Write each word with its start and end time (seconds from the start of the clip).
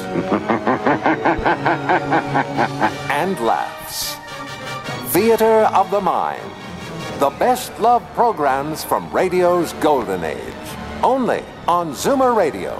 and 3.10 3.38
laughs. 3.40 4.16
Theater 5.12 5.68
of 5.74 5.90
the 5.90 6.00
Mind. 6.00 6.50
The 7.18 7.30
best 7.30 7.78
love 7.80 8.02
programs 8.14 8.84
from 8.84 9.10
radio's 9.10 9.72
golden 9.74 10.24
age. 10.24 10.40
Only 11.02 11.42
on 11.66 11.92
Zoomer 11.92 12.36
Radio. 12.36 12.78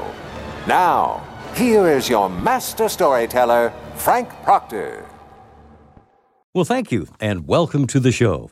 Now, 0.66 1.26
here 1.54 1.88
is 1.88 2.08
your 2.08 2.28
master 2.28 2.88
storyteller, 2.88 3.72
Frank 3.94 4.28
Proctor. 4.42 5.06
Well, 6.52 6.64
thank 6.64 6.92
you, 6.92 7.08
and 7.20 7.46
welcome 7.46 7.86
to 7.86 8.00
the 8.00 8.12
show. 8.12 8.50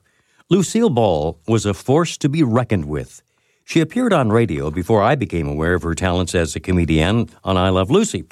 Lucille 0.50 0.90
Ball 0.90 1.38
was 1.48 1.66
a 1.66 1.74
force 1.74 2.16
to 2.18 2.28
be 2.28 2.42
reckoned 2.42 2.84
with. 2.84 3.22
She 3.64 3.80
appeared 3.80 4.12
on 4.12 4.30
radio 4.30 4.70
before 4.70 5.02
I 5.02 5.14
became 5.14 5.48
aware 5.48 5.74
of 5.74 5.82
her 5.82 5.94
talents 5.94 6.34
as 6.34 6.54
a 6.54 6.60
comedian 6.60 7.30
on 7.44 7.56
I 7.56 7.70
Love 7.70 7.90
Lucy. 7.90 8.24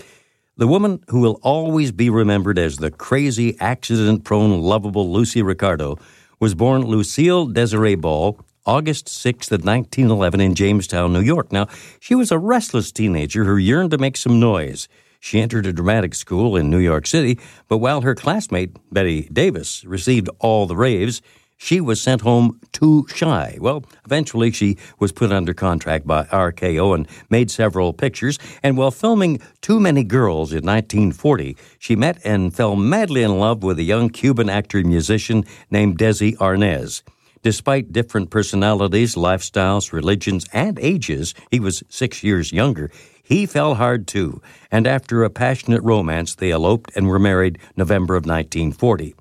The 0.59 0.67
woman 0.67 1.03
who 1.09 1.21
will 1.21 1.41
always 1.43 1.93
be 1.93 2.11
remembered 2.11 2.59
as 2.59 2.77
the 2.77 2.91
crazy, 2.91 3.57
accident 3.59 4.23
prone, 4.25 4.61
lovable 4.61 5.11
Lucy 5.11 5.41
Ricardo 5.41 5.97
was 6.41 6.55
born 6.55 6.83
Lucille 6.83 7.47
Desiree 7.47 7.95
Ball 7.95 8.39
August 8.67 9.07
6th 9.07 9.51
of 9.51 9.65
1911 9.65 10.43
in 10.43 10.55
Jamestown, 10.55 11.11
New 11.11 11.23
York. 11.23 11.53
Now, 11.53 11.69
she 12.01 12.15
was 12.15 12.31
a 12.31 12.39
restless 12.39 12.93
teenager 12.93 13.45
who 13.45 13.57
yearned 13.57 13.93
to 13.93 13.99
make 13.99 14.19
some 14.19 14.39
noise. 14.39 14.89
She 15.21 15.41
entered 15.41 15.65
a 15.65 15.73
dramatic 15.73 16.15
school 16.15 16.55
in 16.57 16.69
New 16.69 16.79
York 16.79 17.07
City, 17.07 17.39
but 17.67 17.79
while 17.79 18.03
her 18.03 18.15
classmate, 18.15 18.77
Bette 18.93 19.29
Davis, 19.33 19.87
received 19.87 20.29
all 20.39 20.67
the 20.67 20.77
raves, 20.77 21.23
she 21.63 21.81
was 21.81 22.01
sent 22.01 22.23
home 22.23 22.59
too 22.73 23.07
shy. 23.15 23.57
Well, 23.61 23.85
eventually 24.05 24.51
she 24.51 24.79
was 24.99 25.13
put 25.13 25.31
under 25.31 25.55
contract 25.55 26.05
by 26.09 26.25
RKO 26.25 26.93
and 26.93 27.07
made 27.31 27.53
several 27.53 27.93
pictures. 27.93 28.37
And 28.65 28.77
while 28.77 28.91
filming 28.91 29.41
Too 29.61 29.79
Many 29.79 30.03
Girls 30.03 30.51
in 30.51 30.67
1940, 30.67 31.57
she 31.79 31.95
met 31.95 32.19
and 32.25 32.53
fell 32.53 32.75
madly 32.75 33.23
in 33.23 33.39
love 33.39 33.63
with 33.63 33.79
a 33.79 33.85
young 33.85 34.11
Cuban 34.11 34.49
actor 34.51 34.79
and 34.79 34.89
musician 34.89 35.45
named 35.71 35.99
Desi 35.99 36.37
Arnaz. 36.39 37.03
Despite 37.45 37.93
different 37.93 38.31
personalities, 38.31 39.15
lifestyles, 39.15 39.93
religions, 39.93 40.49
and 40.53 40.81
ages, 40.81 41.33
he 41.53 41.61
was 41.61 41.85
six 41.89 42.25
years 42.25 42.53
younger. 42.53 42.91
He 43.23 43.47
fell 43.47 43.77
hard 43.77 44.09
too, 44.09 44.43
and 44.73 44.85
after 44.85 45.23
a 45.23 45.31
passionate 45.31 45.83
romance, 45.83 46.35
they 46.35 46.51
eloped 46.51 46.91
and 46.97 47.07
were 47.07 47.21
married 47.21 47.59
November 47.77 48.17
of 48.17 48.27
1940. 48.27 49.15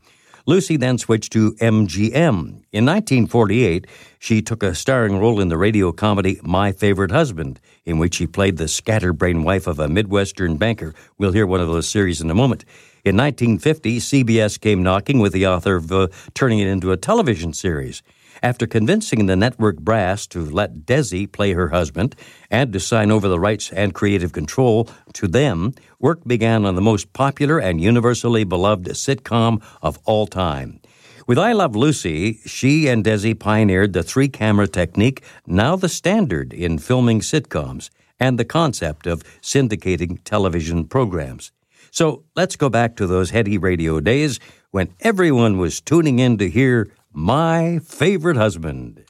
Lucy 0.46 0.78
then 0.78 0.98
switched 0.98 1.32
to 1.34 1.54
MGM. 1.54 2.64
In 2.72 2.86
1948, 2.86 3.86
she 4.20 4.42
took 4.42 4.64
a 4.64 4.74
starring 4.74 5.18
role 5.20 5.40
in 5.40 5.50
the 5.50 5.58
radio 5.58 5.92
comedy 5.92 6.40
My 6.44 6.72
Favorite 6.72 7.12
Husband, 7.12 7.60
in 7.86 7.98
which 7.98 8.16
she 8.16 8.28
played 8.28 8.58
the 8.58 8.68
scatterbrained 8.68 9.46
wife 9.46 9.68
of 9.68 9.80
a 9.80 9.88
Midwestern 9.88 10.58
banker. 10.58 10.94
We'll 11.18 11.32
hear 11.32 11.46
one 11.46 11.62
of 11.62 11.68
those 11.68 11.88
series 11.88 12.22
in 12.22 12.32
a 12.32 12.36
moment. 12.36 12.66
In 13.04 13.18
1950, 13.18 14.00
CBS 14.00 14.60
came 14.60 14.84
knocking 14.84 15.20
with 15.20 15.34
the 15.34 15.48
author 15.48 15.76
of 15.76 15.92
uh, 15.92 16.08
turning 16.34 16.60
it 16.60 16.68
into 16.68 16.92
a 16.92 16.98
television 16.98 17.54
series. 17.54 18.04
After 18.44 18.66
convincing 18.66 19.28
the 19.28 19.36
network 19.36 19.78
brass 19.78 20.26
to 20.28 20.44
let 20.44 20.88
Desi 20.88 21.32
play 21.32 21.54
her 21.54 21.70
husband 21.70 22.16
and 22.50 22.74
to 22.74 22.80
sign 22.80 23.12
over 23.12 23.28
the 23.28 23.40
rights 23.40 23.72
and 23.72 23.94
creative 23.94 24.32
control 24.32 24.90
to 25.14 25.28
them, 25.28 25.74
work 26.00 26.24
began 26.26 26.66
on 26.66 26.74
the 26.74 26.82
most 26.82 27.14
popular 27.14 27.60
and 27.60 27.80
universally 27.80 28.44
beloved 28.44 28.88
sitcom 28.88 29.62
of 29.84 30.00
all 30.06 30.26
time. 30.26 30.80
With 31.28 31.38
I 31.38 31.54
Love 31.54 31.76
Lucy, 31.76 32.40
she 32.48 32.88
and 32.88 33.06
Desi 33.06 33.38
pioneered 33.38 33.94
the 33.94 34.02
three 34.02 34.28
camera 34.28 34.68
technique, 34.68 35.22
now 35.46 35.76
the 35.76 35.88
standard 35.88 36.52
in 36.52 36.80
filming 36.80 37.20
sitcoms, 37.20 37.92
and 38.20 38.40
the 38.40 38.46
concept 38.46 39.06
of 39.06 39.24
syndicating 39.42 40.20
television 40.24 40.88
programs. 40.88 41.52
So 41.92 42.24
let's 42.36 42.56
go 42.56 42.70
back 42.70 42.96
to 42.96 43.06
those 43.06 43.30
heady 43.30 43.60
radio 43.60 44.00
days 44.00 44.40
when 44.72 44.96
everyone 45.02 45.60
was 45.60 45.80
tuning 45.80 46.18
in 46.18 46.38
to 46.40 46.50
hear 46.50 46.90
my 47.14 47.80
Favorite 47.80 48.38
Husband. 48.38 49.04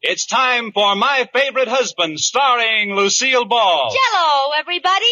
It's 0.00 0.26
time 0.26 0.72
for 0.72 0.94
My 0.94 1.28
Favorite 1.32 1.68
Husband, 1.68 2.18
starring 2.18 2.94
Lucille 2.94 3.44
Ball. 3.44 3.90
Jello, 3.90 4.52
everybody. 4.58 5.04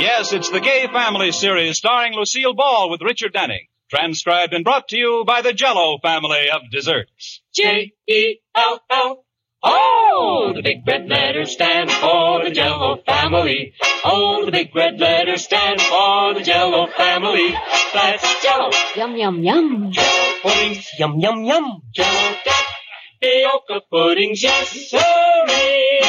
Yes, 0.00 0.32
it's 0.32 0.50
the 0.50 0.60
Gay 0.60 0.86
Family 0.88 1.32
series 1.32 1.76
starring 1.76 2.14
Lucille 2.14 2.54
Ball 2.54 2.90
with 2.90 3.02
Richard 3.02 3.32
Denning. 3.32 3.66
Transcribed 3.90 4.52
and 4.54 4.64
brought 4.64 4.88
to 4.88 4.96
you 4.96 5.24
by 5.26 5.42
the 5.42 5.52
Jello 5.52 5.98
family 5.98 6.48
of 6.52 6.62
desserts. 6.70 7.42
J 7.54 7.92
E 8.08 8.38
L 8.54 8.80
L. 8.90 9.23
Oh, 9.66 10.52
the 10.54 10.62
big 10.62 10.86
red 10.86 11.08
letters 11.08 11.52
stand 11.52 11.90
for 11.90 12.44
the 12.44 12.50
Jello 12.50 12.98
family. 13.06 13.72
Oh, 14.04 14.44
the 14.44 14.52
big 14.52 14.74
red 14.76 15.00
letters 15.00 15.44
stand 15.44 15.80
for 15.80 16.34
the 16.34 16.42
Jello 16.42 16.86
family. 16.86 17.54
That's 17.94 18.42
Jello, 18.42 18.70
Yum, 18.94 19.16
yum, 19.16 19.42
yum. 19.42 19.90
Jello 19.92 20.34
puddings, 20.42 20.88
yum 20.98 21.18
yum 21.18 21.44
yum. 21.44 21.82
Jello 21.94 22.36
tapioca 22.44 23.80
puddings, 23.90 24.42
yes 24.42 24.90
sirree. 24.90 26.00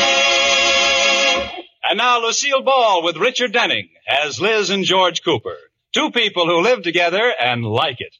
And 1.89 1.97
now 1.97 2.21
Lucille 2.21 2.61
Ball 2.63 3.03
with 3.03 3.15
Richard 3.15 3.53
Denning 3.53 3.89
as 4.07 4.41
Liz 4.41 4.69
and 4.69 4.83
George 4.83 5.23
Cooper. 5.23 5.55
Two 5.94 6.11
people 6.11 6.45
who 6.45 6.61
live 6.61 6.81
together 6.81 7.31
and 7.39 7.63
like 7.63 7.97
it. 7.99 8.13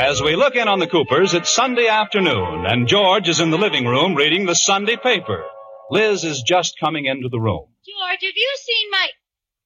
As 0.00 0.22
we 0.22 0.36
look 0.36 0.54
in 0.54 0.68
on 0.68 0.78
the 0.78 0.86
Coopers, 0.86 1.34
it's 1.34 1.52
Sunday 1.52 1.88
afternoon, 1.88 2.66
and 2.66 2.86
George 2.86 3.28
is 3.28 3.40
in 3.40 3.50
the 3.50 3.58
living 3.58 3.84
room 3.84 4.14
reading 4.14 4.46
the 4.46 4.54
Sunday 4.54 4.94
paper. 4.96 5.44
Liz 5.90 6.22
is 6.22 6.42
just 6.42 6.78
coming 6.78 7.06
into 7.06 7.28
the 7.28 7.40
room. 7.40 7.66
George, 7.84 8.20
have 8.22 8.36
you 8.36 8.56
seen 8.60 8.90
my. 8.92 9.08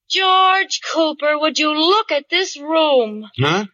George 0.09 0.81
Cooper, 0.91 1.37
would 1.37 1.59
you 1.59 1.77
look 1.79 2.11
at 2.11 2.31
this 2.31 2.59
room? 2.59 3.29
Huh? 3.39 3.65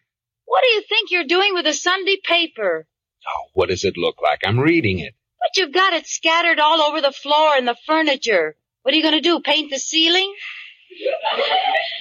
What 0.43 0.61
do 0.61 0.67
you 0.73 0.81
think 0.81 1.11
you're 1.11 1.23
doing 1.23 1.53
with 1.53 1.65
a 1.65 1.73
Sunday 1.73 2.17
paper? 2.21 2.85
Oh, 3.25 3.49
what 3.53 3.69
does 3.69 3.85
it 3.85 3.95
look 3.95 4.21
like? 4.21 4.39
I'm 4.45 4.59
reading 4.59 4.99
it. 4.99 5.13
But 5.39 5.61
you've 5.61 5.73
got 5.73 5.93
it 5.93 6.07
scattered 6.07 6.59
all 6.59 6.81
over 6.81 6.99
the 6.99 7.13
floor 7.13 7.55
and 7.55 7.69
the 7.69 7.77
furniture. 7.85 8.57
What 8.81 8.93
are 8.93 8.97
you 8.97 9.03
going 9.03 9.15
to 9.15 9.21
do? 9.21 9.39
Paint 9.39 9.71
the 9.71 9.79
ceiling? 9.79 10.35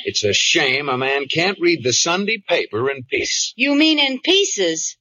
It's 0.05 0.25
a 0.25 0.33
shame 0.33 0.89
a 0.89 0.97
man 0.97 1.27
can't 1.27 1.59
read 1.61 1.83
the 1.85 1.93
Sunday 1.93 2.43
paper 2.47 2.91
in 2.91 3.05
peace. 3.05 3.53
You 3.57 3.75
mean 3.75 3.99
in 3.99 4.21
pieces? 4.21 4.97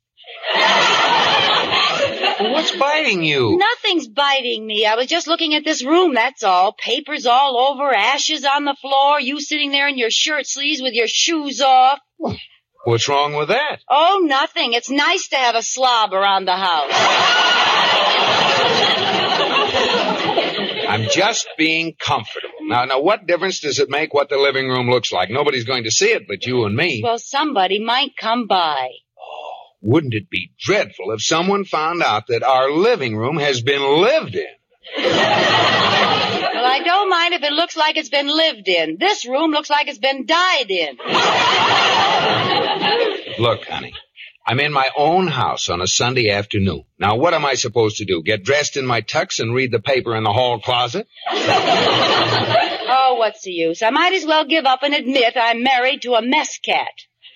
Well, 2.40 2.52
what's 2.53 2.75
biting 2.75 3.24
you? 3.24 3.58
Nothing's 3.58 4.08
biting 4.08 4.66
me. 4.66 4.86
I 4.86 4.96
was 4.96 5.08
just 5.08 5.28
looking 5.28 5.56
at 5.56 5.64
this 5.64 5.84
room, 5.84 6.14
that's 6.14 6.44
all. 6.44 6.74
Papers 6.74 7.25
all 7.25 7.58
over, 7.58 7.94
ashes 7.94 8.46
on 8.46 8.66
the 8.66 8.75
floor, 8.80 9.19
you 9.19 9.39
sitting 9.39 9.72
there 9.72 9.88
in 9.88 9.98
your 9.98 10.12
shirt 10.12 10.45
sleeves 10.45 10.81
with 10.81 10.94
your 10.94 11.07
shoes 11.07 11.62
off. 11.62 12.00
What's 12.83 13.10
wrong 13.10 13.33
with 13.33 13.48
that? 13.50 13.80
Oh, 13.90 14.22
nothing. 14.24 14.74
It's 14.74 14.90
nice 14.90 15.30
to 15.30 15.36
have 15.36 15.56
a 15.56 15.63
slob 15.63 16.13
around 16.13 16.45
the 16.45 16.56
house. 16.56 16.92
I'm 20.97 21.09
just 21.11 21.47
being 21.57 21.94
comfortable. 21.94 22.55
Now, 22.61 22.85
now, 22.85 22.99
what 22.99 23.27
difference 23.27 23.59
does 23.59 23.77
it 23.77 23.88
make 23.89 24.15
what 24.15 24.29
the 24.29 24.38
living 24.38 24.67
room 24.67 24.89
looks 24.89 25.11
like? 25.11 25.29
Nobody's 25.29 25.63
going 25.63 25.83
to 25.83 25.91
see 25.91 26.07
it 26.11 26.27
but 26.27 26.45
you 26.45 26.65
and 26.65 26.75
me. 26.75 27.01
Well, 27.03 27.19
somebody 27.19 27.79
might 27.79 28.17
come 28.19 28.47
by. 28.47 28.89
Oh, 29.19 29.53
wouldn't 29.81 30.15
it 30.15 30.27
be 30.29 30.51
dreadful 30.59 31.11
if 31.11 31.21
someone 31.21 31.65
found 31.65 32.01
out 32.01 32.27
that 32.29 32.41
our 32.41 32.71
living 32.71 33.15
room 33.15 33.38
has 33.38 33.61
been 33.61 34.01
lived 34.01 34.33
in? 34.35 34.47
Well, 34.97 36.65
I 36.65 36.81
don't 36.83 37.09
mind 37.11 37.35
if 37.35 37.44
it 37.44 37.53
looks 37.53 37.77
like 37.77 37.97
it's 37.97 38.09
been 38.09 38.27
lived 38.27 38.67
in. 38.67 38.97
This 38.99 39.27
room 39.27 39.51
looks 39.51 39.69
like 39.69 39.88
it's 39.88 39.99
been 39.99 40.25
died 40.25 40.71
in. 40.71 40.97
Look, 43.38 43.65
honey, 43.65 43.94
I'm 44.49 44.61
in 44.61 44.71
my 44.71 44.89
own 44.95 45.27
house 45.27 45.67
on 45.67 45.81
a 45.81 45.88
Sunday 45.88 46.29
afternoon. 46.29 46.85
Now, 46.97 47.17
what 47.17 47.33
am 47.33 47.45
I 47.45 47.55
supposed 47.55 47.97
to 47.97 48.05
do? 48.05 48.23
Get 48.23 48.45
dressed 48.45 48.77
in 48.77 48.85
my 48.85 49.01
tux 49.01 49.41
and 49.41 49.53
read 49.53 49.71
the 49.73 49.79
paper 49.79 50.15
in 50.15 50.23
the 50.23 50.31
hall 50.31 50.59
closet? 50.59 51.05
Oh, 52.89 53.15
what's 53.15 53.44
the 53.44 53.51
use? 53.51 53.81
I 53.81 53.89
might 53.89 54.13
as 54.13 54.25
well 54.25 54.45
give 54.45 54.65
up 54.65 54.81
and 54.81 54.94
admit 54.94 55.33
I'm 55.35 55.61
married 55.61 56.03
to 56.03 56.13
a 56.13 56.21
mess 56.21 56.57
cat. 56.57 56.88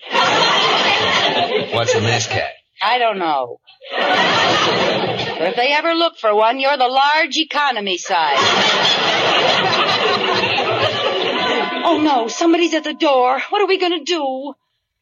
What's 1.73 1.93
a 1.93 1.99
mess 1.99 2.25
cat? 2.27 2.51
I 2.81 2.97
don't 2.97 3.19
know. 3.19 3.59
But 3.91 5.49
if 5.49 5.55
they 5.57 5.73
ever 5.73 5.93
look 5.93 6.17
for 6.17 6.33
one, 6.33 6.59
you're 6.59 6.77
the 6.77 6.87
large 6.87 7.37
economy 7.37 7.97
size. 7.97 8.37
oh 11.85 11.99
no, 12.01 12.27
somebody's 12.29 12.73
at 12.73 12.85
the 12.85 12.93
door. 12.93 13.41
What 13.49 13.61
are 13.61 13.67
we 13.67 13.77
gonna 13.77 14.03
do? 14.05 14.53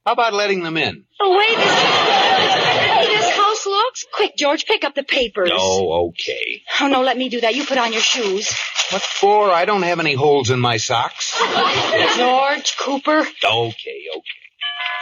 How 0.09 0.13
about 0.13 0.33
letting 0.33 0.63
them 0.63 0.75
in? 0.75 1.05
Oh, 1.21 1.31
the 1.31 1.37
way 1.37 1.55
this, 1.55 3.09
this 3.19 3.29
house 3.37 3.65
looks? 3.67 4.05
Quick, 4.11 4.35
George, 4.35 4.65
pick 4.65 4.83
up 4.83 4.95
the 4.95 5.03
papers. 5.03 5.51
Oh, 5.53 6.07
okay. 6.07 6.63
Oh 6.81 6.87
no, 6.87 7.01
let 7.03 7.15
me 7.15 7.29
do 7.29 7.41
that. 7.41 7.53
You 7.53 7.63
put 7.63 7.77
on 7.77 7.93
your 7.93 8.01
shoes. 8.01 8.51
What 8.89 9.03
for? 9.03 9.51
I 9.51 9.65
don't 9.65 9.83
have 9.83 9.99
any 9.99 10.15
holes 10.15 10.49
in 10.49 10.59
my 10.59 10.77
socks. 10.77 11.39
George, 12.17 12.75
Cooper, 12.79 13.19
Okay, 13.19 14.05
okay. 14.15 14.23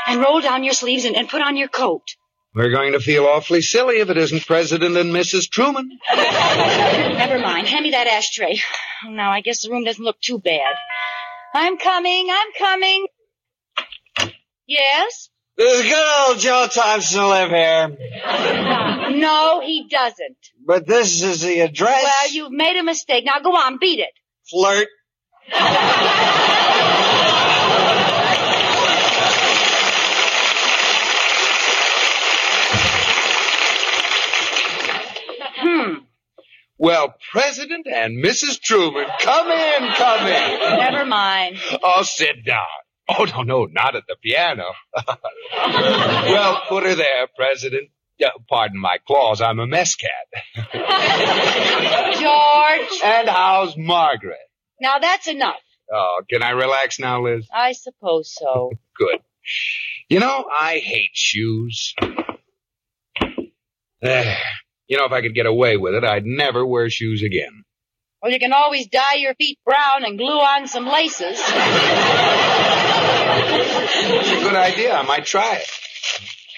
and 0.07 0.19
roll 0.19 0.42
down 0.42 0.65
your 0.65 0.74
sleeves 0.74 1.06
and, 1.06 1.15
and 1.15 1.30
put 1.30 1.42
on 1.42 1.56
your 1.56 1.69
coat. 1.69 2.04
We're 2.54 2.71
going 2.71 2.92
to 2.92 3.00
feel 3.00 3.27
awfully 3.27 3.62
silly 3.62 4.00
if 4.01 4.09
it 4.09 4.18
isn't 4.18 4.45
President 4.45 4.98
and 4.98 5.13
Mrs. 5.15 5.50
Truman. 5.50 5.89
Never 6.13 7.39
mind. 7.39 7.65
Hand 7.68 7.83
me 7.83 7.92
that 7.92 8.07
ashtray. 8.07 8.59
Oh, 9.06 9.12
now, 9.12 9.31
I 9.31 9.39
guess 9.39 9.62
the 9.63 9.69
room 9.69 9.86
doesn't 9.86 10.04
look 10.04 10.19
too 10.19 10.38
bad. 10.39 10.75
I'm 11.56 11.77
coming. 11.77 12.27
I'm 12.30 12.51
coming. 12.59 13.07
Yes? 14.68 15.30
There's 15.58 15.81
good 15.84 16.28
old 16.30 16.40
Joe 16.40 16.68
Thompson 16.72 17.22
live 17.24 17.50
here. 17.50 17.98
No, 19.10 19.62
he 19.62 19.88
doesn't. 19.90 20.38
But 20.64 20.86
this 20.86 21.24
is 21.24 21.42
the 21.42 21.62
address. 21.62 22.04
Well, 22.04 22.31
you've 22.31 22.52
made 22.52 22.78
a 22.78 22.84
mistake. 22.84 23.25
Now 23.25 23.40
go 23.40 23.52
on, 23.52 23.80
beat 23.80 24.00
it. 24.00 24.12
Flirt. 24.50 24.88
Hmm. 35.60 35.94
Well, 36.78 37.16
President 37.31 37.88
and 37.92 38.24
Mrs. 38.24 38.60
Truman, 38.62 39.08
come 39.22 39.50
in, 39.50 39.90
come 39.94 40.28
in. 40.28 40.60
Never 40.78 41.06
mind. 41.06 41.58
Oh, 41.81 42.04
sit 42.04 42.46
down. 42.46 42.66
Oh, 43.19 43.24
no, 43.24 43.44
no, 43.44 43.65
not 43.65 43.95
at 43.95 44.04
the 44.06 44.18
piano. 44.21 44.65
well, 45.54 46.62
put 46.68 46.83
her 46.83 46.94
there, 46.94 47.27
President. 47.38 47.89
Yeah, 48.19 48.31
pardon 48.50 48.80
my 48.80 48.98
claws, 49.07 49.42
I'm 49.42 49.59
a 49.59 49.68
mess 49.68 49.95
cat. 49.95 50.12
George. 52.19 53.01
And 53.04 53.30
how's 53.30 53.77
Margaret? 53.77 54.38
Now 54.81 55.00
that's 55.00 55.27
enough. 55.27 55.62
Oh, 55.92 56.21
can 56.30 56.44
I 56.44 56.50
relax 56.50 57.00
now, 57.00 57.24
Liz? 57.24 57.48
I 57.54 57.71
suppose 57.71 58.33
so. 58.33 58.71
Good. 58.98 59.19
You 60.09 60.19
know, 60.19 60.45
I 60.54 60.80
hate 60.80 61.12
shoes. 61.13 61.94
Eh, 64.01 64.36
you 64.88 64.98
know, 64.98 65.06
if 65.06 65.12
I 65.12 65.21
could 65.21 65.33
get 65.33 65.45
away 65.45 65.77
with 65.77 65.94
it, 65.94 66.04
I'd 66.04 66.25
never 66.25 66.65
wear 66.65 66.89
shoes 66.89 67.24
again. 67.24 67.63
Well, 68.21 68.31
you 68.31 68.39
can 68.39 68.51
always 68.51 68.88
dye 68.88 69.15
your 69.15 69.36
feet 69.36 69.59
brown 69.63 70.04
and 70.04 70.18
glue 70.18 70.39
on 70.39 70.68
some 70.68 70.88
laces. 70.88 71.39
It's 74.00 74.30
a 74.32 74.44
good 74.44 74.56
idea. 74.56 74.94
I 74.94 75.04
might 75.04 75.26
try 75.26 75.56
it. 75.58 75.68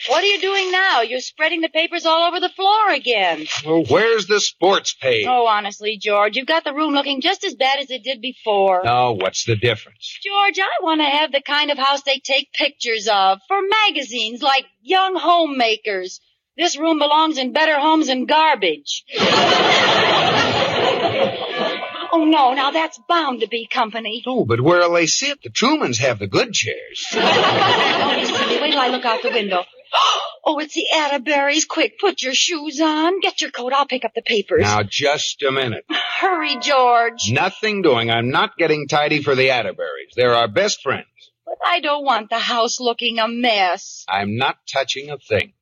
What 0.08 0.24
are 0.24 0.28
you 0.28 0.40
doing 0.42 0.72
now? 0.72 1.02
You're 1.02 1.20
spreading 1.20 1.62
the 1.62 1.70
papers 1.70 2.06
all 2.06 2.28
over 2.28 2.40
the 2.40 2.50
floor 2.50 2.90
again. 2.92 3.46
Well, 3.66 3.84
where's 3.84 4.28
the 4.28 4.40
sports 4.40 4.94
page? 4.94 5.28
Oh, 5.30 5.46
honestly, 5.46 5.98
George, 6.02 6.36
you've 6.36 6.48
got 6.48 6.64
the 6.64 6.74
room 6.74 6.94
looking 6.94 7.22
just 7.22 7.44
as 7.44 7.54
bad 7.54 7.80
as 7.80 7.92
it 7.92 8.04
did 8.04 8.22
before. 8.22 8.82
No, 8.84 9.12
what's 9.14 9.46
the 9.46 9.56
difference? 9.56 10.18
George, 10.24 10.58
I 10.58 10.84
want 10.84 11.02
to 11.02 11.06
have 11.06 11.32
the 11.32 11.42
kind 11.42 11.70
of 11.70 11.78
house 11.78 12.02
they 12.04 12.20
take 12.20 12.52
pictures 12.54 13.08
of 13.12 13.40
for 13.48 13.58
magazines 13.86 14.42
like 14.42 14.66
Young 14.82 15.16
Homemakers. 15.16 16.22
This 16.58 16.78
room 16.78 16.98
belongs 16.98 17.38
in 17.38 17.54
better 17.54 17.78
homes 17.80 18.08
and 18.10 18.28
garbage. 18.28 19.04
oh 22.12 22.26
no, 22.26 22.54
now 22.54 22.72
that's 22.72 23.00
bound 23.08 23.42
to 23.42 23.48
be 23.48 23.68
company. 23.68 24.24
Oh, 24.26 24.46
but 24.46 24.62
where'll 24.62 24.94
they 24.94 25.06
sit? 25.06 25.42
The 25.44 25.50
Trumans 25.50 25.98
have 25.98 26.20
the 26.20 26.28
good 26.28 26.54
chairs. 26.54 27.08
Don't 27.12 28.26
silly. 28.26 28.62
Wait 28.62 28.72
till 28.72 28.80
I 28.80 28.90
look 28.90 29.06
out 29.06 29.22
the 29.22 29.30
window. 29.32 29.64
Oh, 30.46 30.58
it's 30.58 30.74
the 30.74 30.86
Atterburys. 30.96 31.68
Quick, 31.68 32.00
put 32.00 32.24
your 32.24 32.34
shoes 32.34 32.80
on. 32.82 33.20
Get 33.20 33.42
your 33.42 33.52
coat. 33.52 33.74
I'll 33.74 33.86
pick 33.86 34.06
up 34.06 34.14
the 34.16 34.24
papers. 34.24 34.62
Now, 34.62 34.82
just 34.84 35.44
a 35.44 35.52
minute. 35.52 35.86
Hurry, 35.90 36.58
George. 36.60 37.30
Nothing 37.30 37.82
doing. 37.84 38.10
I'm 38.10 38.32
not 38.32 38.58
getting 38.58 38.88
tidy 38.88 39.22
for 39.22 39.36
the 39.36 39.50
Atterburys. 39.50 40.14
They're 40.16 40.34
our 40.34 40.48
best 40.48 40.82
friends. 40.82 41.06
But 41.46 41.58
I 41.68 41.82
don't 41.82 42.06
want 42.06 42.30
the 42.30 42.40
house 42.40 42.80
looking 42.80 43.20
a 43.20 43.28
mess. 43.28 44.06
I'm 44.10 44.38
not 44.38 44.56
touching 44.72 45.12
a 45.12 45.18
thing. 45.18 45.54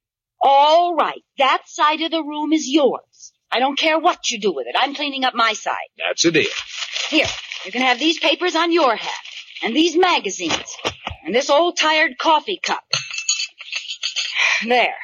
All 0.42 0.96
right. 0.96 1.24
That 1.38 1.64
side 1.66 2.02
of 2.02 2.12
the 2.12 2.24
room 2.24 2.54
is 2.54 2.68
yours. 2.70 3.34
I 3.52 3.60
don't 3.60 3.78
care 3.78 3.98
what 3.98 4.30
you 4.30 4.40
do 4.40 4.52
with 4.54 4.68
it. 4.68 4.76
I'm 4.78 4.94
cleaning 4.94 5.24
up 5.24 5.34
my 5.34 5.54
side. 5.54 5.76
That's 5.98 6.26
a 6.26 6.32
deal. 6.32 6.46
Here, 7.10 7.28
you 7.66 7.72
can 7.72 7.82
have 7.82 8.00
these 8.00 8.20
papers 8.20 8.56
on 8.56 8.72
your 8.72 8.96
hat, 8.96 9.12
and 9.64 9.76
these 9.76 9.98
magazines, 9.98 10.76
and 11.26 11.34
this 11.34 11.50
old 11.50 11.78
tired 11.78 12.18
coffee 12.18 12.60
cup. 12.62 12.84
There. 14.66 14.96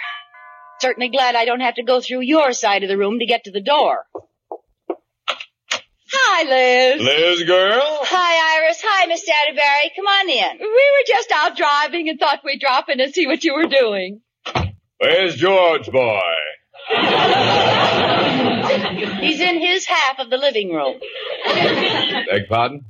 Certainly 0.82 1.10
glad 1.10 1.36
I 1.36 1.46
don't 1.46 1.62
have 1.62 1.76
to 1.76 1.84
go 1.84 2.02
through 2.02 2.22
your 2.22 2.52
side 2.52 2.84
of 2.84 2.90
the 2.90 2.98
room 2.98 3.20
to 3.20 3.26
get 3.26 3.46
to 3.46 3.52
the 3.52 3.62
door. 3.62 4.06
Hi, 6.12 6.44
Liz. 6.44 7.02
Liz 7.02 7.44
girl. 7.44 7.82
Hi, 7.82 8.66
Iris. 8.66 8.82
Hi, 8.84 9.06
Miss 9.06 9.28
Atterbury. 9.28 9.92
Come 9.96 10.06
on 10.08 10.30
in. 10.30 10.60
We 10.60 10.68
were 10.68 11.06
just 11.08 11.32
out 11.34 11.56
driving 11.56 12.10
and 12.10 12.20
thought 12.20 12.42
we'd 12.44 12.60
drop 12.60 12.90
in 12.90 13.00
and 13.00 13.14
see 13.14 13.28
what 13.28 13.44
you 13.44 13.54
were 13.56 13.68
doing. 13.68 14.22
Where's 14.98 15.36
George 15.36 15.90
boy? 15.90 16.22
He's 19.24 19.40
in 19.40 19.60
his 19.60 19.86
half 19.86 20.20
of 20.20 20.30
the 20.30 20.38
living 20.38 20.72
room. 20.74 21.00
Beg 21.46 22.48
pardon? 22.50 22.86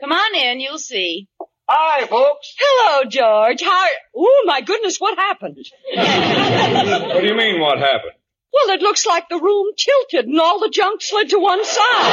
Come 0.00 0.12
on 0.12 0.34
in, 0.34 0.60
you'll 0.60 0.78
see. 0.78 1.28
Hi, 1.68 2.06
folks. 2.06 2.54
Hello, 2.58 3.04
George. 3.08 3.62
How? 3.62 3.86
Oh, 4.16 4.42
my 4.46 4.60
goodness, 4.60 4.98
what 4.98 5.16
happened? 5.18 5.64
What 5.94 7.20
do 7.20 7.26
you 7.26 7.34
mean, 7.34 7.60
what 7.60 7.78
happened? 7.78 8.12
Well, 8.52 8.74
it 8.76 8.82
looks 8.82 9.06
like 9.06 9.28
the 9.30 9.38
room 9.40 9.68
tilted 9.78 10.26
and 10.26 10.38
all 10.38 10.60
the 10.60 10.68
junk 10.68 11.00
slid 11.00 11.30
to 11.30 11.38
one 11.38 11.64
side. 11.64 12.12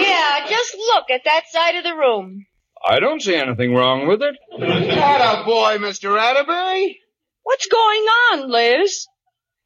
Yeah, 0.00 0.46
just 0.48 0.74
look 0.74 1.10
at 1.10 1.22
that 1.24 1.44
side 1.48 1.76
of 1.76 1.84
the 1.84 1.94
room. 1.94 2.46
I 2.84 2.98
don't 2.98 3.22
see 3.22 3.36
anything 3.36 3.74
wrong 3.74 4.08
with 4.08 4.22
it. 4.22 4.34
What 4.50 4.62
a 4.68 5.44
boy, 5.44 5.78
Mr. 5.78 6.18
Atterbury. 6.20 6.98
What's 7.44 7.66
going 7.68 8.06
on, 8.32 8.50
Liz? 8.50 9.06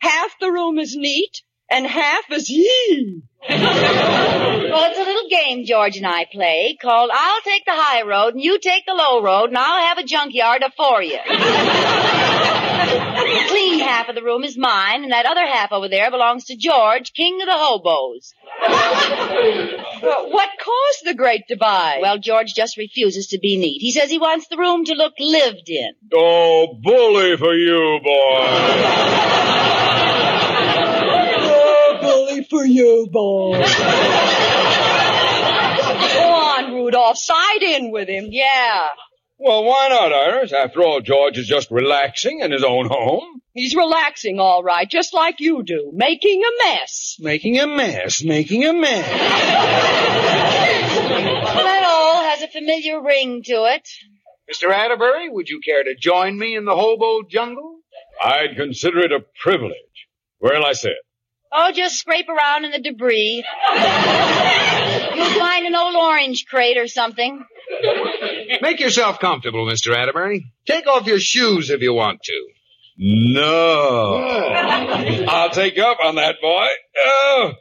Half 0.00 0.38
the 0.40 0.50
room 0.50 0.78
is 0.78 0.96
neat 0.96 1.42
and 1.70 1.86
half 1.86 2.24
is 2.30 2.48
yee. 2.50 3.22
Well, 4.70 4.88
it's 4.88 4.98
a 4.98 5.02
little 5.02 5.28
game 5.28 5.64
George 5.66 5.96
and 5.96 6.06
I 6.06 6.26
play 6.30 6.78
called 6.80 7.10
I'll 7.12 7.40
take 7.40 7.64
the 7.64 7.72
high 7.72 8.02
road 8.02 8.34
and 8.34 8.42
you 8.42 8.60
take 8.60 8.86
the 8.86 8.94
low 8.94 9.20
road 9.20 9.48
and 9.48 9.58
I'll 9.58 9.84
have 9.86 9.98
a 9.98 10.04
junkyard 10.04 10.62
for 10.76 11.02
you. 11.02 11.18
the 11.26 11.34
clean 13.48 13.80
half 13.80 14.08
of 14.08 14.14
the 14.14 14.22
room 14.22 14.44
is 14.44 14.56
mine 14.56 15.02
and 15.02 15.10
that 15.12 15.26
other 15.26 15.44
half 15.44 15.72
over 15.72 15.88
there 15.88 16.08
belongs 16.12 16.44
to 16.44 16.56
George, 16.56 17.12
king 17.14 17.40
of 17.42 17.48
the 17.48 17.56
hobos. 17.56 18.32
But 20.00 20.30
what 20.30 20.50
caused 20.62 21.04
the 21.04 21.14
great 21.14 21.48
divide? 21.48 21.98
Well, 22.00 22.18
George 22.18 22.54
just 22.54 22.76
refuses 22.76 23.26
to 23.28 23.38
be 23.40 23.56
neat. 23.56 23.80
He 23.80 23.90
says 23.90 24.08
he 24.08 24.18
wants 24.18 24.46
the 24.46 24.56
room 24.56 24.84
to 24.84 24.94
look 24.94 25.14
lived 25.18 25.68
in. 25.68 25.94
Oh, 26.14 26.78
bully 26.80 27.36
for 27.36 27.54
you, 27.54 27.98
boy. 28.04 29.59
Bully 32.50 32.62
for 32.62 32.66
you, 32.66 33.08
boy. 33.10 33.52
Go 36.14 36.32
on, 36.32 36.74
Rudolph. 36.74 37.16
Side 37.18 37.62
in 37.62 37.90
with 37.90 38.08
him. 38.08 38.28
Yeah. 38.30 38.88
Well, 39.38 39.64
why 39.64 39.88
not, 39.88 40.12
Iris? 40.12 40.52
After 40.52 40.82
all, 40.82 41.00
George 41.00 41.38
is 41.38 41.46
just 41.46 41.70
relaxing 41.70 42.40
in 42.40 42.52
his 42.52 42.62
own 42.62 42.86
home. 42.88 43.40
He's 43.54 43.74
relaxing 43.74 44.38
all 44.38 44.62
right, 44.62 44.88
just 44.88 45.14
like 45.14 45.40
you 45.40 45.62
do, 45.62 45.90
making 45.94 46.42
a 46.42 46.50
mess. 46.66 47.16
Making 47.18 47.58
a 47.58 47.66
mess, 47.66 48.22
making 48.22 48.64
a 48.64 48.72
mess. 48.72 49.08
Well, 51.10 51.64
that 51.64 51.84
all 51.84 52.22
has 52.22 52.42
a 52.42 52.48
familiar 52.48 53.02
ring 53.02 53.42
to 53.44 53.64
it. 53.74 53.88
Mr. 54.52 54.70
Atterbury, 54.72 55.28
would 55.30 55.48
you 55.48 55.60
care 55.64 55.82
to 55.84 55.94
join 55.96 56.38
me 56.38 56.54
in 56.54 56.64
the 56.64 56.74
hobo 56.76 57.22
jungle? 57.28 57.78
I'd 58.22 58.56
consider 58.56 59.00
it 59.00 59.12
a 59.12 59.20
privilege. 59.42 59.74
Where'll 60.38 60.64
I 60.64 60.72
sit? 60.72 60.96
Oh, 61.52 61.72
just 61.72 61.98
scrape 61.98 62.28
around 62.28 62.64
in 62.64 62.70
the 62.70 62.78
debris. 62.80 63.44
You'll 63.72 65.38
find 65.38 65.66
an 65.66 65.74
old 65.74 65.96
orange 65.96 66.46
crate 66.48 66.78
or 66.78 66.86
something. 66.86 67.44
Make 68.60 68.78
yourself 68.80 69.18
comfortable, 69.18 69.66
Mr. 69.66 69.96
Atterbury. 69.96 70.52
Take 70.66 70.86
off 70.86 71.06
your 71.06 71.18
shoes 71.18 71.70
if 71.70 71.80
you 71.80 71.92
want 71.94 72.22
to. 72.22 72.46
No. 72.98 74.16
I'll 75.28 75.50
take 75.50 75.78
up 75.78 75.98
on 76.04 76.16
that, 76.16 76.36
boy. 76.40 76.66
Oh, 76.98 77.52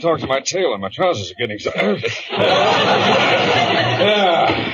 Talk 0.00 0.20
to 0.20 0.26
my 0.26 0.40
tailor. 0.40 0.78
My 0.78 0.88
trousers 0.88 1.30
are 1.30 1.34
getting 1.38 1.58
so. 1.58 1.70
yeah. 2.32 2.38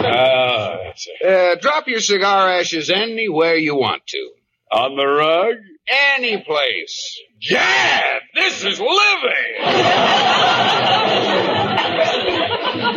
Uh. 0.00 0.92
Uh, 1.26 1.54
drop 1.56 1.88
your 1.88 2.00
cigar 2.00 2.48
ashes 2.48 2.90
anywhere 2.90 3.56
you 3.56 3.74
want 3.74 4.06
to. 4.06 4.30
On 4.72 4.96
the 4.96 5.06
rug? 5.06 5.56
Any 5.88 6.42
place. 6.42 7.20
Gad! 7.46 8.22
This 8.34 8.64
is 8.64 8.80
living! 8.80 8.88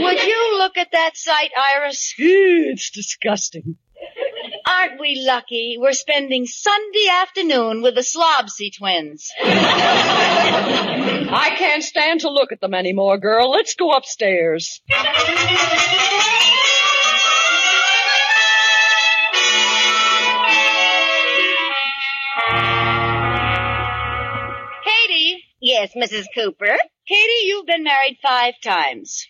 Would 0.03 0.23
you 0.23 0.57
look 0.57 0.77
at 0.77 0.91
that 0.93 1.17
sight, 1.17 1.51
Iris? 1.57 2.13
It's 2.17 2.91
disgusting. 2.91 3.75
Aren't 4.65 4.99
we 5.01 5.23
lucky? 5.25 5.77
We're 5.79 5.91
spending 5.93 6.45
Sunday 6.45 7.07
afternoon 7.11 7.81
with 7.81 7.95
the 7.95 8.01
Slobsy 8.01 8.69
twins. 8.77 9.31
I 11.29 11.55
can't 11.57 11.83
stand 11.83 12.21
to 12.21 12.29
look 12.29 12.51
at 12.51 12.61
them 12.61 12.73
anymore, 12.73 13.17
girl. 13.17 13.49
Let's 13.51 13.75
go 13.75 13.91
upstairs. 13.91 14.81
Yes, 25.67 25.91
Mrs. 25.97 26.27
Cooper. 26.33 26.77
Katie, 27.09 27.45
you've 27.45 27.65
been 27.65 27.83
married 27.83 28.19
five 28.23 28.53
times. 28.63 29.27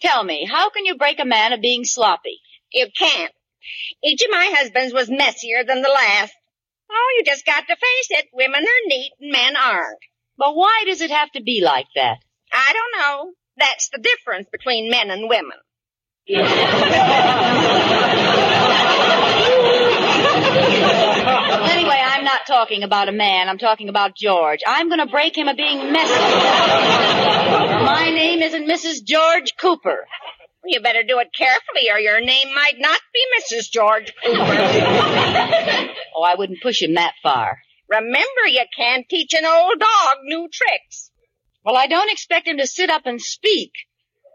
Tell 0.00 0.24
me, 0.24 0.48
how 0.50 0.70
can 0.70 0.86
you 0.86 0.96
break 0.96 1.20
a 1.20 1.26
man 1.26 1.52
of 1.52 1.60
being 1.60 1.84
sloppy? 1.84 2.38
You 2.72 2.86
can't. 2.98 3.30
Each 4.02 4.22
of 4.22 4.30
my 4.30 4.50
husbands 4.56 4.94
was 4.94 5.10
messier 5.10 5.62
than 5.62 5.82
the 5.82 5.90
last. 5.90 6.32
Oh, 6.90 7.14
you 7.18 7.24
just 7.26 7.44
got 7.44 7.66
to 7.66 7.76
face 7.76 8.08
it. 8.12 8.28
Women 8.32 8.62
are 8.62 8.86
neat 8.86 9.12
and 9.20 9.30
men 9.30 9.56
aren't. 9.56 9.98
But 10.38 10.56
why 10.56 10.84
does 10.86 11.02
it 11.02 11.10
have 11.10 11.30
to 11.32 11.42
be 11.42 11.60
like 11.62 11.88
that? 11.96 12.16
I 12.50 12.72
don't 12.72 13.02
know. 13.02 13.32
That's 13.58 13.90
the 13.90 13.98
difference 13.98 14.48
between 14.50 14.90
men 14.90 15.10
and 15.10 15.28
women. 15.28 15.58
Anyway, 21.74 21.96
not 22.34 22.46
talking 22.46 22.82
about 22.82 23.08
a 23.08 23.12
man. 23.12 23.48
I'm 23.48 23.58
talking 23.58 23.88
about 23.88 24.16
George. 24.16 24.58
I'm 24.66 24.88
going 24.88 24.98
to 24.98 25.06
break 25.06 25.38
him 25.38 25.46
of 25.46 25.56
being 25.56 25.92
messy. 25.92 26.12
My 26.12 28.10
name 28.12 28.42
isn't 28.42 28.66
Mrs. 28.66 29.04
George 29.04 29.54
Cooper. 29.56 30.04
You 30.64 30.80
better 30.80 31.04
do 31.04 31.20
it 31.20 31.28
carefully 31.32 31.90
or 31.92 31.98
your 31.98 32.20
name 32.20 32.52
might 32.52 32.74
not 32.78 33.00
be 33.12 33.20
Mrs. 33.38 33.70
George 33.70 34.12
Cooper. 34.24 35.90
Oh, 36.16 36.22
I 36.22 36.36
wouldn't 36.36 36.62
push 36.62 36.80
him 36.80 36.94
that 36.94 37.14
far. 37.24 37.58
Remember, 37.88 38.46
you 38.46 38.62
can't 38.76 39.04
teach 39.08 39.34
an 39.34 39.44
old 39.44 39.80
dog 39.80 40.18
new 40.22 40.48
tricks. 40.48 41.10
Well, 41.64 41.76
I 41.76 41.88
don't 41.88 42.08
expect 42.08 42.46
him 42.46 42.58
to 42.58 42.68
sit 42.68 42.88
up 42.88 43.02
and 43.04 43.20
speak. 43.20 43.72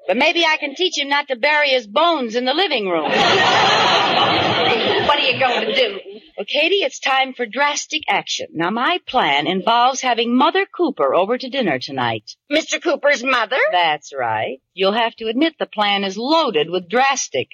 But 0.07 0.17
maybe 0.17 0.43
I 0.45 0.57
can 0.57 0.75
teach 0.75 0.97
him 0.97 1.07
not 1.07 1.29
to 1.29 1.37
bury 1.37 1.69
his 1.69 1.87
bones 1.87 2.35
in 2.35 2.43
the 2.43 2.53
living 2.53 2.89
room. 2.89 3.09
What 5.09 5.17
are 5.17 5.27
you 5.27 5.39
going 5.39 5.65
to 5.65 5.73
do? 5.73 5.99
Well, 6.37 6.45
Katie, 6.47 6.83
it's 6.83 6.99
time 6.99 7.33
for 7.33 7.47
drastic 7.47 8.03
action. 8.07 8.45
Now, 8.53 8.69
my 8.69 8.99
plan 9.07 9.47
involves 9.47 10.01
having 10.01 10.37
Mother 10.37 10.67
Cooper 10.67 11.15
over 11.15 11.35
to 11.35 11.49
dinner 11.49 11.79
tonight. 11.79 12.29
Mr. 12.51 12.79
Cooper's 12.79 13.23
mother? 13.23 13.57
That's 13.71 14.13
right. 14.15 14.59
You'll 14.75 14.93
have 14.93 15.15
to 15.15 15.25
admit 15.25 15.55
the 15.57 15.65
plan 15.65 16.03
is 16.03 16.15
loaded 16.15 16.69
with 16.69 16.87
drastic. 16.87 17.47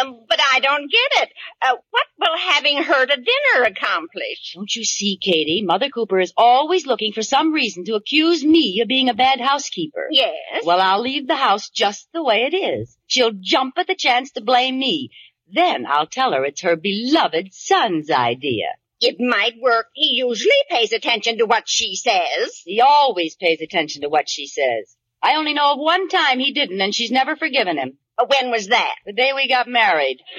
Um, 0.00 0.24
but 0.26 0.40
I 0.54 0.60
don't 0.60 0.90
get 0.90 1.22
it. 1.24 1.32
Uh, 1.60 1.76
what 1.90 2.06
will 2.18 2.38
having 2.38 2.78
her 2.82 3.04
to 3.06 3.16
dinner 3.16 3.64
accomplish? 3.66 4.54
Don't 4.54 4.74
you 4.74 4.84
see, 4.84 5.18
Katie? 5.20 5.62
Mother 5.62 5.90
Cooper 5.90 6.18
is 6.20 6.32
always 6.38 6.86
looking 6.86 7.12
for 7.12 7.22
some 7.22 7.52
reason 7.52 7.84
to 7.84 7.96
accuse 7.96 8.42
me 8.42 8.80
of 8.80 8.88
being 8.88 9.10
a 9.10 9.14
bad 9.14 9.42
housekeeper. 9.42 10.08
Yes. 10.10 10.64
Well, 10.64 10.80
I'll 10.80 11.02
leave 11.02 11.26
the 11.28 11.36
house 11.36 11.68
just 11.68 12.08
the 12.14 12.24
way 12.24 12.48
it 12.50 12.56
is. 12.56 12.96
She'll 13.08 13.32
jump 13.38 13.74
at 13.76 13.88
the 13.88 13.94
chance 13.94 14.32
to 14.32 14.40
blame 14.40 14.78
me. 14.78 15.10
Then 15.52 15.86
I'll 15.86 16.06
tell 16.06 16.32
her 16.32 16.44
it's 16.44 16.62
her 16.62 16.76
beloved 16.76 17.52
son's 17.52 18.10
idea. 18.10 18.74
It 19.00 19.16
might 19.20 19.54
work. 19.60 19.86
He 19.92 20.16
usually 20.16 20.52
pays 20.70 20.92
attention 20.92 21.38
to 21.38 21.46
what 21.46 21.68
she 21.68 21.96
says. 21.96 22.62
He 22.64 22.80
always 22.80 23.36
pays 23.36 23.60
attention 23.60 24.02
to 24.02 24.08
what 24.08 24.28
she 24.28 24.46
says. 24.46 24.96
I 25.22 25.36
only 25.36 25.52
know 25.54 25.72
of 25.72 25.78
one 25.78 26.08
time 26.08 26.38
he 26.38 26.52
didn't, 26.52 26.80
and 26.80 26.94
she's 26.94 27.10
never 27.10 27.36
forgiven 27.36 27.76
him. 27.78 27.98
Uh, 28.18 28.26
When 28.26 28.50
was 28.50 28.68
that? 28.68 28.94
The 29.04 29.12
day 29.12 29.32
we 29.34 29.48
got 29.48 29.66
married. 29.68 30.20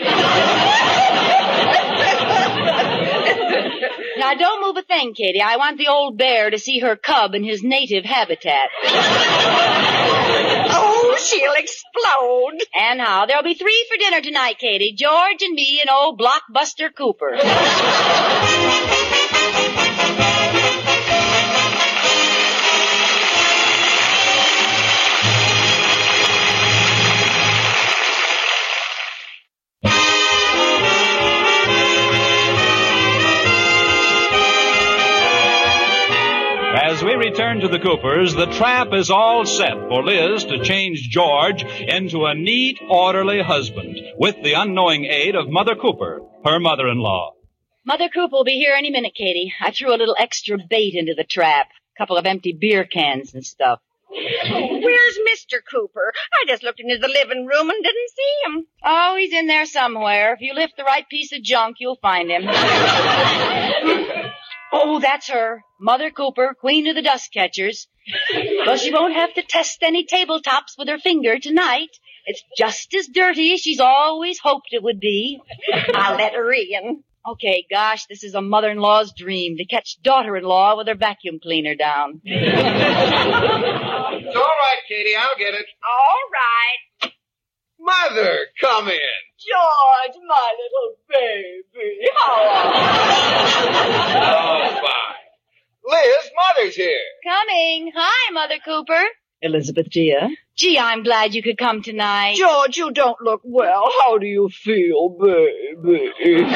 now, 4.17 4.33
don't 4.35 4.61
move 4.65 4.77
a 4.77 4.83
thing, 4.83 5.13
Katie. 5.13 5.41
I 5.41 5.57
want 5.57 5.77
the 5.77 5.87
old 5.87 6.17
bear 6.17 6.49
to 6.49 6.57
see 6.57 6.79
her 6.79 6.95
cub 6.95 7.35
in 7.35 7.43
his 7.43 7.63
native 7.63 8.05
habitat. 8.05 8.69
Oh, 10.77 10.94
she'll 11.19 11.53
explode. 11.53 12.59
And 12.73 12.99
how? 13.01 13.25
There'll 13.25 13.43
be 13.43 13.55
three 13.55 13.85
for 13.89 13.97
dinner 13.97 14.21
tonight, 14.21 14.57
Katie. 14.59 14.93
George 14.93 15.41
and 15.41 15.53
me 15.53 15.81
and 15.81 15.89
old 15.89 16.19
Blockbuster 16.19 16.93
Cooper. 16.95 17.37
return 37.25 37.59
to 37.59 37.67
the 37.67 37.79
Coopers, 37.79 38.35
the 38.35 38.45
trap 38.45 38.93
is 38.93 39.09
all 39.09 39.45
set 39.45 39.73
for 39.89 40.03
Liz 40.03 40.43
to 40.45 40.63
change 40.63 41.09
George 41.09 41.63
into 41.63 42.25
a 42.25 42.35
neat, 42.35 42.79
orderly 42.87 43.41
husband 43.41 43.97
with 44.15 44.35
the 44.43 44.53
unknowing 44.53 45.05
aid 45.05 45.33
of 45.33 45.49
Mother 45.49 45.73
Cooper, 45.75 46.21
her 46.45 46.59
mother-in-law. 46.59 47.33
Mother 47.83 48.09
Cooper 48.09 48.31
will 48.31 48.43
be 48.43 48.59
here 48.59 48.75
any 48.77 48.91
minute, 48.91 49.15
Katie. 49.15 49.51
I 49.59 49.71
threw 49.71 49.89
a 49.89 49.97
little 49.97 50.15
extra 50.19 50.59
bait 50.69 50.93
into 50.93 51.15
the 51.15 51.23
trap. 51.23 51.69
A 51.95 51.97
couple 51.97 52.15
of 52.15 52.27
empty 52.27 52.53
beer 52.53 52.85
cans 52.85 53.33
and 53.33 53.43
stuff. 53.43 53.79
Where's 54.07 55.17
Mr. 55.33 55.61
Cooper? 55.67 56.13
I 56.15 56.45
just 56.47 56.61
looked 56.61 56.79
into 56.79 56.99
the 56.99 57.07
living 57.07 57.47
room 57.47 57.71
and 57.71 57.83
didn't 57.83 58.09
see 58.09 58.33
him. 58.45 58.67
Oh, 58.83 59.15
he's 59.17 59.33
in 59.33 59.47
there 59.47 59.65
somewhere. 59.65 60.33
If 60.35 60.41
you 60.41 60.53
lift 60.53 60.77
the 60.77 60.83
right 60.83 61.09
piece 61.09 61.33
of 61.33 61.41
junk, 61.41 61.77
you'll 61.79 61.97
find 61.99 62.29
him. 62.29 62.43
oh, 64.75 64.99
that's 64.99 65.29
her. 65.29 65.63
Mother 65.79 66.11
Cooper, 66.11 66.55
queen 66.59 66.87
of 66.87 66.95
the 66.95 67.01
dust 67.01 67.31
catchers. 67.33 67.87
Well, 68.65 68.77
she 68.77 68.91
won't 68.93 69.13
have 69.15 69.33
to 69.33 69.41
test 69.41 69.79
any 69.81 70.05
tabletops 70.05 70.77
with 70.77 70.87
her 70.89 70.99
finger 70.99 71.39
tonight. 71.39 71.89
It's 72.25 72.43
just 72.57 72.93
as 72.93 73.07
dirty 73.07 73.53
as 73.53 73.61
she's 73.61 73.79
always 73.79 74.39
hoped 74.39 74.67
it 74.71 74.83
would 74.83 74.99
be. 74.99 75.39
I'll 75.93 76.17
let 76.17 76.33
her 76.33 76.51
in. 76.53 77.03
Okay, 77.27 77.65
gosh, 77.71 78.05
this 78.05 78.23
is 78.23 78.35
a 78.35 78.41
mother-in-law's 78.41 79.13
dream 79.17 79.57
to 79.57 79.65
catch 79.65 79.97
daughter-in-law 80.03 80.77
with 80.77 80.87
her 80.87 80.95
vacuum 80.95 81.39
cleaner 81.41 81.75
down. 81.75 82.21
It's 84.25 84.35
all 84.35 84.43
right, 84.43 84.81
Katie. 84.87 85.15
I'll 85.15 85.37
get 85.37 85.53
it. 85.53 85.65
All 85.83 86.21
right. 86.31 87.11
Mother, 87.85 88.39
come 88.59 88.87
in. 88.87 88.99
George, 89.37 90.17
my 90.27 90.53
little 90.59 90.95
baby. 91.09 92.07
How 92.17 92.33
are 92.33 93.61
you? 93.61 93.69
Oh, 94.21 94.81
fine. 94.81 95.25
Liz, 95.87 96.31
Mother's 96.57 96.75
here. 96.75 97.07
Coming. 97.23 97.91
Hi, 97.95 98.31
Mother 98.31 98.57
Cooper. 98.65 99.03
Elizabeth, 99.41 99.89
dear. 99.91 100.29
Gee, 100.57 100.79
I'm 100.79 101.03
glad 101.03 101.35
you 101.35 101.43
could 101.43 101.57
come 101.59 101.83
tonight. 101.83 102.37
George, 102.37 102.75
you 102.77 102.91
don't 102.91 103.21
look 103.21 103.41
well. 103.43 103.91
How 104.03 104.17
do 104.17 104.25
you 104.25 104.49
feel, 104.49 105.09
baby? 105.19 106.11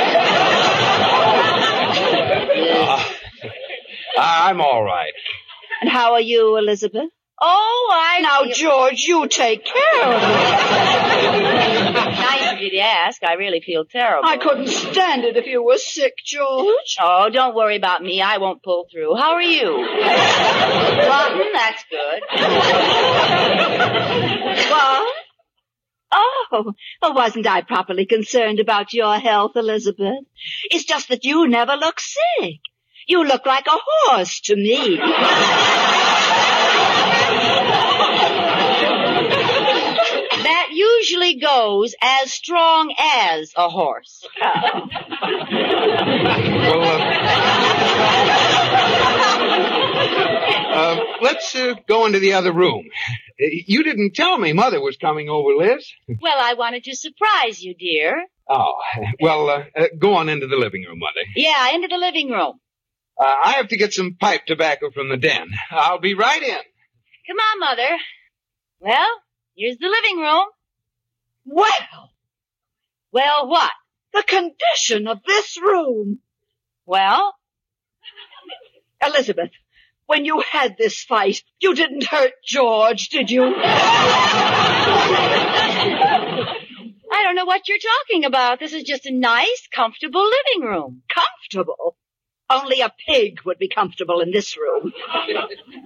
Ah, 4.22 4.50
I'm 4.50 4.60
all 4.60 4.84
right. 4.84 5.14
and 5.82 5.90
how 5.90 6.12
are 6.14 6.20
you, 6.22 6.58
Elizabeth? 6.58 7.10
Oh, 7.42 7.90
I 7.94 8.20
Now, 8.22 8.52
George, 8.52 9.02
you 9.04 9.28
take 9.28 9.64
care 9.66 10.04
of 10.04 10.22
me. 10.22 10.28
nice 11.94 12.54
of 12.54 12.60
you 12.60 12.72
to 12.72 12.80
ask. 12.80 13.24
I 13.24 13.34
really 13.34 13.62
feel 13.62 13.86
terrible. 13.86 14.28
I 14.28 14.38
couldn't 14.38 14.68
stand 14.68 15.24
it 15.24 15.38
if 15.38 15.46
you 15.46 15.64
were 15.64 15.78
sick, 15.78 16.16
George. 16.24 16.98
Oh, 17.02 17.30
don't 17.32 17.56
worry 17.56 17.78
about 17.78 18.02
me. 18.02 18.22
I 18.22 18.40
won't 18.40 18.62
pull 18.62 18.88
through. 18.92 19.16
How 19.16 19.32
are 19.32 19.42
you? 19.42 19.68
Rotten? 21.08 21.54
That's 21.54 21.84
good. 21.90 22.24
What? 24.70 25.16
Oh, 26.12 26.74
well, 27.02 27.14
wasn't 27.14 27.48
I 27.48 27.62
properly 27.62 28.06
concerned 28.06 28.60
about 28.60 28.94
your 28.94 29.18
health, 29.20 29.52
Elizabeth? 29.56 30.26
It's 30.72 30.86
just 30.86 31.10
that 31.10 31.24
you 31.24 31.48
never 31.48 31.76
look 31.76 32.00
sick. 32.00 32.60
You 33.08 33.24
look 33.24 33.46
like 33.46 33.68
a 33.68 33.78
horse 33.78 34.42
to 34.42 34.56
me. 34.56 35.00
usually 41.00 41.40
goes 41.40 41.96
as 42.02 42.32
strong 42.32 42.94
as 43.00 43.52
a 43.56 43.70
horse. 43.70 44.26
Well, 46.70 46.84
uh, 46.84 47.00
Uh, 50.70 51.00
let's 51.22 51.56
uh, 51.56 51.74
go 51.88 52.06
into 52.06 52.20
the 52.20 52.34
other 52.34 52.52
room. 52.54 52.86
Uh, 52.88 53.46
You 53.68 53.84
didn't 53.84 54.14
tell 54.16 54.38
me 54.38 54.54
Mother 54.54 54.80
was 54.80 54.98
coming 54.98 55.28
over, 55.30 55.56
Liz. 55.56 55.86
Well, 56.22 56.38
I 56.40 56.54
wanted 56.54 56.84
to 56.86 56.96
surprise 56.96 57.62
you, 57.62 57.74
dear. 57.74 58.24
Oh, 58.48 58.76
well, 59.20 59.50
uh, 59.50 59.64
uh, 59.76 59.86
go 59.98 60.14
on 60.16 60.30
into 60.30 60.48
the 60.48 60.56
living 60.56 60.84
room, 60.88 61.00
Mother. 61.00 61.22
Yeah, 61.36 61.72
into 61.74 61.88
the 61.88 61.98
living 61.98 62.30
room. 62.30 62.60
Uh, 63.20 63.32
I 63.44 63.52
have 63.54 63.68
to 63.70 63.78
get 63.78 63.94
some 63.94 64.16
pipe 64.20 64.46
tobacco 64.46 64.92
from 64.92 65.10
the 65.10 65.18
den. 65.18 65.50
I'll 65.72 66.00
be 66.00 66.14
right 66.14 66.42
in. 66.42 66.62
Come 67.28 67.38
on, 67.38 67.60
Mother. 67.60 67.98
Well, 68.80 69.10
here's 69.56 69.78
the 69.78 69.90
living 69.90 70.20
room. 70.20 70.46
Well, 71.52 72.12
Well, 73.12 73.48
what? 73.50 73.72
the 74.14 74.24
condition 74.24 75.08
of 75.08 75.20
this 75.26 75.58
room. 75.62 76.20
Well, 76.86 77.36
Elizabeth, 79.06 79.52
when 80.08 80.26
you 80.26 80.42
had 80.42 80.78
this 80.78 81.04
fight, 81.04 81.44
you 81.62 81.76
didn't 81.76 82.04
hurt 82.06 82.34
George, 82.44 83.10
did 83.10 83.30
you? 83.30 83.44
I 87.12 87.24
don't 87.24 87.36
know 87.36 87.46
what 87.46 87.68
you're 87.68 87.78
talking 87.78 88.26
about. 88.26 88.60
This 88.60 88.74
is 88.74 88.84
just 88.84 89.06
a 89.06 89.12
nice, 89.14 89.68
comfortable 89.74 90.24
living 90.24 90.68
room. 90.68 91.04
Comfortable? 91.14 91.96
Only 92.50 92.82
a 92.82 92.92
pig 93.08 93.42
would 93.46 93.60
be 93.60 93.68
comfortable 93.70 94.22
in 94.22 94.32
this 94.32 94.58
room. 94.58 94.92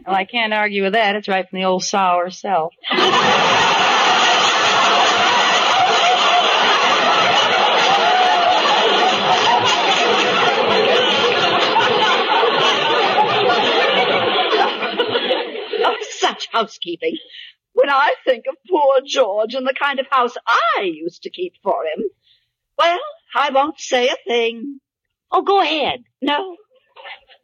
Well, 0.06 0.16
I 0.16 0.24
can't 0.24 0.54
argue 0.54 0.84
with 0.84 0.94
that. 0.94 1.18
It's 1.18 1.28
right 1.28 1.48
from 1.50 1.60
the 1.60 1.66
old 1.66 1.84
sow 1.84 2.22
herself. 2.24 2.74
Such 16.44 16.52
housekeeping. 16.52 17.18
When 17.74 17.90
I 17.90 18.14
think 18.26 18.46
of 18.50 18.56
poor 18.70 18.96
George 19.06 19.56
and 19.56 19.66
the 19.68 19.74
kind 19.74 20.00
of 20.00 20.06
house 20.10 20.36
I 20.48 20.82
used 20.82 21.24
to 21.24 21.30
keep 21.30 21.54
for 21.64 21.84
him, 21.86 22.04
well, 22.78 23.00
I 23.36 23.50
won't 23.52 23.80
say 23.80 24.10
a 24.10 24.16
thing. 24.28 24.80
Oh, 25.32 25.42
go 25.42 25.62
ahead. 25.62 26.04
No. 26.22 26.56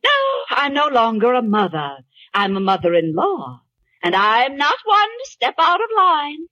No, 0.03 0.11
I'm 0.49 0.73
no 0.73 0.87
longer 0.87 1.33
a 1.33 1.41
mother. 1.41 1.97
I'm 2.33 2.55
a 2.55 2.59
mother-in-law. 2.59 3.61
And 4.03 4.15
I'm 4.15 4.55
not 4.55 4.77
one 4.85 5.09
to 5.09 5.31
step 5.31 5.55
out 5.59 5.81
of 5.81 5.89
line. 5.97 6.45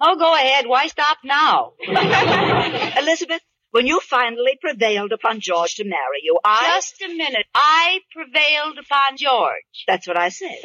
Oh, 0.00 0.16
go 0.16 0.34
ahead. 0.34 0.66
Why 0.66 0.86
stop 0.88 1.18
now? 1.24 1.72
Elizabeth, 2.98 3.40
when 3.70 3.86
you 3.86 4.00
finally 4.00 4.58
prevailed 4.60 5.12
upon 5.12 5.40
George 5.40 5.76
to 5.76 5.84
marry 5.84 6.20
you, 6.22 6.38
I... 6.44 6.74
Just 6.76 7.02
a 7.02 7.08
minute. 7.08 7.46
I 7.54 8.00
prevailed 8.12 8.78
upon 8.78 9.16
George. 9.16 9.84
That's 9.86 10.06
what 10.06 10.16
I 10.16 10.30
said. 10.30 10.56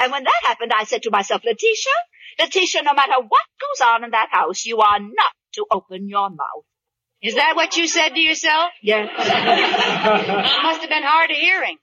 and 0.00 0.12
when 0.12 0.24
that 0.24 0.40
happened, 0.44 0.72
I 0.74 0.84
said 0.84 1.02
to 1.02 1.10
myself, 1.10 1.42
Letitia, 1.44 1.92
Letitia, 2.38 2.82
no 2.82 2.94
matter 2.94 3.20
what 3.28 3.42
goes 3.60 3.86
on 3.86 4.04
in 4.04 4.10
that 4.12 4.28
house, 4.30 4.64
you 4.64 4.78
are 4.78 5.00
not 5.00 5.32
to 5.54 5.66
open 5.70 6.08
your 6.08 6.30
mouth. 6.30 6.64
Is 7.22 7.34
that 7.34 7.54
what 7.54 7.76
you 7.76 7.86
said 7.86 8.10
to 8.10 8.20
yourself? 8.20 8.70
Yes. 8.82 9.10
It 9.20 10.62
must 10.62 10.80
have 10.80 10.88
been 10.88 11.02
hard 11.02 11.30
of 11.30 11.36
hearing. 11.36 11.76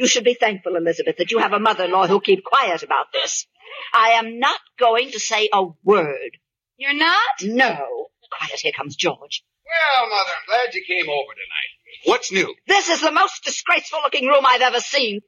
You 0.00 0.06
should 0.06 0.24
be 0.24 0.32
thankful, 0.32 0.76
Elizabeth, 0.76 1.16
that 1.18 1.30
you 1.30 1.40
have 1.40 1.52
a 1.52 1.58
mother-in-law 1.58 2.06
who'll 2.06 2.20
keep 2.20 2.42
quiet 2.42 2.82
about 2.82 3.12
this. 3.12 3.46
I 3.92 4.12
am 4.12 4.38
not 4.38 4.58
going 4.78 5.10
to 5.10 5.20
say 5.20 5.50
a 5.52 5.62
word. 5.84 6.38
You're 6.78 6.94
not? 6.94 7.20
No. 7.42 8.08
Quiet, 8.32 8.60
here 8.62 8.72
comes 8.74 8.96
George. 8.96 9.44
Well, 9.66 10.08
Mother, 10.08 10.30
I'm 10.40 10.46
glad 10.46 10.74
you 10.74 10.82
came 10.88 11.06
over 11.06 11.34
tonight. 11.34 12.06
What's 12.06 12.32
new? 12.32 12.54
This 12.66 12.88
is 12.88 13.02
the 13.02 13.12
most 13.12 13.44
disgraceful 13.44 13.98
looking 14.02 14.26
room 14.26 14.42
I've 14.46 14.62
ever 14.62 14.80
seen. 14.80 15.20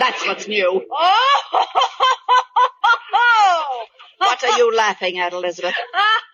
That's 0.00 0.26
what's 0.26 0.48
new. 0.48 0.86
Oh! 0.90 1.50
What 4.18 4.42
are 4.44 4.58
you 4.58 4.74
laughing 4.74 5.18
at, 5.18 5.32
Elizabeth? 5.32 5.74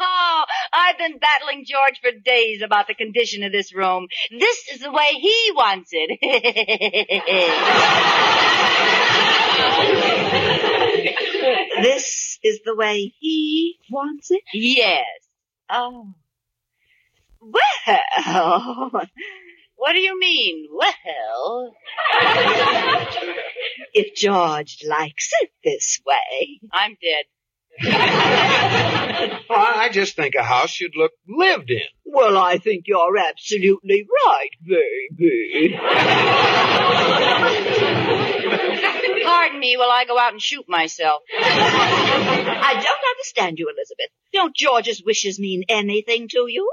Oh, 0.00 0.44
I've 0.90 0.98
been 0.98 1.18
battling 1.18 1.64
George 1.64 2.00
for 2.03 2.11
days 2.24 2.62
about 2.62 2.88
the 2.88 2.94
condition 2.94 3.44
of 3.44 3.53
this 3.53 3.72
room. 3.74 4.09
This 4.31 4.68
is 4.72 4.81
the 4.81 4.90
way 4.90 5.09
he 5.12 5.53
wants 5.55 5.90
it. 5.92 6.18
This 11.83 12.38
is 12.42 12.61
the 12.64 12.74
way 12.76 13.12
he 13.18 13.79
wants 13.90 14.31
it? 14.31 14.42
yes. 14.53 15.05
Oh. 15.70 16.12
Well, 17.40 18.90
What 19.81 19.94
do 19.94 20.00
you 20.00 20.20
mean? 20.20 20.68
Well, 20.70 21.72
if 23.94 24.14
George 24.14 24.85
likes 24.87 25.31
it 25.40 25.50
this 25.64 25.98
way. 26.07 26.61
I'm 26.70 26.98
dead. 27.03 27.24
I 29.50 29.88
just 29.90 30.14
think 30.16 30.34
a 30.34 30.42
house 30.42 30.70
should 30.70 30.92
look 30.96 31.12
lived 31.26 31.70
in. 31.70 31.80
Well, 32.04 32.36
I 32.36 32.58
think 32.58 32.84
you're 32.86 33.16
absolutely 33.16 34.06
right, 34.26 34.50
baby. 34.66 35.78
Pardon 39.24 39.60
me 39.60 39.76
while 39.78 39.90
I 39.90 40.04
go 40.06 40.18
out 40.18 40.32
and 40.32 40.42
shoot 40.42 40.64
myself. 40.68 41.22
I 41.38 42.72
don't 42.74 43.16
understand 43.16 43.58
you, 43.58 43.68
Elizabeth. 43.68 44.10
Don't 44.32 44.54
George's 44.54 45.02
wishes 45.04 45.38
mean 45.38 45.64
anything 45.68 46.28
to 46.28 46.46
you? 46.48 46.70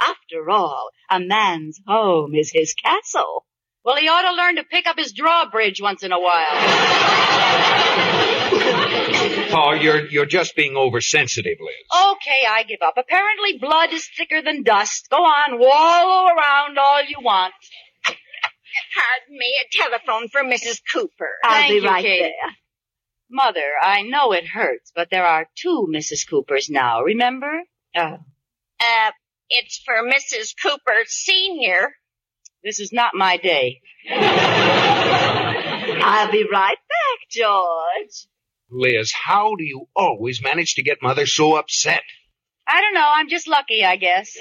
After 0.00 0.48
all, 0.50 0.90
a 1.10 1.20
man's 1.20 1.80
home 1.86 2.34
is 2.34 2.50
his 2.52 2.74
castle. 2.74 3.44
Well, 3.84 3.96
he 3.96 4.08
ought 4.08 4.30
to 4.30 4.36
learn 4.36 4.56
to 4.56 4.64
pick 4.64 4.86
up 4.86 4.98
his 4.98 5.12
drawbridge 5.12 5.80
once 5.80 6.02
in 6.02 6.12
a 6.12 6.20
while. 6.20 8.24
You're 9.82 10.06
you're 10.08 10.26
just 10.26 10.54
being 10.56 10.76
oversensitive, 10.76 11.58
Liz. 11.60 12.12
Okay, 12.12 12.46
I 12.48 12.62
give 12.64 12.80
up. 12.82 12.94
Apparently 12.96 13.58
blood 13.58 13.92
is 13.92 14.08
thicker 14.16 14.42
than 14.42 14.62
dust. 14.62 15.08
Go 15.10 15.16
on, 15.18 15.58
wallow 15.58 16.26
around 16.34 16.78
all 16.78 17.02
you 17.02 17.16
want. 17.20 17.54
Pardon 18.04 19.38
me, 19.38 19.54
a 19.64 19.68
telephone 19.76 20.28
for 20.28 20.42
Mrs. 20.42 20.80
Cooper. 20.92 21.30
I'll 21.44 21.60
Thank 21.62 21.70
be 21.70 21.74
you, 21.76 21.86
right 21.88 22.04
Katie. 22.04 22.22
there. 22.22 22.52
Mother, 23.30 23.72
I 23.82 24.02
know 24.02 24.32
it 24.32 24.46
hurts, 24.46 24.92
but 24.94 25.08
there 25.10 25.26
are 25.26 25.46
two 25.54 25.86
Mrs. 25.94 26.28
Coopers 26.28 26.70
now, 26.70 27.02
remember? 27.02 27.62
Oh. 27.96 28.18
Uh, 28.80 29.10
it's 29.50 29.78
for 29.84 30.02
Mrs. 30.02 30.54
Cooper 30.62 31.04
Senior. 31.06 31.94
This 32.64 32.80
is 32.80 32.92
not 32.92 33.14
my 33.14 33.36
day. 33.36 33.80
I'll 36.00 36.30
be 36.32 36.44
right 36.50 36.76
back, 36.76 37.28
George. 37.30 38.26
Liz, 38.70 39.12
how 39.12 39.54
do 39.56 39.64
you 39.64 39.88
always 39.96 40.42
manage 40.42 40.74
to 40.74 40.82
get 40.82 41.02
Mother 41.02 41.26
so 41.26 41.56
upset? 41.56 42.02
I 42.66 42.80
don't 42.82 42.94
know, 42.94 43.08
I'm 43.14 43.28
just 43.28 43.48
lucky, 43.48 43.84
I 43.84 43.96
guess. 43.96 44.36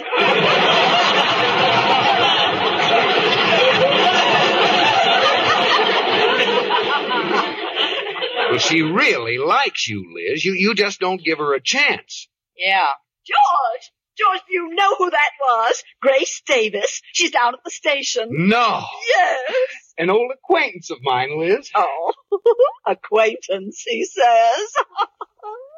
Well, 8.49 8.59
she 8.59 8.81
really 8.81 9.37
likes 9.37 9.87
you, 9.87 10.05
Liz. 10.13 10.43
You 10.43 10.53
you 10.53 10.73
just 10.73 10.99
don't 10.99 11.21
give 11.23 11.37
her 11.37 11.53
a 11.53 11.61
chance. 11.61 12.27
Yeah. 12.57 12.87
George! 13.25 13.91
George, 14.17 14.41
do 14.47 14.53
you 14.53 14.69
know 14.73 14.95
who 14.95 15.09
that 15.09 15.31
was? 15.39 15.83
Grace 16.01 16.41
Davis. 16.47 17.01
She's 17.13 17.31
down 17.31 17.53
at 17.53 17.59
the 17.63 17.71
station. 17.71 18.29
No. 18.31 18.85
Yes. 19.09 19.86
An 19.97 20.09
old 20.09 20.31
acquaintance 20.31 20.91
of 20.91 20.99
mine, 21.01 21.39
Liz. 21.39 21.71
Oh, 21.73 22.13
acquaintance, 22.85 23.83
he 23.85 24.05
says. 24.05 24.23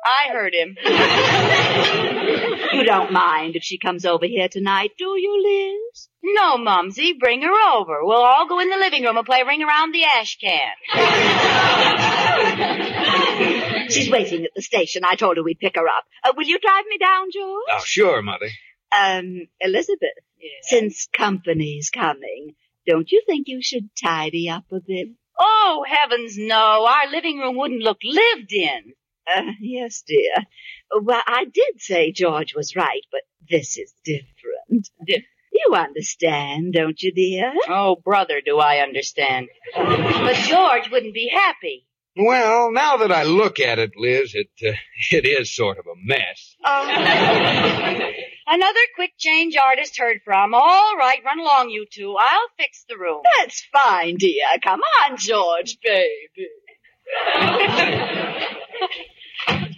I 0.06 0.30
heard 0.32 0.54
him. 0.54 0.78
You 2.74 2.84
don't 2.86 3.12
mind 3.12 3.56
if 3.56 3.64
she 3.64 3.78
comes 3.78 4.06
over 4.06 4.26
here 4.26 4.48
tonight, 4.48 4.92
do 4.98 5.16
you, 5.18 5.44
Liz? 5.44 6.08
No, 6.24 6.58
Mumsy, 6.58 7.14
bring 7.20 7.42
her 7.42 7.76
over. 7.76 8.00
We'll 8.04 8.24
all 8.24 8.48
go 8.48 8.60
in 8.60 8.70
the 8.70 8.78
living 8.78 9.04
room 9.04 9.18
and 9.18 9.26
play 9.26 9.44
ring 9.44 9.62
around 9.62 9.94
the 9.94 10.04
ash 10.04 10.38
can. 10.38 10.72
She's 13.90 14.10
waiting 14.10 14.46
at 14.46 14.52
the 14.56 14.62
station. 14.62 15.04
I 15.06 15.16
told 15.16 15.38
her 15.38 15.44
we'd 15.44 15.60
pick 15.60 15.76
her 15.76 15.88
up. 15.88 16.06
Uh, 16.24 16.34
will 16.36 16.48
you 16.48 16.60
drive 16.60 16.86
me 16.90 16.98
down, 16.98 17.28
George? 17.34 17.64
Oh, 17.72 17.82
sure, 17.84 18.22
Mother. 18.22 18.50
Um, 18.98 19.48
Elizabeth, 19.60 20.10
since 20.64 21.08
company's 21.12 21.90
coming, 21.90 22.56
don't 22.90 23.12
you 23.12 23.22
think 23.26 23.48
you 23.48 23.62
should 23.62 23.90
tidy 24.02 24.50
up 24.50 24.66
a 24.72 24.80
bit? 24.86 25.10
Oh, 25.40 25.86
heavens 25.88 26.36
no. 26.38 26.86
Our 26.90 27.10
living 27.12 27.38
room 27.40 27.56
wouldn't 27.56 27.82
look 27.82 28.00
lived 28.04 28.52
in. 28.52 28.94
Uh, 29.34 29.52
yes, 29.62 30.04
dear. 30.08 30.34
Well, 31.02 31.22
I 31.26 31.46
did 31.46 31.80
say 31.80 32.12
George 32.12 32.56
was 32.56 32.76
right, 32.76 33.02
but 33.12 33.22
this 33.50 33.78
is 33.78 33.94
different. 34.04 34.90
Dif- 35.06 35.24
You 35.54 35.76
understand, 35.76 36.74
don't 36.74 37.02
you, 37.02 37.12
dear? 37.14 37.54
Oh, 37.70 37.96
brother, 38.04 38.42
do 38.44 38.58
I 38.58 38.80
understand. 38.80 39.50
But 39.76 40.36
George 40.36 40.90
wouldn't 40.92 41.14
be 41.14 41.30
happy. 41.34 41.86
Well, 42.18 42.72
now 42.72 42.98
that 42.98 43.12
I 43.12 43.24
look 43.24 43.60
at 43.60 43.80
it, 43.80 43.92
Liz, 43.96 44.34
it 44.36 44.50
uh, 44.68 44.76
it 45.16 45.26
is 45.26 45.56
sort 45.56 45.78
of 45.78 45.86
a 45.86 45.96
mess. 46.04 46.56
Another 48.52 48.80
quick 48.96 49.12
change 49.16 49.56
artist 49.56 50.00
heard 50.00 50.22
from. 50.26 50.56
All 50.56 50.98
right, 50.98 51.20
run 51.24 51.40
along, 51.40 51.70
you 51.70 51.86
two. 51.92 52.16
I'll 52.20 52.50
fix 52.58 52.84
the 52.90 52.98
room. 52.98 53.22
That's 53.38 53.64
fine, 53.72 54.18
dear. 54.18 54.44
Come 54.64 54.82
on, 55.06 55.18
George, 55.18 55.78
baby. 55.84 56.50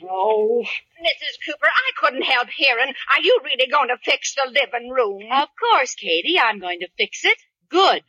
Oh, 0.10 0.64
Mrs. 0.64 1.36
Cooper, 1.46 1.68
I 1.68 1.92
couldn't 2.00 2.22
help 2.24 2.48
hearing. 2.50 2.94
Are 3.14 3.22
you 3.22 3.40
really 3.44 3.70
going 3.70 3.90
to 3.90 3.98
fix 4.04 4.36
the 4.36 4.50
living 4.50 4.90
room? 4.90 5.24
Of 5.32 5.50
course, 5.60 5.96
Katie, 5.96 6.40
I'm 6.40 6.60
going 6.60 6.80
to 6.80 6.88
fix 6.98 7.26
it. 7.26 7.38
Good. 7.70 8.04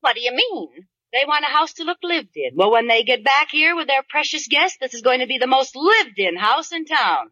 What 0.00 0.14
do 0.14 0.22
you 0.22 0.32
mean? 0.34 0.86
They 1.12 1.24
want 1.26 1.44
a 1.46 1.52
house 1.52 1.74
to 1.74 1.84
look 1.84 1.98
lived 2.02 2.36
in. 2.36 2.52
Well, 2.54 2.70
when 2.70 2.88
they 2.88 3.02
get 3.02 3.24
back 3.24 3.48
here 3.50 3.76
with 3.76 3.88
their 3.88 4.02
precious 4.08 4.46
guest, 4.48 4.78
this 4.80 4.94
is 4.94 5.02
going 5.02 5.20
to 5.20 5.26
be 5.26 5.38
the 5.38 5.46
most 5.46 5.76
lived 5.76 6.18
in 6.18 6.36
house 6.36 6.72
in 6.72 6.86
town. 6.86 7.30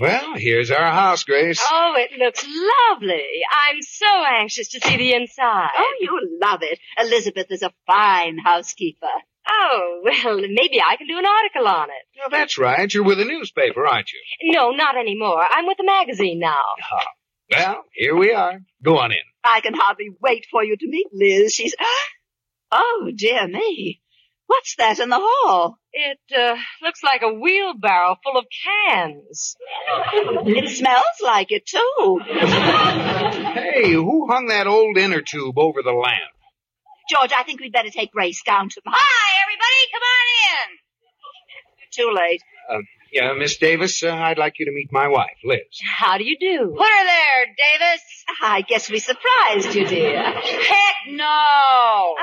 Well, 0.00 0.34
here's 0.36 0.70
our 0.70 0.92
house, 0.92 1.24
Grace. 1.24 1.60
Oh, 1.68 1.94
it 1.96 2.16
looks 2.18 2.46
lovely. 2.90 3.24
I'm 3.50 3.82
so 3.82 4.24
anxious 4.24 4.68
to 4.68 4.80
see 4.80 4.96
the 4.96 5.12
inside. 5.14 5.70
Oh, 5.76 5.94
you'll 6.00 6.38
love 6.40 6.60
it. 6.62 6.78
Elizabeth 6.96 7.46
is 7.50 7.62
a 7.62 7.72
fine 7.84 8.38
housekeeper. 8.38 9.08
Oh, 9.50 10.00
well, 10.04 10.36
maybe 10.36 10.80
I 10.80 10.96
can 10.96 11.08
do 11.08 11.18
an 11.18 11.24
article 11.26 11.66
on 11.66 11.88
it. 11.88 12.06
Well, 12.16 12.28
that's 12.30 12.58
right. 12.58 12.92
You're 12.92 13.02
with 13.02 13.18
a 13.18 13.24
newspaper, 13.24 13.86
aren't 13.86 14.12
you? 14.12 14.52
No, 14.52 14.70
not 14.70 14.96
anymore. 14.96 15.44
I'm 15.50 15.66
with 15.66 15.78
a 15.80 15.84
magazine 15.84 16.38
now. 16.38 16.62
Ah, 16.92 17.06
well, 17.50 17.84
here 17.92 18.16
we 18.16 18.32
are. 18.32 18.60
Go 18.82 18.98
on 18.98 19.12
in. 19.12 19.18
I 19.44 19.60
can 19.60 19.74
hardly 19.74 20.10
wait 20.20 20.46
for 20.50 20.62
you 20.62 20.76
to 20.76 20.88
meet 20.88 21.08
Liz. 21.12 21.54
She's. 21.54 21.74
Oh, 22.70 23.10
dear 23.16 23.48
me. 23.48 24.02
What's 24.46 24.76
that 24.76 24.98
in 24.98 25.08
the 25.08 25.18
hall? 25.18 25.78
It 25.90 26.18
uh, 26.36 26.56
looks 26.82 27.02
like 27.02 27.22
a 27.22 27.32
wheelbarrow 27.32 28.16
full 28.22 28.36
of 28.38 28.44
cans. 28.90 29.56
It 30.44 30.68
smells 30.76 31.04
like 31.22 31.50
it, 31.50 31.64
too. 31.64 32.20
Hey, 32.24 33.92
who 33.92 34.26
hung 34.30 34.48
that 34.48 34.66
old 34.66 34.98
inner 34.98 35.22
tube 35.22 35.58
over 35.58 35.82
the 35.82 35.92
lamp? 35.92 36.32
George, 37.08 37.32
I 37.34 37.42
think 37.42 37.60
we'd 37.60 37.72
better 37.72 37.88
take 37.90 38.10
Grace 38.12 38.42
down 38.42 38.68
to 38.68 38.82
my. 38.84 38.92
Hi, 38.94 39.42
everybody. 39.44 39.80
Come 39.92 40.02
on 40.02 40.26
in. 40.52 40.78
Too 41.90 42.12
late. 42.14 42.42
Uh, 42.70 42.82
yeah, 43.18 43.32
Miss 43.36 43.56
Davis, 43.56 44.02
uh, 44.04 44.12
I'd 44.14 44.38
like 44.38 44.60
you 44.60 44.66
to 44.66 44.72
meet 44.72 44.92
my 44.92 45.08
wife, 45.08 45.38
Liz. 45.44 45.58
How 45.98 46.18
do 46.18 46.24
you 46.24 46.36
do? 46.38 46.74
Put 46.76 46.86
her 46.86 47.04
there, 47.04 47.46
Davis. 47.56 48.02
I 48.40 48.62
guess 48.62 48.88
we 48.88 49.00
surprised 49.00 49.74
you, 49.74 49.86
dear. 49.86 50.22
Heck 50.22 50.94
no. 51.08 51.24
Oh, 51.26 52.14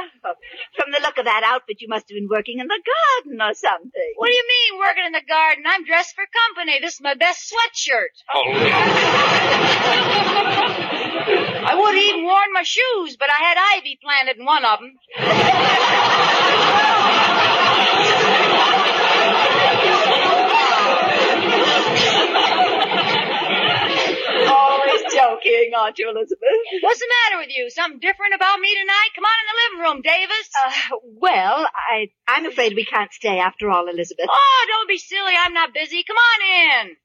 from 0.78 0.92
the 0.92 1.00
look 1.02 1.18
of 1.18 1.26
that 1.26 1.44
outfit, 1.44 1.82
you 1.82 1.90
must 1.90 2.08
have 2.08 2.16
been 2.16 2.30
working 2.30 2.60
in 2.60 2.68
the 2.68 2.80
garden 2.80 3.42
or 3.42 3.54
something. 3.54 4.14
What 4.16 4.28
do 4.28 4.34
you 4.34 4.46
mean 4.48 4.80
working 4.80 5.04
in 5.06 5.12
the 5.12 5.22
garden? 5.28 5.66
I'm 5.68 5.84
dressed 5.86 6.16
for 6.16 6.24
company. 6.48 6.80
This 6.80 6.94
is 6.96 7.02
my 7.02 7.16
best 7.16 7.52
sweatshirt. 7.52 8.16
Oh, 8.34 8.52
Liz. 8.54 8.72
I 11.68 11.74
would 11.76 11.96
have 11.96 12.04
even 12.04 12.24
worn 12.24 12.54
my 12.54 12.64
shoes, 12.64 13.18
but 13.18 13.30
I 13.30 13.42
had 13.44 13.58
ivy 13.78 14.00
planted 14.02 14.38
in 14.38 14.46
one 14.46 14.64
of 14.64 14.80
them. 14.80 14.94
aren't 25.76 26.00
you, 26.00 26.10
Elizabeth? 26.10 26.42
What's 26.82 27.00
the 27.00 27.08
matter 27.26 27.42
with 27.42 27.50
you? 27.56 27.70
Something 27.70 28.00
different 28.00 28.34
about 28.36 28.60
me 28.60 28.74
tonight? 28.74 29.10
Come 29.16 29.26
on 29.26 29.38
in 29.42 29.48
the 29.48 29.58
living 29.62 29.80
room, 29.84 30.02
Davis. 30.02 30.50
Uh, 30.66 30.72
well, 31.20 31.68
I, 31.76 32.10
I'm 32.28 32.46
afraid 32.46 32.74
we 32.76 32.86
can't 32.86 33.12
stay 33.14 33.40
after 33.40 33.70
all, 33.70 33.88
Elizabeth. 33.88 34.28
oh, 34.30 34.66
don't 34.70 34.88
be 34.90 34.98
silly. 34.98 35.34
I'm 35.38 35.54
not 35.54 35.74
busy. 35.74 36.04
Come 36.08 36.18
on 36.18 36.40
in. 36.82 36.96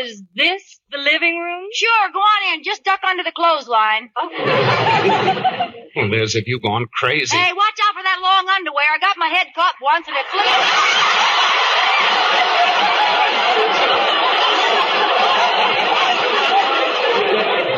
Is 0.00 0.22
this 0.34 0.80
the 0.90 0.98
living 0.98 1.38
room? 1.38 1.68
Sure, 1.72 2.10
go 2.12 2.20
on 2.20 2.54
in. 2.54 2.62
Just 2.64 2.84
duck 2.84 3.00
under 3.06 3.22
the 3.24 3.32
clothesline. 3.32 4.10
Oh, 4.16 4.28
Liz, 5.96 6.34
have 6.34 6.44
you 6.46 6.60
gone 6.60 6.86
crazy? 6.92 7.36
Hey, 7.36 7.52
watch 7.52 7.78
out 7.88 7.94
for 7.94 8.02
that 8.02 8.18
long 8.22 8.48
underwear. 8.54 8.86
I 8.94 8.98
got 8.98 9.16
my 9.18 9.28
head 9.28 9.48
caught 9.54 9.74
once 9.82 10.06
and 10.06 10.16
it 10.16 10.26
flipped. 10.30 11.68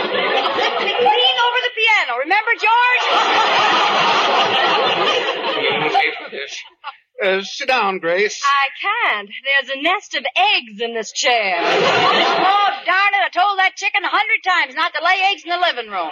Lean 0.00 1.36
over 1.46 1.60
the 1.64 1.72
piano. 1.76 2.12
Remember, 2.30 2.54
George? 2.62 3.04
You 5.58 5.90
pay 5.90 6.08
for 6.22 6.30
this. 6.30 6.54
Uh, 7.22 7.42
sit 7.42 7.68
down, 7.68 7.98
Grace. 7.98 8.40
I 8.42 8.68
can't. 8.80 9.28
There's 9.28 9.68
a 9.76 9.82
nest 9.82 10.14
of 10.14 10.24
eggs 10.24 10.80
in 10.80 10.94
this 10.94 11.12
chair. 11.12 11.58
Oh, 11.60 11.62
darn 12.86 13.12
it. 13.12 13.22
I 13.22 13.28
told 13.30 13.58
that 13.58 13.76
chicken 13.76 14.02
a 14.02 14.08
hundred 14.08 14.42
times 14.42 14.74
not 14.74 14.94
to 14.94 15.04
lay 15.04 15.20
eggs 15.30 15.42
in 15.44 15.50
the 15.50 15.58
living 15.58 15.90
room. 15.90 16.08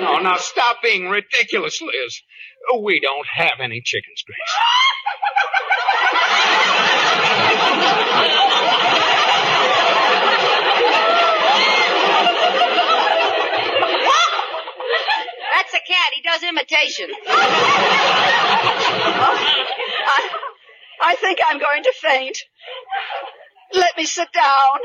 No, 0.00 0.20
now 0.22 0.38
stop 0.38 0.80
being 0.82 1.10
ridiculous, 1.10 1.82
Liz. 1.82 2.22
We 2.82 2.98
don't 2.98 3.26
have 3.26 3.60
any 3.60 3.82
chickens, 3.84 4.22
Grace. 4.26 4.38
That's 15.56 15.74
a 15.74 15.75
cat. 15.86 16.12
He 16.14 16.22
does 16.22 16.42
imitation. 16.42 17.10
I, 20.08 20.30
I 21.02 21.16
think 21.16 21.38
I'm 21.46 21.58
going 21.58 21.82
to 21.82 21.92
faint. 22.00 22.38
Let 23.74 23.96
me 23.96 24.04
sit 24.06 24.28
down. 24.32 24.80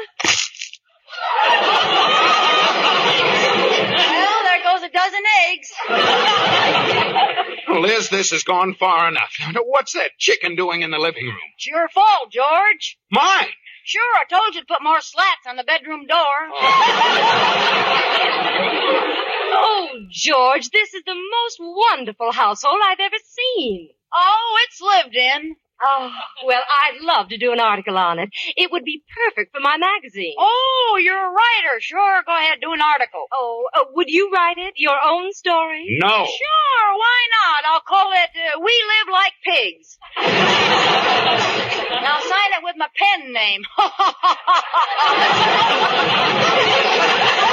Well, 3.91 4.43
there 4.43 4.63
goes 4.63 4.81
a 4.83 4.89
dozen 4.89 5.23
eggs. 5.49 5.73
Liz, 7.69 8.09
this 8.09 8.31
has 8.31 8.43
gone 8.43 8.75
far 8.75 9.07
enough. 9.07 9.33
What's 9.65 9.93
that 9.93 10.11
chicken 10.17 10.55
doing 10.55 10.81
in 10.81 10.91
the 10.91 10.99
living 10.99 11.25
room? 11.25 11.37
It's 11.55 11.67
your 11.67 11.87
fault, 11.89 12.31
George. 12.31 12.97
Mine! 13.11 13.49
Sure, 13.83 14.15
I 14.15 14.25
told 14.29 14.53
you 14.55 14.61
to 14.61 14.67
put 14.67 14.83
more 14.83 15.01
slats 15.01 15.47
on 15.47 15.55
the 15.57 15.63
bedroom 15.63 16.05
door. 16.05 16.17
Oh, 18.53 19.30
George, 20.09 20.69
this 20.69 20.93
is 20.93 21.03
the 21.05 21.15
most 21.15 21.57
wonderful 21.59 22.31
household 22.31 22.79
I've 22.83 22.99
ever 22.99 23.15
seen. 23.25 23.89
Oh, 24.13 24.57
it's 24.67 24.81
lived 24.81 25.15
in. 25.15 25.55
Oh, 25.83 26.11
well, 26.45 26.61
I'd 26.83 27.01
love 27.01 27.29
to 27.29 27.37
do 27.37 27.51
an 27.53 27.59
article 27.59 27.97
on 27.97 28.19
it. 28.19 28.29
It 28.55 28.69
would 28.71 28.83
be 28.83 29.03
perfect 29.25 29.51
for 29.51 29.59
my 29.61 29.77
magazine. 29.77 30.35
Oh, 30.37 30.99
you're 31.01 31.17
a 31.17 31.29
writer. 31.31 31.79
Sure, 31.79 32.21
go 32.25 32.35
ahead, 32.37 32.59
do 32.61 32.71
an 32.73 32.81
article. 32.81 33.25
Oh, 33.33 33.67
uh, 33.73 33.85
would 33.93 34.07
you 34.09 34.29
write 34.31 34.57
it? 34.59 34.73
Your 34.77 34.97
own 35.03 35.33
story? 35.33 35.87
No. 35.99 36.07
Sure, 36.07 36.97
why 36.97 37.27
not? 37.33 37.65
I'll 37.73 37.81
call 37.81 38.11
it 38.11 38.29
uh, 38.29 38.59
We 38.63 38.83
Live 38.91 39.07
Like 39.11 39.33
Pigs. 39.43 39.97
now 42.03 42.19
sign 42.19 42.51
it 42.53 42.63
with 42.63 42.75
my 42.77 42.87
pen 42.95 43.33
name. 43.33 43.63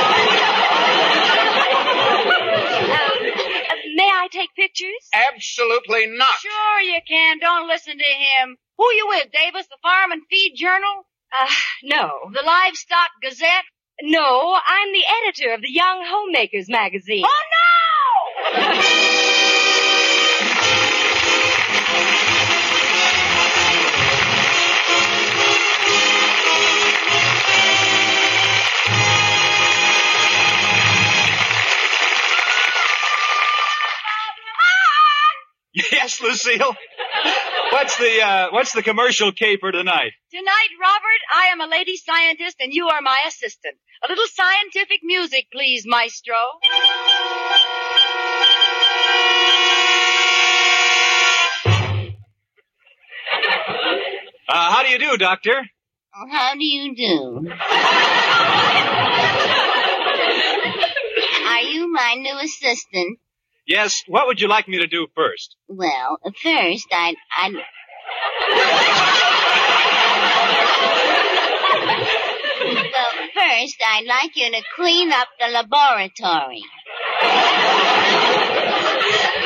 Uh, 2.78 3.10
may 3.94 4.08
I 4.08 4.28
take 4.30 4.50
pictures? 4.54 5.08
Absolutely 5.34 6.06
not. 6.06 6.34
sure 6.40 6.80
you 6.80 7.00
can. 7.06 7.38
Don't 7.38 7.68
listen 7.68 7.98
to 7.98 8.04
him. 8.04 8.56
Who 8.78 8.84
you 8.92 9.06
with, 9.08 9.28
Davis? 9.32 9.66
The 9.66 9.76
Farm 9.82 10.12
and 10.12 10.22
Feed 10.30 10.54
Journal? 10.56 11.06
Uh, 11.38 11.46
no. 11.82 12.10
The 12.32 12.42
Livestock 12.42 13.10
Gazette? 13.22 13.64
No, 14.00 14.54
I'm 14.54 14.92
the 14.92 15.04
editor 15.24 15.54
of 15.54 15.60
the 15.60 15.70
Young 15.70 16.04
Homemakers 16.06 16.68
magazine. 16.68 17.24
Oh, 17.26 17.42
no! 18.54 19.44
Yes, 35.92 36.20
Lucille. 36.20 36.74
what's 37.72 37.96
the 37.98 38.22
uh, 38.22 38.48
what's 38.50 38.72
the 38.72 38.83
commercial 38.83 39.33
caper 39.33 39.70
tonight? 39.70 40.12
Tonight, 40.31 40.70
Robert, 40.81 41.22
I 41.35 41.46
am 41.52 41.61
a 41.61 41.66
lady 41.66 41.96
scientist 41.96 42.57
and 42.61 42.72
you 42.72 42.88
are 42.88 43.00
my 43.02 43.18
assistant. 43.26 43.76
A 44.04 44.09
little 44.09 44.26
scientific 44.33 45.00
music, 45.02 45.46
please, 45.52 45.85
maestro. 45.87 46.37
Uh, 54.48 54.72
how 54.72 54.83
do 54.83 54.88
you 54.88 54.98
do, 54.98 55.16
Doctor? 55.18 55.62
How 56.11 56.54
do 56.54 56.64
you 56.64 56.94
do? 56.96 57.50
Are 61.46 61.61
you 61.62 61.92
my 61.92 62.14
new 62.18 62.38
assistant? 62.38 63.18
Yes. 63.68 64.02
What 64.09 64.26
would 64.26 64.40
you 64.40 64.48
like 64.48 64.66
me 64.66 64.78
to 64.78 64.87
do 64.87 65.07
first? 65.14 65.54
Well, 65.68 66.18
first 66.42 66.87
I'd, 66.90 67.16
I'd... 67.37 67.52
well, 72.64 73.12
first 73.35 73.76
I'd 73.87 74.07
like 74.07 74.37
you 74.37 74.50
to 74.50 74.62
clean 74.74 75.12
up 75.12 75.28
the 75.38 75.48
laboratory. 75.52 76.62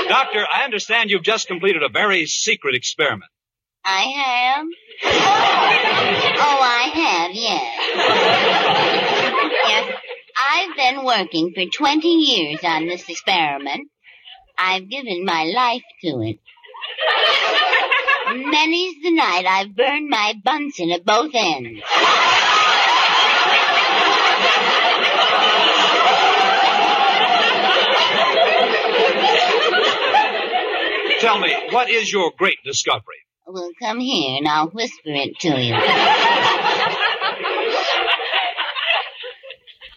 Doctor, 0.08 0.46
I 0.52 0.62
understand 0.64 1.10
you've 1.10 1.24
just 1.24 1.48
completed 1.48 1.82
a 1.82 1.88
very 1.88 2.26
secret 2.26 2.76
experiment. 2.76 3.30
I 3.84 4.02
have? 4.02 4.66
Oh, 5.04 6.60
I 6.62 6.90
have, 6.94 7.30
yes. 7.34 7.76
Yes, 9.66 9.98
I've 10.38 10.76
been 10.76 11.04
working 11.04 11.52
for 11.54 11.64
20 11.64 12.06
years 12.08 12.60
on 12.62 12.86
this 12.86 13.08
experiment. 13.08 13.88
I've 14.58 14.88
given 14.88 15.24
my 15.24 15.44
life 15.44 15.82
to 16.02 16.20
it. 16.22 16.38
Many's 18.50 19.02
the 19.02 19.10
night 19.10 19.44
I've 19.46 19.74
burned 19.76 20.08
my 20.08 20.34
Bunsen 20.42 20.90
at 20.90 21.04
both 21.04 21.32
ends. 21.34 21.82
Tell 31.20 31.38
me, 31.38 31.54
what 31.70 31.88
is 31.88 32.12
your 32.12 32.32
great 32.36 32.58
discovery? 32.64 33.22
Well, 33.46 33.70
come 33.78 34.00
here 34.00 34.38
and 34.38 34.48
I'll 34.48 34.70
whisper 34.70 35.00
it 35.06 35.38
to 35.40 35.48
you. 35.60 35.74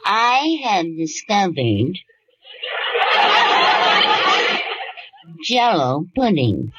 I 0.06 0.60
have 0.64 0.86
discovered 0.98 1.98
Jello 5.46 6.08
pudding. 6.16 6.74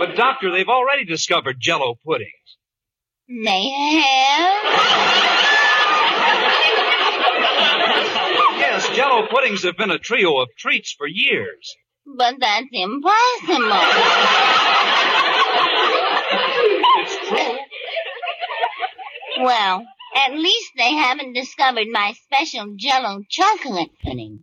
But 0.00 0.16
doctor, 0.16 0.50
they've 0.50 0.68
already 0.68 1.04
discovered 1.04 1.60
Jello 1.60 1.94
puddings. 2.04 2.32
They 3.28 3.68
have? 3.70 4.64
Yes, 8.58 8.88
Jello 8.96 9.28
puddings 9.28 9.62
have 9.62 9.76
been 9.76 9.92
a 9.92 9.98
trio 9.98 10.38
of 10.38 10.48
treats 10.58 10.92
for 10.98 11.06
years. 11.06 11.76
But 12.04 12.34
that's 12.40 12.66
impossible. 12.72 13.70
It's 16.96 17.28
true. 17.28 17.58
Well, 19.44 19.86
at 20.16 20.32
least 20.32 20.70
they 20.76 20.92
haven't 20.92 21.34
discovered 21.34 21.86
my 21.92 22.14
special 22.24 22.74
Jello 22.76 23.22
chocolate 23.30 23.90
pudding. 24.02 24.42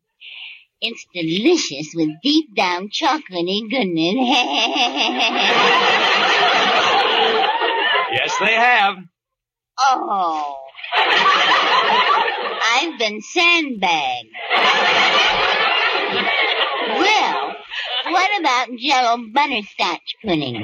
It's 0.79 1.05
delicious 1.13 1.93
with 1.95 2.09
deep 2.21 2.55
down 2.55 2.89
chocolatey 2.89 3.69
goodness. 3.69 4.15
Yes, 8.09 8.33
they 8.39 8.53
have. 8.53 8.95
oh. 9.79 10.55
I've 12.69 12.97
been 12.99 13.21
sandbagged. 13.21 14.29
Well, 16.99 17.55
what 18.09 18.39
about 18.39 18.69
Jello 18.77 19.17
butterscotch 19.33 20.15
pudding 20.23 20.61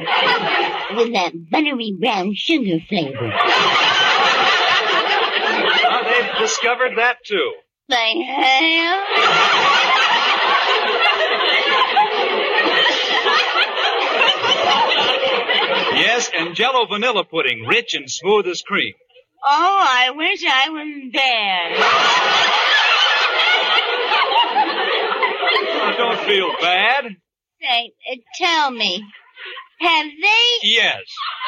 with 0.96 1.14
that 1.14 1.34
buttery 1.52 1.96
brown 2.00 2.34
sugar 2.36 2.80
flavor? 2.88 3.32
Uh, 5.86 6.04
they've 6.04 6.38
discovered 6.40 6.98
that 6.98 7.18
too. 7.26 7.52
They 7.90 8.24
have? 8.24 10.00
Yes, 15.96 16.30
and 16.38 16.56
Jello 16.56 16.86
vanilla 16.86 17.24
pudding, 17.24 17.66
rich 17.66 17.94
and 17.96 18.10
smooth 18.10 18.48
as 18.48 18.62
cream. 18.62 18.94
Oh, 19.46 19.86
I 19.88 20.12
wish 20.12 20.44
I 20.48 20.70
was 20.70 21.12
there. 21.14 21.74
Oh, 25.86 25.94
don't 25.98 26.20
feel 26.26 26.50
bad. 26.62 27.06
Say, 27.62 27.92
uh, 28.12 28.16
tell 28.38 28.72
me, 28.72 29.04
have 29.80 30.06
they? 30.22 30.60
Yes. 30.64 31.02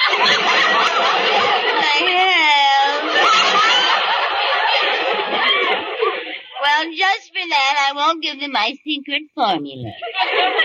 They 1.98 2.12
have. 2.12 3.75
Well, 6.66 6.86
just 6.98 7.28
for 7.28 7.48
that, 7.48 7.90
I 7.90 7.92
won't 7.96 8.24
give 8.24 8.40
them 8.40 8.52
my 8.52 8.74
secret 8.84 9.22
formula. 9.36 9.92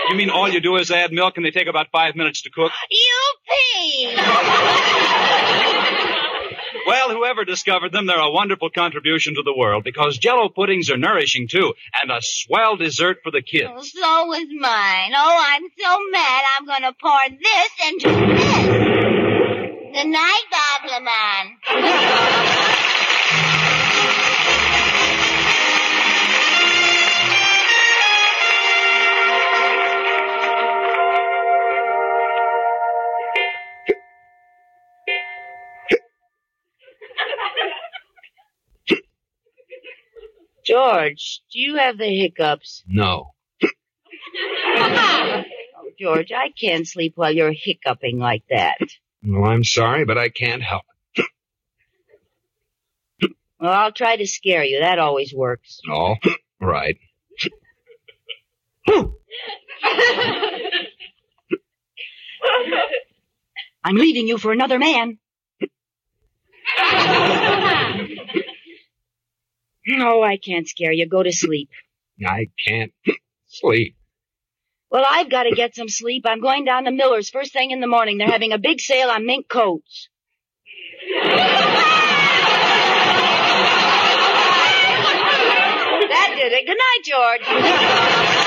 You 0.09 0.15
mean 0.17 0.29
all 0.31 0.49
you 0.49 0.59
do 0.59 0.75
is 0.77 0.89
add 0.91 1.11
milk 1.13 1.37
and 1.37 1.45
they 1.45 1.51
take 1.51 1.67
about 1.67 1.87
five 1.91 2.15
minutes 2.15 2.41
to 2.41 2.49
cook? 2.49 2.71
Yippee! 2.91 4.17
Well, 6.87 7.11
whoever 7.11 7.45
discovered 7.45 7.91
them, 7.91 8.07
they're 8.07 8.17
a 8.19 8.31
wonderful 8.31 8.71
contribution 8.71 9.35
to 9.35 9.43
the 9.43 9.53
world 9.55 9.83
because 9.83 10.17
Jello 10.17 10.49
puddings 10.49 10.89
are 10.89 10.97
nourishing 10.97 11.47
too, 11.47 11.75
and 12.01 12.09
a 12.11 12.17
swell 12.21 12.75
dessert 12.75 13.19
for 13.23 13.29
the 13.31 13.43
kids. 13.43 13.69
Oh, 13.71 13.81
so 13.83 14.25
was 14.25 14.47
mine. 14.59 15.13
Oh, 15.15 15.45
I'm 15.47 15.69
so 15.77 15.99
mad 16.11 16.43
I'm 16.57 16.65
gonna 16.65 16.93
pour 16.99 17.29
this 17.29 17.71
into 17.87 18.09
this. 18.09 18.65
Good 19.93 20.07
night, 20.07 20.45
Gobblerman. 20.51 21.57
George, 40.65 41.41
do 41.51 41.59
you 41.59 41.75
have 41.77 41.97
the 41.97 42.05
hiccups? 42.05 42.83
No. 42.87 43.31
Oh, 44.33 45.43
George, 45.99 46.31
I 46.31 46.49
can't 46.59 46.87
sleep 46.87 47.13
while 47.15 47.31
you're 47.33 47.51
hiccuping 47.53 48.17
like 48.19 48.43
that. 48.49 48.77
Well, 49.23 49.49
I'm 49.49 49.63
sorry, 49.63 50.05
but 50.05 50.17
I 50.17 50.29
can't 50.29 50.61
help 50.63 50.83
it. 51.15 51.25
Well, 53.59 53.71
I'll 53.71 53.91
try 53.91 54.15
to 54.15 54.25
scare 54.25 54.63
you. 54.63 54.79
That 54.79 54.99
always 54.99 55.33
works. 55.33 55.79
Oh, 55.91 56.15
right. 56.59 56.97
I'm 63.83 63.95
leaving 63.95 64.27
you 64.27 64.37
for 64.37 64.51
another 64.51 64.79
man. 64.79 65.17
No, 69.97 70.23
I 70.23 70.37
can't 70.37 70.67
scare 70.67 70.93
you. 70.93 71.05
Go 71.07 71.21
to 71.21 71.31
sleep. 71.33 71.69
I 72.25 72.47
can't 72.65 72.93
sleep. 73.47 73.95
Well, 74.89 75.05
I've 75.09 75.29
got 75.29 75.43
to 75.43 75.51
get 75.51 75.75
some 75.75 75.89
sleep. 75.89 76.25
I'm 76.25 76.41
going 76.41 76.65
down 76.65 76.85
to 76.85 76.91
Miller's 76.91 77.29
first 77.29 77.51
thing 77.51 77.71
in 77.71 77.81
the 77.81 77.87
morning. 77.87 78.17
They're 78.17 78.27
having 78.27 78.53
a 78.53 78.57
big 78.57 78.79
sale 78.79 79.09
on 79.09 79.25
mink 79.25 79.49
coats. 79.49 80.09
that 86.09 86.33
did 86.37 86.51
it. 86.53 86.65
Good 86.65 86.77
night, 86.77 87.03
George. 87.03 88.40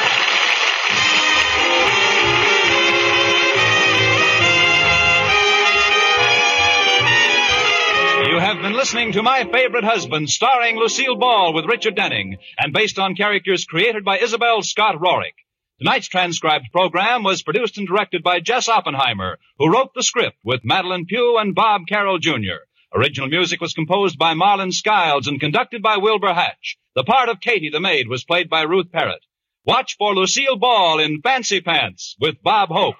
Listening 8.85 9.13
to 9.13 9.23
My 9.23 9.45
Favorite 9.45 9.85
Husband, 9.85 10.29
starring 10.29 10.77
Lucille 10.77 11.17
Ball 11.17 11.55
with 11.55 11.65
Richard 11.65 11.97
Denning, 11.97 12.37
and 12.59 12.75
based 12.75 12.99
on 12.99 13.15
characters 13.15 13.65
created 13.65 14.05
by 14.05 14.19
Isabel 14.19 14.61
Scott 14.61 14.97
Rorick. 14.97 15.33
Tonight's 15.79 16.07
transcribed 16.07 16.67
program 16.71 17.23
was 17.23 17.43
produced 17.43 17.79
and 17.79 17.89
directed 17.89 18.23
by 18.23 18.41
Jess 18.41 18.69
Oppenheimer, 18.69 19.39
who 19.59 19.73
wrote 19.73 19.95
the 19.95 20.03
script 20.03 20.37
with 20.45 20.65
Madelyn 20.65 21.07
Pugh 21.07 21.39
and 21.39 21.55
Bob 21.55 21.87
Carroll 21.89 22.19
Jr. 22.19 22.67
Original 22.95 23.31
music 23.31 23.59
was 23.63 23.73
composed 23.73 24.19
by 24.19 24.35
Marlin 24.35 24.71
Skiles 24.71 25.29
and 25.29 25.41
conducted 25.41 25.81
by 25.81 25.97
Wilbur 25.97 26.35
Hatch. 26.35 26.77
The 26.95 27.05
part 27.05 27.31
of 27.31 27.41
Katie 27.41 27.71
the 27.71 27.81
maid 27.81 28.07
was 28.09 28.25
played 28.25 28.51
by 28.51 28.65
Ruth 28.65 28.93
Perrott. 28.93 29.25
Watch 29.65 29.97
for 29.97 30.15
Lucille 30.15 30.57
Ball 30.57 30.99
in 30.99 31.23
Fancy 31.23 31.63
Pants 31.63 32.17
with 32.21 32.43
Bob 32.43 32.69
Hope. 32.69 32.97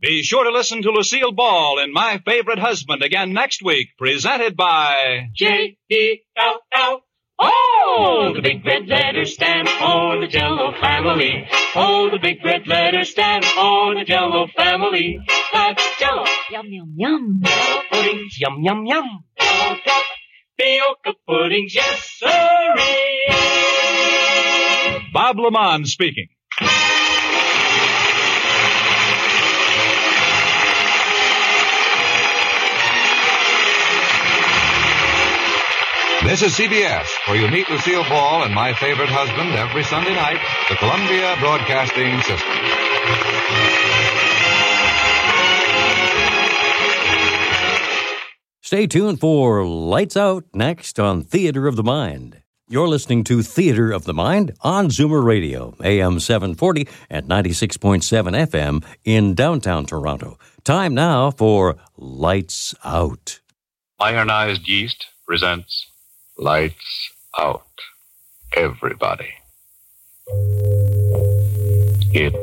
Be 0.00 0.22
sure 0.22 0.44
to 0.44 0.50
listen 0.50 0.82
to 0.82 0.90
Lucille 0.90 1.32
Ball 1.32 1.78
in 1.78 1.90
My 1.90 2.20
Favorite 2.24 2.58
Husband 2.58 3.02
again 3.02 3.32
next 3.32 3.62
week, 3.62 3.88
presented 3.98 4.54
by 4.54 5.28
J 5.34 5.78
E 5.90 6.18
L 6.36 6.60
L. 6.74 7.00
Oh, 7.38 8.32
the 8.34 8.42
big 8.42 8.64
red 8.64 8.86
letters 8.88 9.32
stand 9.34 9.68
for 9.68 10.20
the 10.20 10.26
Jello 10.26 10.72
family. 10.80 11.48
Oh, 11.74 12.10
the 12.10 12.18
big 12.18 12.44
red 12.44 12.66
letters 12.66 13.10
stand 13.10 13.44
for 13.46 13.94
the 13.94 14.04
Jello 14.04 14.48
family. 14.54 15.18
That's 15.52 15.82
Jello. 15.98 16.24
Yum, 16.50 16.66
yum, 16.68 16.94
yum. 16.96 17.40
Jello 17.42 17.82
puddings, 17.90 18.38
yum, 18.38 18.62
yum, 18.62 18.84
yum. 18.86 19.24
Jello 19.40 19.76
tapioca 20.58 21.14
puddings, 21.26 21.74
yes, 21.74 22.18
sirree. 22.18 23.34
Bob 25.12 25.36
LeMond 25.36 25.86
speaking. 25.86 26.28
This 36.26 36.42
is 36.42 36.56
CBS, 36.56 37.06
where 37.28 37.40
you 37.40 37.48
meet 37.48 37.70
Lucille 37.70 38.02
Ball 38.02 38.42
and 38.42 38.52
my 38.52 38.72
favorite 38.74 39.08
husband 39.08 39.54
every 39.54 39.84
Sunday 39.84 40.12
night, 40.12 40.40
the 40.68 40.74
Columbia 40.74 41.36
Broadcasting 41.38 42.20
System. 42.22 42.50
Stay 48.60 48.88
tuned 48.88 49.20
for 49.20 49.64
Lights 49.64 50.16
Out 50.16 50.44
next 50.52 50.98
on 50.98 51.22
Theater 51.22 51.68
of 51.68 51.76
the 51.76 51.84
Mind. 51.84 52.42
You're 52.68 52.88
listening 52.88 53.22
to 53.24 53.44
Theater 53.44 53.92
of 53.92 54.02
the 54.02 54.12
Mind 54.12 54.52
on 54.62 54.88
Zoomer 54.88 55.24
Radio, 55.24 55.76
AM 55.84 56.18
740 56.18 56.88
and 57.08 57.28
96.7 57.28 58.02
FM 58.48 58.84
in 59.04 59.36
downtown 59.36 59.86
Toronto. 59.86 60.40
Time 60.64 60.92
now 60.92 61.30
for 61.30 61.76
Lights 61.96 62.74
Out. 62.84 63.38
Ironized 64.00 64.66
Yeast 64.66 65.06
presents 65.24 65.86
Lights 66.38 67.12
Out. 67.38 67.62
Everybody. 68.54 69.32
It 72.12 72.34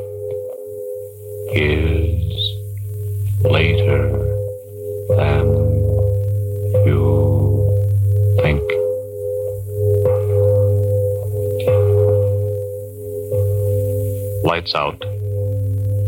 is 1.54 2.34
later 3.44 4.08
than 5.16 5.46
you 6.84 7.70
think. 8.42 8.62
Lights 14.44 14.74
Out 14.74 14.98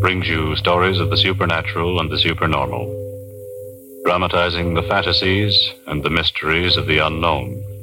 brings 0.01 0.27
you 0.27 0.57
stories 0.57 0.99
of 0.99 1.11
the 1.11 1.16
supernatural 1.16 2.01
and 2.01 2.11
the 2.11 2.18
supernormal, 2.18 4.03
dramatizing 4.05 4.75
the 4.75 4.83
fantasies 4.83 5.72
and 5.87 6.03
the 6.03 6.11
mysteries 6.11 6.77
of 6.77 6.88
the 6.88 6.99
unknown. 6.99 7.75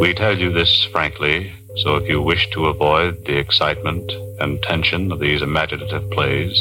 We 0.00 0.14
tell 0.14 0.38
you 0.38 0.50
this 0.50 0.84
frankly, 0.84 1.52
so 1.76 1.96
if 1.96 2.08
you 2.08 2.22
wish 2.22 2.48
to 2.52 2.68
avoid 2.68 3.22
the 3.26 3.36
excitement 3.36 4.10
and 4.40 4.62
tension 4.62 5.12
of 5.12 5.20
these 5.20 5.42
imaginative 5.42 6.10
plays, 6.10 6.58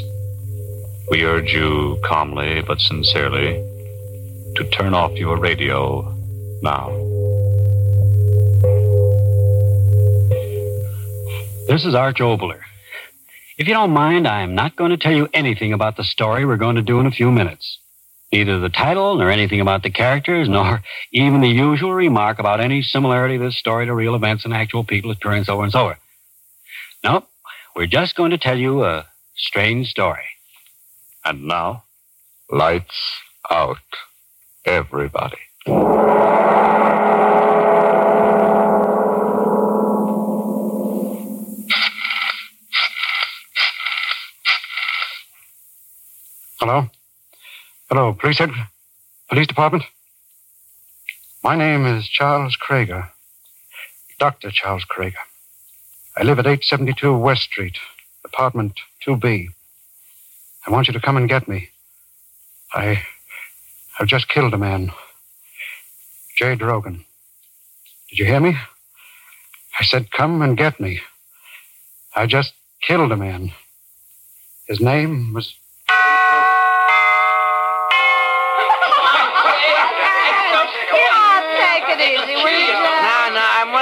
we 1.10 1.24
urge 1.24 1.54
you 1.54 1.98
calmly 2.04 2.62
but 2.62 2.82
sincerely 2.82 3.54
to 4.58 4.70
turn 4.74 4.94
off 4.94 5.14
your 5.14 5.38
radio 5.38 6.02
now. 6.62 6.90
This 11.66 11.86
is 11.86 11.96
Arch 11.96 12.18
Oboler. 12.18 12.60
If 13.58 13.70
you 13.70 13.74
don't 13.74 13.92
mind, 13.92 14.28
I'm 14.28 14.54
not 14.54 14.76
going 14.76 14.92
to 14.92 14.98
tell 14.98 15.16
you 15.16 15.30
anything 15.34 15.72
about 15.72 15.96
the 15.96 16.04
story 16.04 16.44
we're 16.44 16.58
going 16.58 16.76
to 16.76 16.82
do 16.82 17.00
in 17.00 17.06
a 17.06 17.12
few 17.12 17.32
minutes. 17.32 17.80
Neither 18.32 18.60
the 18.60 18.70
title, 18.70 19.16
nor 19.16 19.32
anything 19.32 19.60
about 19.60 19.82
the 19.82 19.90
characters, 19.90 20.48
nor 20.48 20.84
even 21.12 21.42
the 21.42 21.50
usual 21.50 21.94
remark 21.94 22.40
about 22.40 22.60
any 22.60 22.82
similarity 22.84 23.36
of 23.36 23.42
this 23.42 23.58
story 23.58 23.88
to 23.88 23.94
real 23.94 24.16
events 24.16 24.46
and 24.46 24.54
actual 24.54 24.84
people 24.84 25.10
occurring 25.12 25.44
so 25.44 25.54
over 25.54 25.64
and 25.64 25.72
so. 25.72 25.94
Nope. 27.04 27.28
We're 27.76 27.88
just 27.88 28.16
going 28.16 28.32
to 28.32 28.38
tell 28.38 28.58
you 28.58 28.84
a 28.84 29.08
strange 29.36 29.90
story. 29.90 30.26
And 31.26 31.46
now, 31.48 31.84
lights 32.52 33.20
out. 33.50 33.78
Everybody. 34.66 35.38
Hello? 46.60 46.90
Hello, 47.92 48.14
police 48.14 48.38
head, 48.38 48.52
police 49.30 49.48
department? 49.48 49.84
My 51.44 51.56
name 51.56 51.88
is 51.88 52.08
Charles 52.08 52.56
Krager. 52.56 53.10
Dr. 54.20 54.52
Charles 54.52 54.86
Krager. 54.86 55.26
I 56.16 56.22
live 56.22 56.38
at 56.38 56.46
872 56.46 57.18
West 57.18 57.42
Street, 57.42 57.80
apartment 58.24 58.80
2B. 59.08 59.48
I 60.68 60.72
want 60.72 60.86
you 60.86 60.94
to 60.94 61.00
come 61.00 61.18
and 61.18 61.28
get 61.28 61.48
me. 61.48 61.70
I 62.76 62.90
I 62.90 63.04
have 63.98 64.08
just 64.08 64.30
killed 64.30 64.54
a 64.54 64.60
man. 64.60 64.92
Jay 66.38 66.56
Drogan. 66.56 67.06
Did 68.12 68.20
you 68.20 68.26
hear 68.26 68.40
me? 68.40 68.56
I 69.80 69.84
said, 69.84 70.12
come 70.12 70.44
and 70.44 70.56
get 70.56 70.80
me. 70.80 71.02
I 72.16 72.28
just 72.28 72.54
killed 72.84 73.12
a 73.12 73.18
man. 73.18 73.52
His 74.68 74.80
name 74.80 75.34
was 75.34 75.56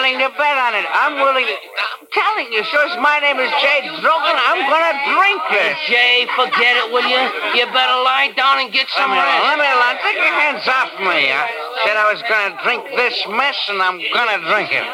willing 0.07 0.23
to 0.23 0.37
bet 0.37 0.57
on 0.57 0.73
it. 0.75 0.85
I'm 0.87 1.19
willing 1.19 1.45
to. 1.45 1.51
I'm 1.51 2.07
telling 2.11 2.47
you, 2.53 2.63
sir, 2.63 2.99
my 3.01 3.19
name 3.19 3.39
is 3.39 3.51
Jay 3.59 3.83
Drogan. 3.99 4.37
I'm 4.47 4.63
gonna 4.71 4.95
drink 5.11 5.43
it. 5.51 5.75
Jay, 5.87 6.27
forget 6.35 6.79
it, 6.79 6.91
will 6.91 7.03
you? 7.03 7.19
You 7.59 7.65
better 7.75 7.99
lie 8.03 8.31
down 8.35 8.59
and 8.63 8.71
get 8.71 8.87
some 8.95 9.11
Let 9.11 9.19
me 9.19 9.27
rest. 9.27 9.43
Let 9.43 9.57
me 9.59 9.67
alone. 9.67 9.97
Take 10.03 10.15
your 10.15 10.35
hands 10.39 10.63
off 10.67 10.91
me. 11.03 11.27
I 11.31 11.43
said 11.83 11.97
I 11.97 12.07
was 12.11 12.21
gonna 12.23 12.55
drink 12.63 12.83
this 12.95 13.15
mess, 13.27 13.57
and 13.67 13.81
I'm 13.81 13.99
gonna 14.13 14.39
drink 14.47 14.71
it. 14.71 14.87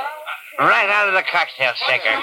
Right 0.60 0.90
out 0.90 1.08
of 1.10 1.14
the 1.14 1.26
cocktail 1.26 1.74
shaker. 1.86 2.14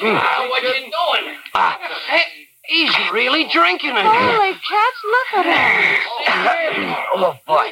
Mm. 0.00 0.48
What 0.48 0.62
you 0.62 0.88
doing? 0.88 1.36
Ah, 1.54 1.78
hey, 2.08 2.45
he's 2.68 2.92
really 3.12 3.46
drinking 3.52 3.90
it. 3.90 4.04
Holy 4.04 4.52
cats, 4.52 5.00
look 5.04 5.44
at 5.44 5.46
him. 5.46 6.94
oh, 7.14 7.34
boy. 7.46 7.70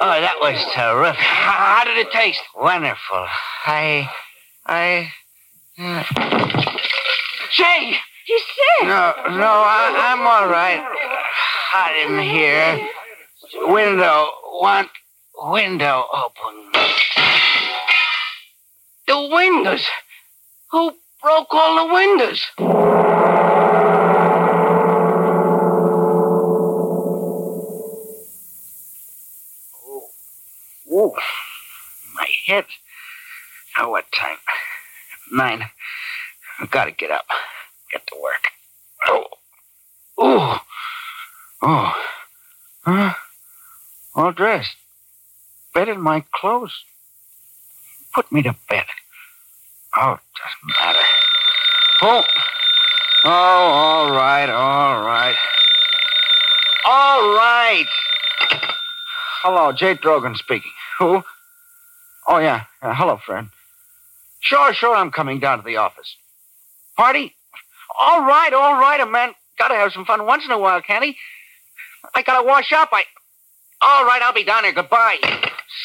Oh, 0.00 0.20
that 0.20 0.36
was 0.40 0.58
terrific. 0.74 1.20
How 1.20 1.84
did 1.84 1.96
it 1.98 2.10
taste? 2.12 2.40
Wonderful. 2.56 3.26
I. 3.66 4.10
I. 4.66 5.12
uh, 5.78 6.04
Jay! 7.52 7.96
He's 8.24 8.42
sick. 8.42 8.88
No, 8.88 9.12
no, 9.30 9.50
I, 9.66 10.12
I'm 10.12 10.20
all 10.20 10.48
right. 10.48 10.80
Hot 11.72 12.10
in 12.10 12.22
here. 12.22 12.88
Window, 13.72 14.28
want 14.60 14.88
window 15.42 16.04
open. 16.12 16.70
The 19.08 19.34
windows. 19.34 19.84
Who 20.70 20.92
broke 21.20 21.52
all 21.52 21.88
the 21.88 21.92
windows? 21.92 22.46
My 32.14 32.28
head. 32.46 32.66
Oh, 33.78 33.90
what 33.90 34.06
time? 34.12 34.36
Nine. 35.32 35.70
I've 36.58 36.70
got 36.70 36.86
to 36.86 36.90
get 36.90 37.10
up. 37.10 37.26
Get 37.92 38.06
to 38.08 38.16
work. 38.22 38.48
Oh. 39.06 39.24
Oh. 40.18 40.58
Oh. 41.62 41.92
Huh? 42.84 43.14
All 44.14 44.32
dressed. 44.32 44.76
In 45.76 46.02
my 46.02 46.22
clothes. 46.34 46.84
Put 48.14 48.30
me 48.30 48.42
to 48.42 48.54
bed. 48.68 48.84
Oh, 49.96 50.12
it 50.12 50.20
doesn't 50.36 50.80
matter. 50.80 51.06
Oh. 52.02 52.24
Oh, 53.24 53.30
all 53.30 54.10
right, 54.10 54.48
all 54.50 55.00
right. 55.04 55.36
All 56.86 57.34
right. 57.34 57.86
Hello, 59.42 59.72
Jay 59.72 59.94
Drogan 59.94 60.36
speaking. 60.36 60.72
Who? 61.00 61.22
Oh, 62.28 62.38
yeah. 62.38 62.64
Uh, 62.82 62.94
hello, 62.94 63.18
friend. 63.24 63.48
Sure, 64.40 64.74
sure, 64.74 64.94
I'm 64.94 65.10
coming 65.10 65.40
down 65.40 65.58
to 65.58 65.64
the 65.64 65.78
office. 65.78 66.14
Party? 66.96 67.34
All 67.98 68.20
right, 68.20 68.52
all 68.52 68.78
right, 68.78 69.00
a 69.00 69.06
man 69.06 69.32
gotta 69.58 69.74
have 69.74 69.92
some 69.92 70.04
fun 70.04 70.26
once 70.26 70.44
in 70.44 70.50
a 70.50 70.58
while, 70.58 70.80
can't 70.82 71.04
he? 71.04 71.16
I 72.14 72.22
gotta 72.22 72.46
wash 72.46 72.72
up. 72.72 72.90
I. 72.92 73.04
All 73.80 74.04
right, 74.04 74.20
I'll 74.22 74.34
be 74.34 74.44
down 74.44 74.62
there. 74.62 74.72
Goodbye. 74.72 75.16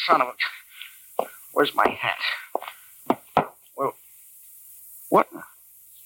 Son 0.06 0.20
of 0.20 0.28
a. 0.28 1.24
Where's 1.52 1.74
my 1.74 1.88
hat? 1.88 3.16
Well, 3.76 3.94
what? 5.08 5.28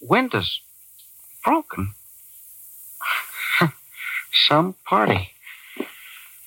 Windows 0.00 0.60
broken. 1.44 1.94
Some 4.48 4.76
party. 4.84 5.30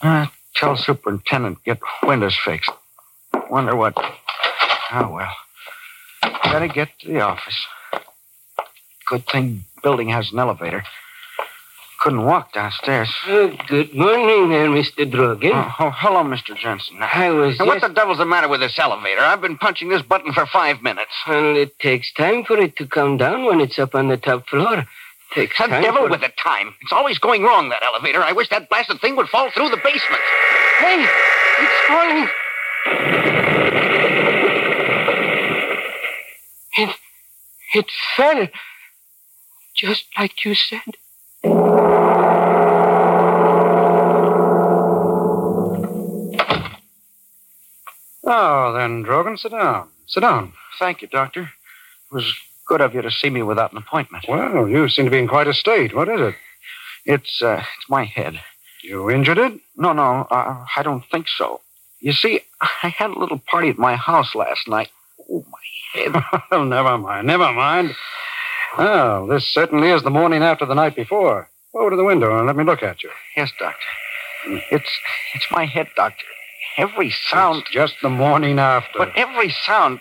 Uh, 0.02 0.28
tell 0.56 0.78
superintendent 0.78 1.64
get 1.64 1.80
windows 2.04 2.38
fixed. 2.44 2.72
Wonder 3.50 3.76
what. 3.76 3.94
Oh, 4.92 5.10
well. 5.12 5.36
Better 6.44 6.68
get 6.68 6.90
to 7.00 7.08
the 7.08 7.22
office. 7.22 7.66
Good 9.08 9.26
thing 9.28 9.66
building 9.82 10.10
has 10.10 10.32
an 10.32 10.40
elevator. 10.40 10.84
Couldn't 12.00 12.26
walk 12.26 12.52
downstairs. 12.52 13.10
Uh, 13.26 13.48
good 13.68 13.94
morning 13.94 14.50
there, 14.50 14.68
Mr. 14.68 15.10
Drogan. 15.10 15.52
Oh, 15.54 15.76
oh, 15.80 15.90
hello, 15.92 16.24
Mr. 16.24 16.56
Jensen. 16.58 16.98
I 17.02 17.30
was 17.30 17.58
Now, 17.60 17.66
what 17.66 17.82
the 17.82 17.88
devil's 17.88 18.18
the 18.18 18.26
matter 18.26 18.50
with 18.50 18.60
this 18.60 18.78
elevator? 18.78 19.22
I've 19.22 19.40
been 19.40 19.58
punching 19.58 19.88
this 19.88 20.02
button 20.02 20.34
for 20.34 20.46
five 20.46 20.82
minutes. 20.82 21.12
Well, 21.28 21.56
it 21.56 21.80
takes 21.80 22.12
time 22.12 22.44
for 22.44 22.58
it 22.58 22.76
to 22.78 22.88
come 22.88 23.16
down 23.18 23.46
when 23.46 23.62
it's 23.62 23.80
up 23.80 23.96
on 23.96 24.10
the 24.10 24.18
top 24.18 24.50
floor. 24.50 24.86
Takes 25.34 25.58
The 25.58 25.68
time 25.68 25.82
devil 25.82 26.08
with 26.10 26.22
the 26.22 26.32
time. 26.38 26.76
It's 26.82 26.92
always 26.92 27.18
going 27.18 27.42
wrong, 27.44 27.70
that 27.70 27.82
elevator. 27.84 28.22
I 28.22 28.34
wish 28.34 28.50
that 28.50 28.70
blasted 28.70 29.02
thing 29.02 29.16
would 29.16 29.30
fall 29.30 29.50
through 29.52 29.70
the 29.70 29.78
basement. 29.78 30.22
Hey, 30.80 31.08
it's 31.60 31.88
falling. 31.88 32.30
It, 36.78 36.96
it 37.74 37.92
fell. 38.16 38.48
Just 39.76 40.06
like 40.18 40.46
you 40.46 40.54
said. 40.54 40.80
Oh, 48.26 48.74
then, 48.74 49.04
Drogan, 49.04 49.38
sit 49.38 49.52
down. 49.52 49.90
Sit 50.06 50.22
down. 50.22 50.54
Thank 50.80 51.02
you, 51.02 51.08
Doctor. 51.08 51.42
It 51.42 52.14
was 52.14 52.34
good 52.68 52.82
of 52.82 52.94
you 52.94 53.02
to 53.02 53.12
see 53.12 53.30
me 53.30 53.44
without 53.44 53.72
an 53.72 53.78
appointment. 53.78 54.26
Well, 54.28 54.68
you 54.68 54.90
seem 54.90 55.06
to 55.06 55.12
be 55.12 55.20
in 55.20 55.28
quite 55.28 55.48
a 55.48 55.54
state. 55.54 55.96
What 55.96 56.10
is 56.10 56.20
it? 56.22 56.36
It's, 57.06 57.42
uh, 57.42 57.64
it's 57.78 57.90
my 57.90 58.06
head. 58.06 58.40
You 58.84 59.10
injured 59.10 59.38
it? 59.38 59.54
No, 59.78 59.94
no, 59.94 60.28
uh, 60.30 60.66
I 60.76 60.84
don't 60.84 61.06
think 61.06 61.28
so. 61.28 61.62
You 62.00 62.14
see, 62.14 62.42
I 62.62 62.90
had 62.90 63.12
a 63.12 63.20
little 63.20 63.40
party 63.40 63.70
at 63.70 63.78
my 63.78 63.96
house 63.96 64.36
last 64.36 64.68
night. 64.68 64.90
Oh, 65.32 65.46
my 65.50 66.02
head. 66.02 66.24
well, 66.52 66.66
never 66.66 66.98
mind, 66.98 67.28
never 67.28 67.52
mind. 67.52 67.96
Well, 68.78 69.28
this 69.28 69.46
certainly 69.46 69.90
is 69.90 70.04
the 70.04 70.10
morning 70.10 70.44
after 70.44 70.66
the 70.66 70.74
night 70.74 70.96
before. 70.96 71.50
Go 71.74 71.82
over 71.82 71.92
to 71.92 71.96
the 71.96 72.04
window 72.04 72.38
and 72.38 72.48
let 72.48 72.56
me 72.56 72.64
look 72.64 72.84
at 72.84 73.04
you. 73.04 73.10
Yes, 73.38 73.52
Doctor. 73.58 73.78
It's, 74.72 74.90
it's 75.34 75.48
my 75.52 75.66
head, 75.66 75.88
Doctor. 75.96 76.26
Every 76.78 77.12
sound. 77.30 77.62
It's 77.62 77.72
just 77.72 77.96
the 78.02 78.10
morning 78.10 78.60
after. 78.60 78.98
But 78.98 79.12
every 79.16 79.50
sound. 79.66 80.00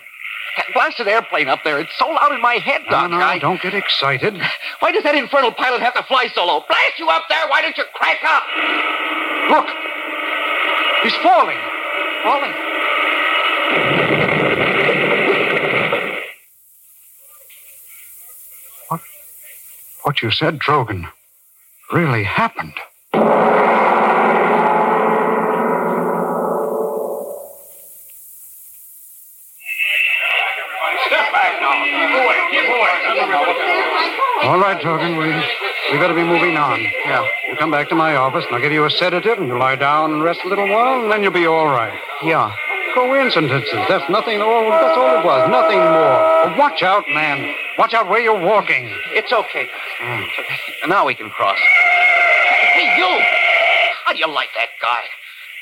That 0.57 0.67
blasted 0.73 1.07
airplane 1.07 1.49
up 1.49 1.63
there, 1.63 1.79
it's 1.79 1.97
so 1.97 2.07
loud 2.07 2.31
in 2.31 2.41
my 2.41 2.55
head, 2.55 2.81
no, 2.89 3.07
no, 3.07 3.17
I- 3.17 3.39
don't 3.39 3.61
get 3.61 3.73
excited. 3.73 4.39
Why 4.79 4.91
does 4.91 5.03
that 5.03 5.15
infernal 5.15 5.51
pilot 5.51 5.81
have 5.81 5.95
to 5.95 6.03
fly 6.03 6.27
so 6.35 6.45
low? 6.45 6.63
Blast 6.67 6.99
you 6.99 7.09
up 7.09 7.23
there! 7.29 7.47
Why 7.47 7.61
don't 7.61 7.77
you 7.77 7.83
crack 7.93 8.19
up? 8.23 8.43
Look! 9.49 9.67
He's 11.03 11.15
falling! 11.21 11.57
Falling. 12.23 12.53
What 18.89 19.01
What 20.03 20.21
you 20.21 20.31
said, 20.31 20.59
Drogan, 20.59 21.11
really 21.91 22.23
happened. 22.23 22.75
We, 34.83 34.91
we 34.91 35.97
better 35.97 36.13
be 36.13 36.23
moving 36.23 36.57
on. 36.57 36.81
Yeah. 37.05 37.25
You 37.47 37.55
come 37.55 37.71
back 37.71 37.87
to 37.89 37.95
my 37.95 38.15
office, 38.15 38.43
and 38.45 38.55
I'll 38.55 38.61
give 38.61 38.73
you 38.73 38.83
a 38.83 38.91
sedative, 38.91 39.37
and 39.37 39.47
you 39.47 39.57
lie 39.57 39.77
down 39.77 40.11
and 40.11 40.23
rest 40.23 40.41
a 40.43 40.49
little 40.49 40.67
while, 40.67 41.01
and 41.01 41.09
then 41.09 41.23
you'll 41.23 41.31
be 41.31 41.45
all 41.45 41.67
right. 41.67 41.97
Yeah. 42.21 42.53
Coincidences. 42.93 43.71
That's 43.87 44.09
nothing. 44.09 44.41
All, 44.41 44.69
that's 44.69 44.97
all 44.97 45.19
it 45.19 45.25
was. 45.25 45.49
Nothing 45.49 45.79
more. 45.79 46.57
Watch 46.59 46.83
out, 46.83 47.05
man. 47.13 47.55
Watch 47.77 47.93
out 47.93 48.09
where 48.09 48.19
you're 48.19 48.39
walking. 48.39 48.91
It's 49.11 49.31
okay. 49.31 49.69
Mm. 50.01 50.23
It's 50.23 50.39
okay. 50.39 50.87
Now 50.89 51.05
we 51.05 51.15
can 51.15 51.29
cross. 51.29 51.57
Hey, 52.73 52.97
you! 52.97 53.23
How 54.03 54.11
do 54.11 54.19
you 54.19 54.27
like 54.27 54.49
that 54.57 54.69
guy? 54.81 55.01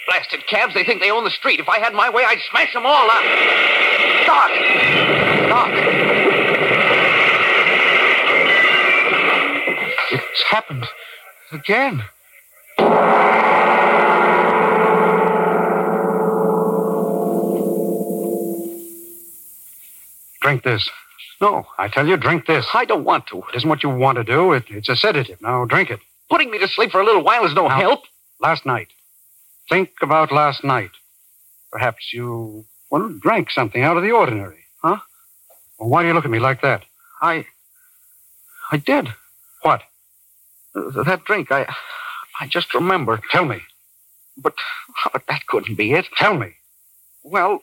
Blasted 0.07 0.47
cabs, 0.47 0.73
they 0.73 0.83
think 0.83 0.99
they 0.99 1.11
own 1.11 1.25
the 1.25 1.29
street. 1.29 1.59
If 1.59 1.69
I 1.69 1.77
had 1.77 1.93
my 1.93 2.09
way, 2.09 2.23
I'd 2.25 2.41
smash 2.49 2.73
them 2.73 2.87
all 2.87 3.09
up. 3.09 3.23
Doc! 4.25 4.49
Doc! 5.47 6.70
It's 10.41 10.49
happened 10.49 10.85
again. 11.51 12.03
Drink 20.41 20.63
this. 20.63 20.89
No, 21.39 21.67
I 21.77 21.87
tell 21.89 22.07
you, 22.07 22.17
drink 22.17 22.47
this. 22.47 22.65
I 22.73 22.85
don't 22.85 23.03
want 23.03 23.27
to. 23.27 23.43
It 23.53 23.57
isn't 23.57 23.69
what 23.69 23.83
you 23.83 23.89
want 23.89 24.15
to 24.17 24.23
do. 24.23 24.53
It, 24.53 24.63
it's 24.69 24.89
a 24.89 24.95
sedative. 24.95 25.39
Now, 25.41 25.65
drink 25.65 25.91
it. 25.91 25.99
Putting 26.27 26.49
me 26.49 26.57
to 26.57 26.67
sleep 26.67 26.91
for 26.91 27.01
a 27.01 27.05
little 27.05 27.23
while 27.23 27.45
is 27.45 27.53
no 27.53 27.67
Now, 27.67 27.79
help. 27.79 28.05
Last 28.39 28.65
night. 28.65 28.87
Think 29.69 29.91
about 30.01 30.31
last 30.31 30.63
night. 30.63 30.91
Perhaps 31.71 32.13
you, 32.13 32.65
well, 32.89 33.09
drank 33.21 33.51
something 33.51 33.83
out 33.83 33.97
of 33.97 34.01
the 34.01 34.11
ordinary. 34.11 34.65
Huh? 34.81 34.97
Well, 35.77 35.89
why 35.89 36.01
do 36.01 36.07
you 36.07 36.15
look 36.15 36.25
at 36.25 36.31
me 36.31 36.39
like 36.39 36.63
that? 36.63 36.83
I. 37.21 37.45
I 38.71 38.77
did. 38.77 39.07
What? 39.61 39.83
That 40.73 41.23
drink, 41.25 41.51
I. 41.51 41.73
I 42.39 42.47
just 42.47 42.73
remember. 42.73 43.21
Tell 43.31 43.45
me. 43.45 43.61
But, 44.37 44.55
but 45.13 45.23
that 45.27 45.45
couldn't 45.47 45.75
be 45.75 45.93
it. 45.93 46.07
Tell 46.17 46.33
me. 46.33 46.55
Well, 47.23 47.61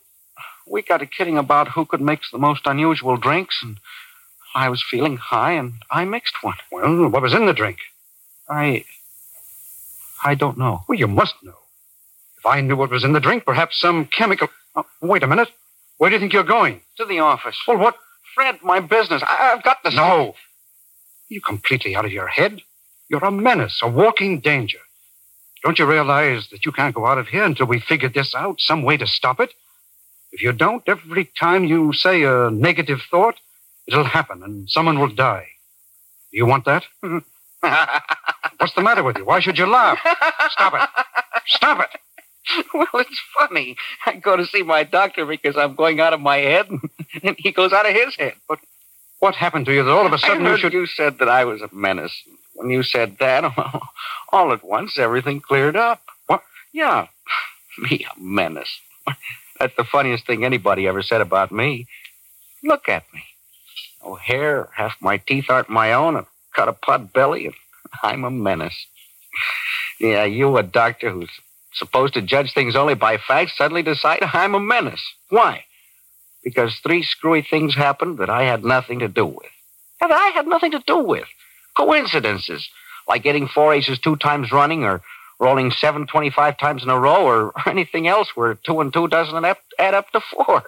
we 0.70 0.82
got 0.82 0.98
to 0.98 1.06
kidding 1.06 1.38
about 1.38 1.68
who 1.68 1.84
could 1.84 2.00
mix 2.00 2.30
the 2.30 2.38
most 2.38 2.66
unusual 2.66 3.16
drinks, 3.16 3.58
and 3.62 3.78
I 4.54 4.68
was 4.68 4.84
feeling 4.88 5.16
high, 5.16 5.52
and 5.52 5.72
I 5.90 6.04
mixed 6.04 6.34
one. 6.42 6.56
Well, 6.70 7.08
what 7.08 7.22
was 7.22 7.34
in 7.34 7.46
the 7.46 7.52
drink? 7.52 7.78
I. 8.48 8.84
I 10.22 10.34
don't 10.34 10.58
know. 10.58 10.82
Well, 10.88 10.98
you 10.98 11.08
must 11.08 11.34
know. 11.42 11.56
If 12.38 12.46
I 12.46 12.60
knew 12.60 12.76
what 12.76 12.90
was 12.90 13.04
in 13.04 13.12
the 13.12 13.20
drink, 13.20 13.44
perhaps 13.44 13.80
some 13.80 14.04
chemical. 14.06 14.48
Oh, 14.76 14.86
wait 15.00 15.22
a 15.22 15.26
minute. 15.26 15.50
Where 15.96 16.10
do 16.10 16.14
you 16.14 16.20
think 16.20 16.32
you're 16.32 16.44
going? 16.44 16.82
To 16.98 17.04
the 17.04 17.20
office. 17.20 17.58
Well, 17.66 17.78
what? 17.78 17.96
Fred, 18.34 18.58
my 18.62 18.80
business. 18.80 19.22
I, 19.26 19.54
I've 19.54 19.64
got 19.64 19.82
to. 19.84 19.90
No. 19.90 20.34
You're 21.28 21.42
completely 21.42 21.96
out 21.96 22.04
of 22.04 22.12
your 22.12 22.28
head? 22.28 22.62
You're 23.08 23.24
a 23.24 23.30
menace, 23.30 23.80
a 23.82 23.88
walking 23.88 24.40
danger. 24.40 24.78
Don't 25.64 25.78
you 25.78 25.86
realize 25.86 26.48
that 26.50 26.64
you 26.64 26.72
can't 26.72 26.94
go 26.94 27.06
out 27.06 27.18
of 27.18 27.28
here 27.28 27.42
until 27.44 27.66
we 27.66 27.80
figure 27.80 28.08
this 28.08 28.34
out, 28.34 28.60
some 28.60 28.82
way 28.82 28.96
to 28.96 29.06
stop 29.06 29.40
it? 29.40 29.52
If 30.30 30.42
you 30.42 30.52
don't, 30.52 30.82
every 30.86 31.24
time 31.38 31.64
you 31.64 31.92
say 31.92 32.22
a 32.22 32.50
negative 32.50 33.00
thought, 33.10 33.36
it'll 33.86 34.04
happen 34.04 34.42
and 34.42 34.68
someone 34.70 34.98
will 35.00 35.08
die. 35.08 35.46
Do 36.30 36.36
you 36.36 36.46
want 36.46 36.66
that? 36.66 36.84
What's 38.58 38.74
the 38.74 38.82
matter 38.82 39.02
with 39.02 39.16
you? 39.18 39.24
Why 39.24 39.40
should 39.40 39.58
you 39.58 39.66
laugh? 39.66 39.98
Stop 40.50 40.74
it. 40.74 40.88
Stop 41.46 41.80
it. 41.80 42.00
Well, 42.72 42.86
it's 42.94 43.20
funny. 43.38 43.76
I 44.06 44.14
go 44.14 44.36
to 44.36 44.46
see 44.46 44.62
my 44.62 44.82
doctor 44.84 45.26
because 45.26 45.56
I'm 45.56 45.74
going 45.74 46.00
out 46.00 46.12
of 46.14 46.20
my 46.20 46.38
head, 46.38 46.66
and 47.22 47.36
he 47.38 47.52
goes 47.52 47.72
out 47.74 47.86
of 47.88 47.94
his 47.94 48.16
head. 48.16 48.34
But 48.48 48.58
What 49.18 49.34
happened 49.34 49.66
to 49.66 49.72
you 49.74 49.82
that 49.84 49.90
all 49.90 50.06
of 50.06 50.12
a 50.14 50.18
sudden 50.18 50.46
I 50.46 50.52
you 50.52 50.56
should. 50.56 50.72
you 50.72 50.86
said 50.86 51.18
that 51.18 51.28
I 51.28 51.44
was 51.44 51.60
a 51.60 51.68
menace. 51.72 52.22
When 52.58 52.70
you 52.70 52.82
said 52.82 53.18
that, 53.20 53.44
all 54.32 54.52
at 54.52 54.64
once 54.64 54.98
everything 54.98 55.40
cleared 55.40 55.76
up. 55.76 56.02
What? 56.26 56.42
Yeah, 56.72 57.06
me 57.78 58.04
a 58.04 58.20
menace. 58.20 58.80
That's 59.60 59.76
the 59.76 59.84
funniest 59.84 60.26
thing 60.26 60.44
anybody 60.44 60.88
ever 60.88 61.02
said 61.02 61.20
about 61.20 61.52
me. 61.52 61.86
Look 62.64 62.88
at 62.88 63.04
me. 63.14 63.22
No 64.04 64.16
hair, 64.16 64.70
half 64.74 64.96
my 65.00 65.18
teeth 65.18 65.46
aren't 65.48 65.70
my 65.70 65.92
own, 65.92 66.16
and 66.16 66.26
got 66.56 66.68
a 66.68 66.72
pot 66.72 67.12
belly, 67.12 67.46
and 67.46 67.54
I'm 68.02 68.24
a 68.24 68.30
menace. 68.30 68.86
Yeah, 70.00 70.24
you, 70.24 70.56
a 70.56 70.64
doctor 70.64 71.10
who's 71.10 71.30
supposed 71.74 72.14
to 72.14 72.22
judge 72.22 72.52
things 72.52 72.74
only 72.74 72.94
by 72.94 73.18
facts, 73.18 73.56
suddenly 73.56 73.82
decide 73.82 74.18
I'm 74.22 74.56
a 74.56 74.60
menace. 74.60 75.04
Why? 75.28 75.64
Because 76.42 76.74
three 76.82 77.04
screwy 77.04 77.42
things 77.42 77.76
happened 77.76 78.18
that 78.18 78.30
I 78.30 78.44
had 78.44 78.64
nothing 78.64 78.98
to 78.98 79.08
do 79.08 79.26
with. 79.26 79.50
And 80.00 80.12
I 80.12 80.28
had 80.34 80.48
nothing 80.48 80.72
to 80.72 80.82
do 80.84 80.98
with. 80.98 81.28
Coincidences, 81.78 82.68
like 83.06 83.22
getting 83.22 83.46
four 83.46 83.72
aces 83.72 83.98
two 83.98 84.16
times 84.16 84.50
running, 84.50 84.84
or 84.84 85.00
rolling 85.38 85.70
seven 85.70 86.06
25 86.06 86.58
times 86.58 86.82
in 86.82 86.90
a 86.90 86.98
row, 86.98 87.24
or 87.24 87.52
anything 87.66 88.08
else 88.08 88.28
where 88.34 88.54
two 88.54 88.80
and 88.80 88.92
two 88.92 89.06
doesn't 89.08 89.44
add 89.44 89.50
up, 89.50 89.58
add 89.78 89.94
up 89.94 90.10
to 90.10 90.20
four. 90.20 90.64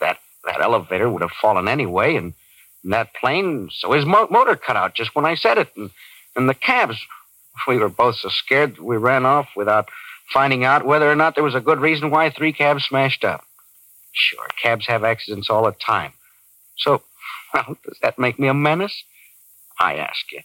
That, 0.00 0.18
that 0.44 0.60
elevator 0.60 1.08
would 1.08 1.22
have 1.22 1.30
fallen 1.30 1.68
anyway, 1.68 2.16
and, 2.16 2.34
and 2.82 2.92
that 2.92 3.14
plane, 3.14 3.70
so 3.72 3.92
his 3.92 4.04
mo- 4.04 4.28
motor 4.30 4.56
cut 4.56 4.76
out 4.76 4.94
just 4.94 5.14
when 5.14 5.24
I 5.24 5.36
said 5.36 5.58
it. 5.58 5.68
And, 5.76 5.90
and 6.34 6.48
the 6.48 6.54
cabs, 6.54 6.98
we 7.66 7.78
were 7.78 7.88
both 7.88 8.16
so 8.16 8.28
scared 8.28 8.78
we 8.78 8.96
ran 8.96 9.24
off 9.24 9.48
without 9.56 9.88
finding 10.32 10.64
out 10.64 10.84
whether 10.84 11.10
or 11.10 11.16
not 11.16 11.34
there 11.34 11.44
was 11.44 11.54
a 11.54 11.60
good 11.60 11.80
reason 11.80 12.10
why 12.10 12.30
three 12.30 12.52
cabs 12.52 12.84
smashed 12.84 13.24
up. 13.24 13.44
Sure, 14.12 14.46
cabs 14.60 14.86
have 14.86 15.04
accidents 15.04 15.48
all 15.48 15.64
the 15.64 15.72
time. 15.72 16.12
So, 16.76 17.02
well, 17.54 17.76
does 17.84 17.98
that 18.02 18.18
make 18.18 18.38
me 18.38 18.48
a 18.48 18.54
menace? 18.54 19.04
I 19.78 19.96
ask 19.96 20.30
you. 20.32 20.40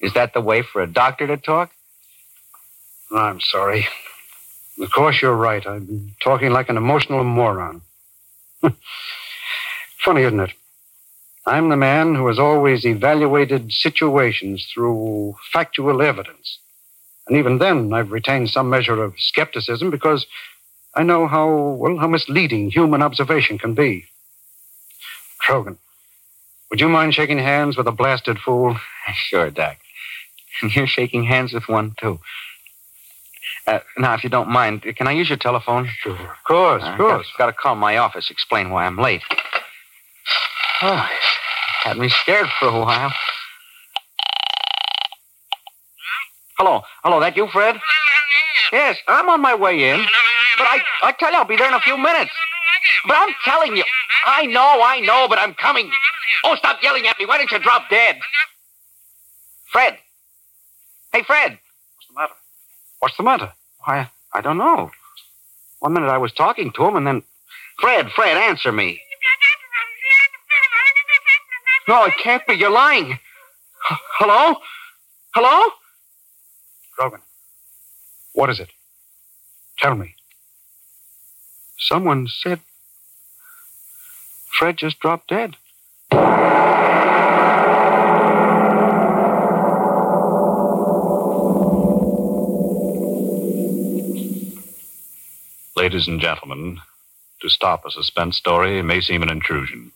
Is 0.00 0.14
that 0.14 0.34
the 0.34 0.40
way 0.40 0.62
for 0.62 0.82
a 0.82 0.86
doctor 0.86 1.26
to 1.26 1.36
talk? 1.36 1.70
I'm 3.10 3.40
sorry. 3.40 3.86
Of 4.80 4.90
course, 4.90 5.20
you're 5.20 5.36
right. 5.36 5.64
I'm 5.66 6.14
talking 6.22 6.50
like 6.50 6.68
an 6.68 6.76
emotional 6.76 7.22
moron. 7.24 7.82
Funny, 9.98 10.22
isn't 10.22 10.40
it? 10.40 10.52
I'm 11.44 11.68
the 11.68 11.76
man 11.76 12.14
who 12.14 12.26
has 12.28 12.38
always 12.38 12.86
evaluated 12.86 13.72
situations 13.72 14.66
through 14.72 15.36
factual 15.52 16.00
evidence. 16.00 16.58
And 17.26 17.36
even 17.36 17.58
then, 17.58 17.92
I've 17.92 18.12
retained 18.12 18.50
some 18.50 18.70
measure 18.70 19.02
of 19.02 19.14
skepticism 19.18 19.90
because 19.90 20.26
I 20.94 21.02
know 21.02 21.26
how, 21.26 21.48
well, 21.48 21.98
how 21.98 22.06
misleading 22.06 22.70
human 22.70 23.02
observation 23.02 23.58
can 23.58 23.74
be. 23.74 24.06
Drogan, 25.44 25.78
would 26.72 26.80
you 26.80 26.88
mind 26.88 27.12
shaking 27.14 27.36
hands 27.36 27.76
with 27.76 27.86
a 27.86 27.92
blasted 27.92 28.38
fool? 28.38 28.76
Sure, 29.14 29.50
Doc. 29.50 29.76
And 30.62 30.74
you're 30.74 30.86
shaking 30.86 31.24
hands 31.24 31.52
with 31.52 31.68
one, 31.68 31.94
too. 32.00 32.18
Uh, 33.66 33.80
now, 33.98 34.14
if 34.14 34.24
you 34.24 34.30
don't 34.30 34.48
mind, 34.48 34.82
can 34.96 35.06
I 35.06 35.12
use 35.12 35.28
your 35.28 35.36
telephone? 35.36 35.88
Sure. 36.00 36.14
Of 36.14 36.44
course, 36.46 36.82
of 36.82 36.96
course. 36.96 37.26
Got 37.36 37.46
to 37.46 37.52
call 37.52 37.74
my 37.74 37.98
office, 37.98 38.30
explain 38.30 38.70
why 38.70 38.86
I'm 38.86 38.96
late. 38.96 39.22
Oh, 40.84 41.06
had 41.84 41.96
me 41.96 42.08
scared 42.08 42.48
for 42.58 42.66
a 42.66 42.80
while. 42.80 43.12
Hello, 46.58 46.82
hello, 47.04 47.20
that 47.20 47.36
you, 47.36 47.46
Fred? 47.52 47.76
Yes, 48.72 48.96
I'm 49.06 49.28
on 49.28 49.40
my 49.40 49.54
way 49.54 49.90
in. 49.90 50.00
But 50.58 50.64
I, 50.64 50.80
I 51.04 51.12
tell 51.12 51.30
you, 51.30 51.38
I'll 51.38 51.44
be 51.44 51.56
there 51.56 51.68
in 51.68 51.74
a 51.74 51.80
few 51.80 51.96
minutes. 51.96 52.32
But 53.06 53.16
I'm 53.16 53.32
telling 53.44 53.76
you, 53.76 53.84
I 54.26 54.46
know, 54.46 54.80
I 54.82 55.00
know, 55.00 55.28
but 55.28 55.38
I'm 55.38 55.54
coming. 55.54 55.88
Oh, 56.44 56.56
stop 56.56 56.82
yelling 56.82 57.06
at 57.06 57.18
me. 57.18 57.26
Why 57.26 57.38
don't 57.38 57.50
you 57.50 57.58
drop 57.58 57.88
dead? 57.90 58.16
Fred. 59.70 59.98
Hey, 61.12 61.22
Fred. 61.22 61.58
What's 61.96 62.08
the 62.08 62.14
matter? 62.14 62.34
What's 63.00 63.16
the 63.16 63.22
matter? 63.22 63.52
Why, 63.84 64.10
I 64.32 64.40
don't 64.40 64.58
know. 64.58 64.90
One 65.80 65.92
minute 65.94 66.08
I 66.08 66.18
was 66.18 66.32
talking 66.32 66.72
to 66.72 66.84
him, 66.86 66.96
and 66.96 67.06
then. 67.06 67.22
Fred, 67.80 68.10
Fred, 68.12 68.36
answer 68.36 68.70
me. 68.70 69.00
No, 71.88 72.04
it 72.04 72.14
can't 72.22 72.46
be. 72.46 72.54
You're 72.54 72.70
lying. 72.70 73.12
H- 73.12 73.18
Hello? 74.18 74.56
Hello? 75.34 75.72
Drogan, 76.98 77.20
what 78.34 78.50
is 78.50 78.60
it? 78.60 78.68
Tell 79.78 79.94
me. 79.96 80.14
Someone 81.78 82.28
said 82.28 82.60
Fred 84.56 84.76
just 84.76 85.00
dropped 85.00 85.28
dead. 85.28 85.56
Ladies 95.82 96.06
and 96.06 96.20
gentlemen, 96.20 96.80
to 97.40 97.48
stop 97.48 97.84
a 97.84 97.90
suspense 97.90 98.36
story 98.36 98.82
may 98.82 99.00
seem 99.00 99.22
an 99.22 99.28
intrusion. 99.28 99.90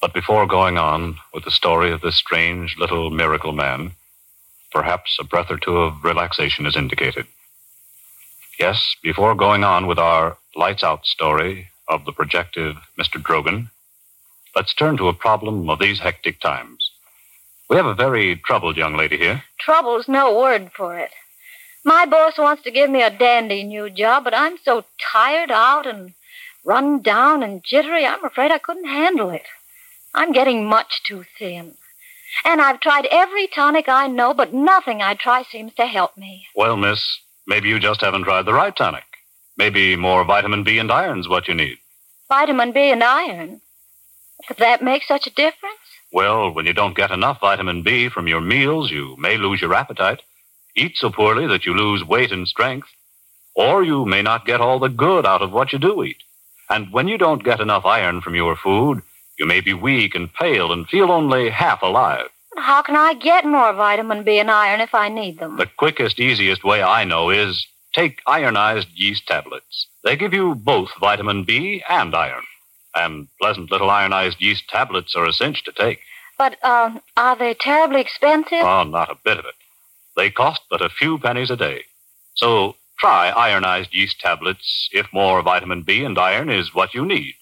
But 0.00 0.12
before 0.12 0.46
going 0.46 0.76
on 0.76 1.16
with 1.32 1.44
the 1.44 1.50
story 1.50 1.90
of 1.92 2.02
this 2.02 2.16
strange 2.16 2.76
little 2.78 3.10
miracle 3.10 3.52
man, 3.52 3.92
perhaps 4.70 5.16
a 5.18 5.24
breath 5.24 5.50
or 5.50 5.56
two 5.56 5.78
of 5.78 6.04
relaxation 6.04 6.66
is 6.66 6.76
indicated. 6.76 7.26
Yes, 8.58 8.96
before 9.02 9.34
going 9.34 9.64
on 9.64 9.86
with 9.86 9.98
our 9.98 10.36
lights 10.54 10.84
out 10.84 11.06
story 11.06 11.68
of 11.88 12.04
the 12.04 12.12
projective 12.12 12.76
Mr. 12.98 13.20
Drogan, 13.20 13.70
let's 14.56 14.72
turn 14.72 14.96
to 14.96 15.08
a 15.08 15.12
problem 15.12 15.68
of 15.68 15.78
these 15.78 16.00
hectic 16.00 16.40
times. 16.40 16.90
We 17.68 17.76
have 17.76 17.84
a 17.84 17.94
very 17.94 18.36
troubled 18.36 18.78
young 18.78 18.96
lady 18.96 19.18
here. 19.18 19.44
Trouble's 19.60 20.08
no 20.08 20.36
word 20.36 20.70
for 20.74 20.98
it. 20.98 21.10
My 21.84 22.06
boss 22.06 22.38
wants 22.38 22.62
to 22.62 22.70
give 22.70 22.88
me 22.90 23.02
a 23.02 23.10
dandy 23.10 23.62
new 23.62 23.90
job, 23.90 24.24
but 24.24 24.34
I'm 24.34 24.56
so 24.64 24.84
tired 25.12 25.50
out 25.50 25.86
and 25.86 26.14
run 26.64 27.02
down 27.02 27.42
and 27.42 27.62
jittery, 27.62 28.06
I'm 28.06 28.24
afraid 28.24 28.50
I 28.50 28.58
couldn't 28.58 28.86
handle 28.86 29.30
it. 29.30 29.44
I'm 30.14 30.32
getting 30.32 30.64
much 30.64 31.02
too 31.04 31.24
thin. 31.38 31.74
And 32.44 32.60
I've 32.60 32.80
tried 32.80 33.06
every 33.10 33.46
tonic 33.46 33.88
I 33.88 34.06
know, 34.08 34.32
but 34.32 34.54
nothing 34.54 35.02
I 35.02 35.14
try 35.14 35.42
seems 35.42 35.74
to 35.74 35.86
help 35.86 36.16
me. 36.16 36.46
Well, 36.56 36.76
miss, 36.76 37.20
maybe 37.46 37.68
you 37.68 37.78
just 37.78 38.00
haven't 38.00 38.24
tried 38.24 38.46
the 38.46 38.54
right 38.54 38.74
tonic. 38.74 39.04
Maybe 39.58 39.96
more 39.96 40.24
vitamin 40.24 40.64
B 40.64 40.78
and 40.78 40.90
iron's 40.90 41.28
what 41.28 41.46
you 41.46 41.54
need. 41.54 41.78
Vitamin 42.28 42.72
B 42.72 42.90
and 42.90 43.04
iron. 43.04 43.60
Could 44.46 44.58
that 44.58 44.82
make 44.82 45.02
such 45.02 45.26
a 45.26 45.30
difference? 45.34 45.80
Well, 46.12 46.52
when 46.52 46.66
you 46.66 46.72
don't 46.72 46.96
get 46.96 47.10
enough 47.10 47.40
vitamin 47.40 47.82
B 47.82 48.08
from 48.08 48.28
your 48.28 48.40
meals, 48.40 48.90
you 48.90 49.16
may 49.18 49.36
lose 49.36 49.60
your 49.60 49.74
appetite, 49.74 50.22
eat 50.76 50.96
so 50.96 51.10
poorly 51.10 51.46
that 51.46 51.66
you 51.66 51.74
lose 51.74 52.04
weight 52.04 52.32
and 52.32 52.46
strength, 52.46 52.88
or 53.54 53.82
you 53.82 54.04
may 54.04 54.22
not 54.22 54.46
get 54.46 54.60
all 54.60 54.78
the 54.78 54.88
good 54.88 55.26
out 55.26 55.42
of 55.42 55.52
what 55.52 55.72
you 55.72 55.78
do 55.78 56.04
eat. 56.04 56.18
And 56.68 56.92
when 56.92 57.08
you 57.08 57.18
don't 57.18 57.44
get 57.44 57.60
enough 57.60 57.84
iron 57.84 58.20
from 58.20 58.34
your 58.34 58.56
food, 58.56 59.02
you 59.38 59.46
may 59.46 59.60
be 59.60 59.74
weak 59.74 60.14
and 60.14 60.32
pale 60.32 60.72
and 60.72 60.88
feel 60.88 61.10
only 61.10 61.50
half 61.50 61.82
alive. 61.82 62.28
How 62.56 62.82
can 62.82 62.96
I 62.96 63.14
get 63.14 63.44
more 63.44 63.72
vitamin 63.72 64.22
B 64.22 64.38
and 64.38 64.50
iron 64.50 64.80
if 64.80 64.94
I 64.94 65.08
need 65.08 65.38
them? 65.38 65.56
The 65.56 65.66
quickest, 65.66 66.18
easiest 66.18 66.64
way 66.64 66.82
I 66.82 67.04
know 67.04 67.30
is 67.30 67.66
take 67.92 68.22
ironized 68.26 68.88
yeast 68.94 69.26
tablets. 69.26 69.86
They 70.04 70.16
give 70.16 70.32
you 70.32 70.54
both 70.54 70.90
vitamin 70.98 71.44
B 71.44 71.82
and 71.88 72.14
iron. 72.14 72.44
And 72.96 73.28
pleasant 73.40 73.70
little 73.70 73.90
ironized 73.90 74.40
yeast 74.40 74.68
tablets 74.68 75.14
are 75.14 75.26
a 75.26 75.32
cinch 75.32 75.62
to 75.64 75.72
take. 75.72 76.00
But, 76.38 76.62
um, 76.64 77.00
are 77.16 77.36
they 77.36 77.54
terribly 77.54 78.00
expensive? 78.00 78.62
Oh, 78.62 78.84
not 78.84 79.10
a 79.10 79.18
bit 79.22 79.38
of 79.38 79.44
it. 79.44 79.54
They 80.16 80.30
cost 80.30 80.62
but 80.70 80.80
a 80.80 80.88
few 80.88 81.18
pennies 81.18 81.50
a 81.50 81.56
day. 81.56 81.84
So 82.34 82.76
try 82.98 83.28
ironized 83.28 83.92
yeast 83.92 84.18
tablets 84.20 84.88
if 84.92 85.06
more 85.12 85.42
vitamin 85.42 85.82
B 85.82 86.04
and 86.04 86.18
iron 86.18 86.50
is 86.50 86.74
what 86.74 86.94
you 86.94 87.04
need. 87.04 87.34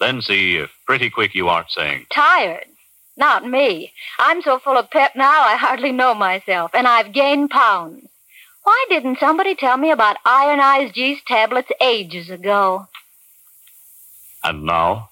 Then 0.00 0.22
see 0.22 0.56
if 0.56 0.70
pretty 0.86 1.10
quick 1.10 1.34
you 1.34 1.48
aren't 1.48 1.70
saying, 1.70 2.06
Tired. 2.12 2.66
Not 3.16 3.46
me. 3.46 3.92
I'm 4.18 4.42
so 4.42 4.58
full 4.58 4.76
of 4.76 4.90
pep 4.90 5.14
now 5.14 5.42
I 5.42 5.56
hardly 5.56 5.92
know 5.92 6.14
myself, 6.14 6.72
and 6.74 6.88
I've 6.88 7.12
gained 7.12 7.50
pounds. 7.50 8.08
Why 8.64 8.86
didn't 8.88 9.20
somebody 9.20 9.54
tell 9.54 9.76
me 9.76 9.90
about 9.90 10.16
ironized 10.24 10.96
yeast 10.96 11.26
tablets 11.26 11.70
ages 11.80 12.30
ago? 12.30 12.88
And 14.44 14.64
now, 14.64 15.08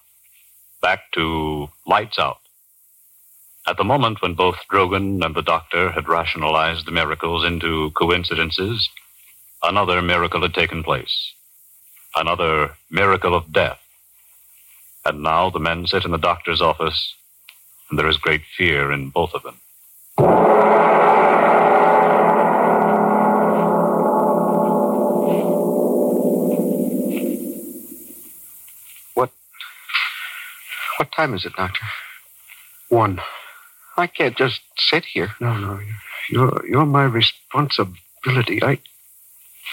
back 0.81 1.11
to 1.13 1.69
lights 1.87 2.19
out. 2.19 2.37
At 3.67 3.77
the 3.77 3.83
moment 3.83 4.21
when 4.21 4.35
both 4.35 4.57
Drogan 4.71 5.25
and 5.25 5.33
the 5.33 5.41
doctor 5.41 5.89
had 5.91 6.07
rationalized 6.07 6.85
the 6.85 6.91
miracles 6.91 7.43
into 7.43 7.91
coincidences, 7.91 8.89
another 9.63 10.01
miracle 10.01 10.41
had 10.41 10.53
taken 10.53 10.83
place. 10.83 11.33
Another 12.15 12.75
miracle 12.91 13.33
of 13.33 13.51
death. 13.51 13.79
And 15.05 15.23
now 15.23 15.49
the 15.49 15.59
men 15.59 15.87
sit 15.87 16.05
in 16.05 16.11
the 16.11 16.17
doctor's 16.17 16.61
office, 16.61 17.15
and 17.89 17.97
there 17.97 18.07
is 18.07 18.17
great 18.17 18.43
fear 18.57 18.91
in 18.91 19.09
both 19.09 19.33
of 19.33 19.43
them. 19.43 19.59
What 31.03 31.11
time 31.11 31.33
is 31.33 31.43
it, 31.43 31.51
Doctor? 31.57 31.83
One. 32.87 33.19
I 33.97 34.07
can't 34.07 34.37
just 34.37 34.61
sit 34.77 35.03
here. 35.03 35.31
No, 35.41 35.57
no. 35.57 35.77
You're, 36.29 36.65
you're 36.65 36.85
my 36.85 37.03
responsibility. 37.03 38.63
I, 38.63 38.79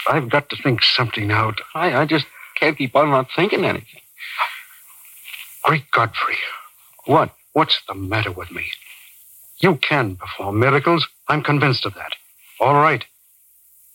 I've 0.09 0.27
got 0.27 0.49
to 0.49 0.61
think 0.61 0.83
something 0.83 1.31
out. 1.31 1.61
I, 1.73 2.01
I 2.01 2.05
just 2.05 2.25
can't 2.59 2.77
keep 2.77 2.97
on 2.97 3.11
not 3.11 3.29
thinking 3.33 3.63
anything. 3.63 4.01
Great 5.63 5.89
Godfrey. 5.91 6.35
What? 7.05 7.33
What's 7.53 7.79
the 7.87 7.95
matter 7.95 8.33
with 8.33 8.51
me? 8.51 8.65
You 9.59 9.77
can 9.77 10.17
perform 10.17 10.59
miracles. 10.59 11.07
I'm 11.29 11.43
convinced 11.43 11.85
of 11.85 11.93
that. 11.93 12.11
All 12.59 12.73
right. 12.73 13.05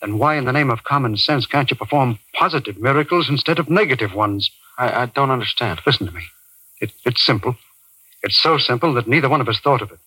Then 0.00 0.16
why 0.16 0.36
in 0.36 0.46
the 0.46 0.52
name 0.52 0.70
of 0.70 0.84
common 0.84 1.18
sense 1.18 1.44
can't 1.44 1.70
you 1.70 1.76
perform 1.76 2.18
positive 2.32 2.78
miracles 2.78 3.28
instead 3.28 3.58
of 3.58 3.68
negative 3.68 4.14
ones? 4.14 4.50
I, 4.78 5.02
I 5.02 5.04
don't 5.04 5.30
understand. 5.30 5.82
Listen 5.84 6.06
to 6.06 6.14
me. 6.14 6.22
It, 6.80 6.92
it's 7.04 7.24
simple. 7.24 7.56
It's 8.22 8.36
so 8.36 8.58
simple 8.58 8.94
that 8.94 9.08
neither 9.08 9.28
one 9.28 9.40
of 9.40 9.48
us 9.48 9.60
thought 9.60 9.82
of 9.82 9.90
it. 9.92 9.98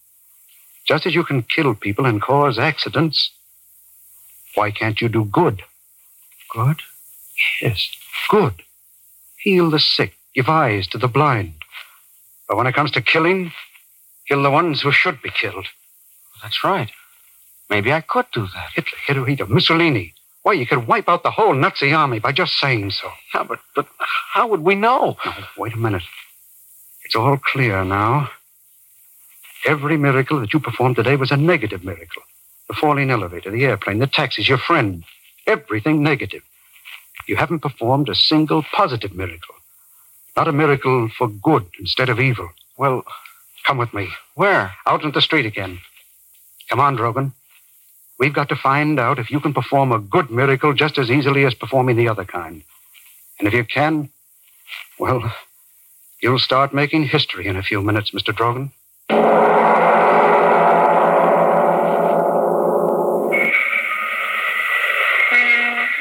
Just 0.88 1.06
as 1.06 1.16
you 1.16 1.24
can 1.24 1.44
kill 1.44 1.76
people 1.76 2.06
and 2.06 2.22
cause 2.22 2.58
accidents, 2.58 3.32
why 4.56 4.72
can't 4.72 5.02
you 5.02 5.10
do 5.10 5.26
good? 5.26 5.62
Good? 6.50 6.82
Yes, 7.62 7.90
good. 8.30 8.54
Heal 9.38 9.70
the 9.70 9.80
sick, 9.80 10.16
give 10.34 10.50
eyes 10.50 10.88
to 10.88 10.98
the 10.98 11.08
blind. 11.08 11.54
But 12.48 12.58
when 12.58 12.68
it 12.68 12.74
comes 12.74 12.92
to 12.92 13.02
killing, 13.02 13.52
kill 14.28 14.44
the 14.44 14.50
ones 14.50 14.82
who 14.82 14.92
should 14.92 15.22
be 15.22 15.30
killed. 15.30 15.68
That's 16.42 16.64
right. 16.64 16.92
Maybe 17.70 17.94
I 17.94 18.02
could 18.02 18.26
do 18.34 18.48
that. 18.48 18.72
Hitler, 18.74 18.98
Hitler, 19.06 19.26
Hitler, 19.26 19.46
Mussolini. 19.46 20.14
Why, 20.42 20.54
you 20.54 20.66
could 20.66 20.88
wipe 20.88 21.08
out 21.08 21.24
the 21.24 21.32
whole 21.32 21.54
Nazi 21.54 21.94
army 21.94 22.20
by 22.20 22.32
just 22.32 22.58
saying 22.58 22.92
so. 22.92 23.12
Yeah, 23.34 23.44
but, 23.44 23.60
but 23.76 23.88
how 24.34 24.48
would 24.48 24.62
we 24.62 24.74
know? 24.74 25.18
Now, 25.24 25.48
wait 25.58 25.74
a 25.74 25.78
minute. 25.78 26.04
It's 27.10 27.16
all 27.16 27.38
clear 27.38 27.84
now. 27.84 28.30
Every 29.66 29.98
miracle 29.98 30.40
that 30.42 30.54
you 30.54 30.60
performed 30.60 30.96
today 30.96 31.16
was 31.16 31.32
a 31.32 31.38
negative 31.38 31.84
miracle. 31.84 32.22
The 32.68 32.76
falling 32.76 33.10
elevator, 33.10 33.50
the 33.50 33.66
airplane, 33.66 33.98
the 33.98 34.06
taxis, 34.06 34.48
your 34.48 34.60
friend. 34.60 35.04
everything 35.48 36.04
negative. 36.04 36.44
You 37.28 37.36
haven't 37.36 37.62
performed 37.62 38.10
a 38.10 38.14
single 38.16 38.62
positive 38.62 39.16
miracle. 39.16 39.56
Not 40.38 40.48
a 40.48 40.52
miracle 40.52 41.10
for 41.18 41.28
good 41.28 41.66
instead 41.80 42.10
of 42.10 42.20
evil. 42.20 42.52
Well, 42.78 43.04
come 43.66 43.80
with 43.80 43.92
me. 43.92 44.10
Where? 44.36 44.76
Out 44.86 45.04
into 45.04 45.16
the 45.16 45.24
street 45.24 45.48
again. 45.48 45.80
Come 46.70 46.80
on, 46.80 46.96
Drogan. 46.96 47.32
We've 48.20 48.36
got 48.36 48.50
to 48.50 48.56
find 48.56 49.00
out 49.00 49.18
if 49.18 49.32
you 49.32 49.40
can 49.40 49.56
perform 49.56 49.92
a 49.92 49.98
good 49.98 50.30
miracle 50.30 50.74
just 50.74 51.00
as 51.00 51.10
easily 51.10 51.44
as 51.44 51.56
performing 51.56 51.96
the 51.96 52.10
other 52.10 52.26
kind. 52.26 52.62
And 53.40 53.48
if 53.48 53.54
you 53.56 53.64
can, 53.64 54.10
well, 55.00 55.34
you'll 56.22 56.40
start 56.40 56.74
making 56.74 57.04
history 57.04 57.48
in 57.48 57.56
a 57.56 57.64
few 57.64 57.82
minutes, 57.82 58.12
Mr. 58.12 58.34
Drogan. 58.34 58.72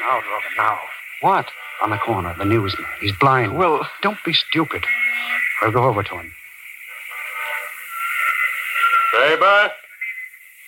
Now, 0.00 0.20
Drogan, 0.20 0.56
now. 0.56 0.78
What? 1.20 1.46
On 1.82 1.90
the 1.90 1.98
corner, 1.98 2.34
the 2.38 2.44
newsman. 2.44 2.86
He's 3.00 3.16
blind. 3.18 3.56
Well, 3.56 3.88
don't 4.02 4.18
be 4.24 4.32
stupid. 4.32 4.84
I'll 5.62 5.72
go 5.72 5.84
over 5.84 6.02
to 6.02 6.14
him. 6.14 6.32
Paper? 9.16 9.70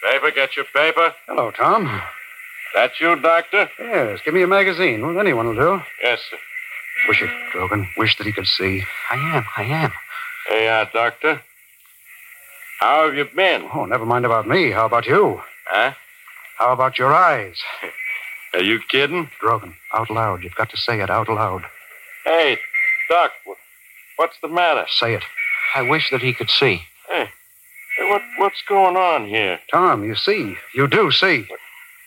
Paper, 0.03 0.31
get 0.31 0.57
your 0.57 0.65
paper. 0.67 1.15
Hello, 1.27 1.51
Tom. 1.51 2.01
That 2.75 2.93
you, 3.01 3.17
Doctor? 3.17 3.69
Yes, 3.79 4.21
give 4.25 4.35
me 4.35 4.43
a 4.43 4.47
magazine. 4.47 5.05
Well, 5.05 5.19
anyone 5.19 5.47
will 5.47 5.55
do. 5.55 5.83
Yes, 6.03 6.21
sir. 6.31 6.37
Wish 7.09 7.23
it, 7.23 7.31
Drogan. 7.53 7.87
Wish 7.97 8.17
that 8.19 8.27
he 8.27 8.33
could 8.33 8.47
see. 8.47 8.85
I 9.11 9.17
am, 9.37 9.45
I 9.57 9.63
am. 9.65 9.93
Hey, 10.49 10.69
uh, 10.69 10.87
Doctor. 10.93 11.41
How 12.81 13.07
have 13.07 13.15
you 13.15 13.27
been? 13.35 13.69
Oh, 13.75 13.85
never 13.85 14.07
mind 14.07 14.25
about 14.25 14.49
me. 14.49 14.71
How 14.71 14.87
about 14.87 15.07
you? 15.07 15.41
Huh? 15.67 15.93
How 16.59 16.73
about 16.73 16.99
your 16.99 17.13
eyes? 17.13 17.57
Are 18.55 18.63
you 18.63 18.81
kidding? 18.89 19.31
Drogan, 19.41 19.75
out 19.95 20.11
loud. 20.11 20.43
You've 20.43 20.55
got 20.55 20.71
to 20.71 20.77
say 20.77 21.01
it 21.01 21.11
out 21.11 21.29
loud. 21.29 21.65
Hey, 22.25 22.59
Doc, 23.09 23.33
what's 24.17 24.37
the 24.43 24.49
matter? 24.49 24.87
Say 24.89 25.15
it. 25.15 25.23
I 25.75 25.83
wish 25.83 26.11
that 26.11 26.21
he 26.21 26.35
could 26.35 26.51
see. 26.51 26.83
Hey, 27.09 27.29
hey 27.97 28.11
what, 28.11 28.23
what's 28.39 28.63
going 28.69 28.97
on 28.97 29.27
here? 29.27 29.61
Tom, 29.71 30.05
you 30.05 30.17
see. 30.17 30.57
You 30.75 30.89
do 30.89 31.11
see. 31.13 31.47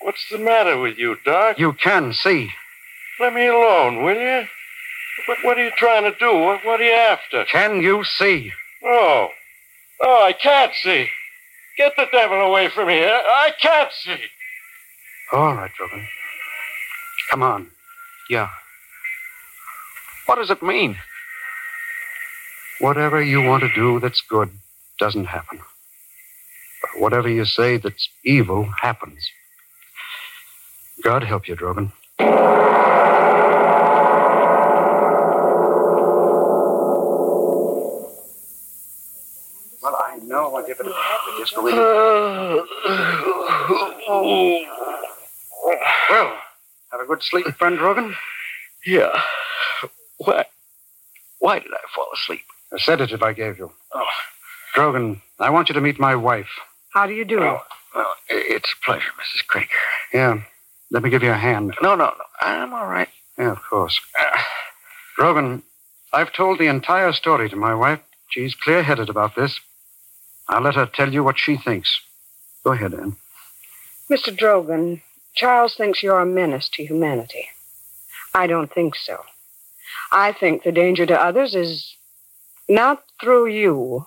What's 0.01 0.27
the 0.29 0.37
matter 0.37 0.77
with 0.77 0.97
you, 0.97 1.17
Doc? 1.23 1.57
You 1.57 1.73
can 1.73 2.13
see. 2.13 2.51
Let 3.19 3.33
me 3.33 3.47
alone, 3.47 4.03
will 4.03 4.19
you? 4.19 4.47
What, 5.27 5.37
what 5.43 5.57
are 5.57 5.63
you 5.63 5.71
trying 5.77 6.03
to 6.03 6.17
do? 6.19 6.33
What, 6.37 6.65
what 6.65 6.81
are 6.81 6.83
you 6.83 6.93
after? 6.93 7.45
Can 7.45 7.81
you 7.81 8.03
see? 8.03 8.51
Oh. 8.83 9.29
Oh, 10.01 10.23
I 10.25 10.33
can't 10.33 10.73
see. 10.81 11.07
Get 11.77 11.93
the 11.97 12.07
devil 12.11 12.39
away 12.41 12.69
from 12.69 12.89
here. 12.89 13.09
I 13.09 13.51
can't 13.61 13.91
see. 13.91 14.17
All 15.31 15.55
right, 15.55 15.71
Drogan. 15.79 16.05
Come 17.29 17.41
on. 17.41 17.67
Yeah. 18.29 18.49
What 20.25 20.35
does 20.35 20.49
it 20.49 20.61
mean? 20.61 20.97
Whatever 22.79 23.21
you 23.21 23.41
want 23.41 23.63
to 23.63 23.73
do 23.73 23.99
that's 23.99 24.21
good 24.21 24.49
doesn't 24.99 25.25
happen. 25.25 25.59
But 26.81 27.01
whatever 27.01 27.29
you 27.29 27.45
say 27.45 27.77
that's 27.77 28.09
evil 28.25 28.65
happens. 28.81 29.25
God 31.01 31.23
help 31.23 31.47
you, 31.47 31.55
Drogan. 31.55 31.91
Well, 39.81 39.97
I 39.97 40.17
know. 40.23 40.52
I'll 40.63 40.67
give 40.67 40.79
it 40.79 40.87
a 40.87 41.39
just 41.39 41.55
go 41.55 41.67
in. 41.67 41.75
Well, 46.09 46.37
have 46.91 47.01
a 47.01 47.05
good 47.05 47.21
sleep, 47.21 47.47
friend 47.57 47.77
Drogan? 47.77 48.15
Yeah. 48.85 49.21
Why? 50.19 50.45
Why 51.39 51.59
did 51.59 51.73
I 51.73 51.79
fall 51.93 52.07
asleep? 52.13 52.43
A 52.71 52.79
sedative 52.79 53.21
I 53.21 53.33
gave 53.33 53.57
you. 53.57 53.71
Oh, 53.93 54.07
Drogan, 54.73 55.21
I 55.37 55.49
want 55.49 55.67
you 55.67 55.73
to 55.73 55.81
meet 55.81 55.99
my 55.99 56.15
wife. 56.15 56.49
How 56.93 57.07
do 57.07 57.13
you 57.13 57.25
do? 57.25 57.39
well, 57.39 57.65
well, 57.93 58.13
it's 58.29 58.73
a 58.73 58.85
pleasure, 58.85 59.11
Mrs. 59.19 59.45
Krieger. 59.45 59.67
Yeah. 60.13 60.43
Let 60.91 61.03
me 61.03 61.09
give 61.09 61.23
you 61.23 61.31
a 61.31 61.37
hand. 61.37 61.73
No, 61.81 61.95
no, 61.95 62.05
no. 62.05 62.13
I'm 62.39 62.73
all 62.73 62.87
right. 62.87 63.09
Yeah, 63.37 63.51
of 63.51 63.61
course. 63.69 63.99
Ah. 64.17 64.47
Drogan, 65.19 65.63
I've 66.13 66.31
told 66.31 66.59
the 66.59 66.67
entire 66.67 67.11
story 67.11 67.49
to 67.49 67.55
my 67.57 67.75
wife. 67.75 67.99
She's 68.29 68.55
clear 68.55 68.81
headed 68.83 69.09
about 69.09 69.35
this. 69.35 69.59
I'll 70.53 70.61
let 70.61 70.75
her 70.75 70.85
tell 70.85 71.11
you 71.11 71.23
what 71.23 71.39
she 71.39 71.57
thinks. 71.57 71.99
Go 72.63 72.73
ahead, 72.73 72.93
Anne. 72.93 73.15
Mr. 74.09 74.35
Drogan, 74.37 75.01
Charles 75.33 75.75
thinks 75.75 76.03
you're 76.03 76.19
a 76.19 76.27
menace 76.27 76.69
to 76.69 76.85
humanity. 76.85 77.47
I 78.35 78.45
don't 78.45 78.71
think 78.71 78.95
so. 78.95 79.23
I 80.11 80.31
think 80.31 80.61
the 80.61 80.71
danger 80.71 81.07
to 81.07 81.19
others 81.19 81.55
is 81.55 81.95
not 82.69 83.03
through 83.19 83.47
you, 83.47 84.05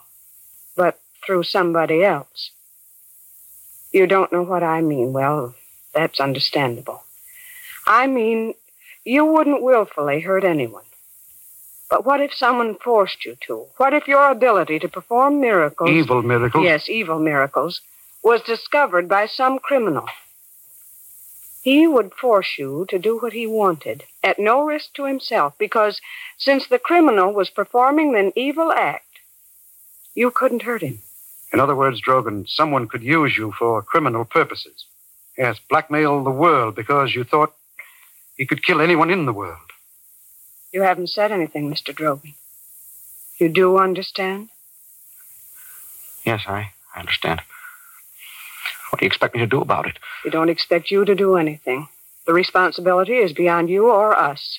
but 0.77 1.01
through 1.25 1.43
somebody 1.43 2.05
else. 2.05 2.53
You 3.93 4.07
don't 4.07 4.33
know 4.33 4.45
what 4.45 4.63
I 4.63 4.83
mean. 4.83 5.13
Well, 5.13 5.55
that's 5.95 6.21
understandable. 6.21 7.03
I 7.87 8.07
mean, 8.07 8.55
you 9.05 9.25
wouldn't 9.25 9.63
willfully 9.63 10.21
hurt 10.21 10.45
anyone. 10.45 10.85
But 11.89 12.05
what 12.05 12.21
if 12.21 12.35
someone 12.35 12.75
forced 12.77 13.25
you 13.25 13.37
to? 13.47 13.67
What 13.77 13.95
if 13.95 14.09
your 14.09 14.31
ability 14.31 14.79
to 14.81 14.89
perform 14.89 15.41
miracles. 15.41 15.91
Evil 15.91 16.23
miracles? 16.23 16.65
Yes, 16.65 16.89
evil 16.89 17.19
miracles, 17.19 17.81
was 18.23 18.43
discovered 18.43 19.09
by 19.09 19.27
some 19.27 19.59
criminal? 19.59 20.07
He 21.63 21.87
would 21.87 22.13
force 22.15 22.59
you 22.59 22.87
to 22.91 22.99
do 22.99 23.19
what 23.19 23.33
he 23.33 23.47
wanted, 23.47 24.05
at 24.23 24.39
no 24.39 24.65
risk 24.65 24.95
to 24.95 25.05
himself, 25.05 25.55
because 25.59 26.01
since 26.39 26.67
the 26.67 26.79
criminal 26.79 27.33
was 27.33 27.51
performing 27.51 28.15
an 28.17 28.33
evil 28.37 28.71
act, 28.73 29.19
you 30.15 30.31
couldn't 30.31 30.63
hurt 30.63 30.83
him. 30.83 31.01
In 31.53 31.61
other 31.61 31.75
words, 31.75 32.01
Drogan, 32.01 32.49
someone 32.49 32.89
could 32.89 33.03
use 33.03 33.37
you 33.37 33.53
for 33.53 33.83
criminal 33.83 34.25
purposes. 34.25 34.87
Yes, 35.37 35.59
blackmail 35.69 36.25
the 36.25 36.31
world 36.31 36.75
because 36.75 37.15
you 37.15 37.25
thought 37.25 37.55
he 38.37 38.47
could 38.47 38.65
kill 38.65 38.81
anyone 38.81 39.11
in 39.11 39.27
the 39.27 39.33
world. 39.33 39.66
You 40.77 40.83
haven't 40.83 41.09
said 41.09 41.33
anything, 41.33 41.71
Mr. 41.73 41.95
Drogan. 41.95 42.35
You 43.39 43.49
do 43.49 43.79
understand? 43.79 44.51
Yes, 46.23 46.43
I, 46.47 46.73
I 46.95 47.01
understand. 47.01 47.41
What 48.91 49.01
do 49.01 49.07
you 49.07 49.07
expect 49.07 49.35
me 49.35 49.41
to 49.41 49.47
do 49.47 49.63
about 49.63 49.87
it? 49.87 49.99
We 50.23 50.31
don't 50.31 50.51
expect 50.51 50.91
you 50.91 51.07
to 51.07 51.15
do 51.15 51.37
anything. 51.37 51.89
The 52.27 52.35
responsibility 52.35 53.15
is 53.15 53.33
beyond 53.33 53.71
you 53.71 53.87
or 53.87 54.15
us. 54.15 54.59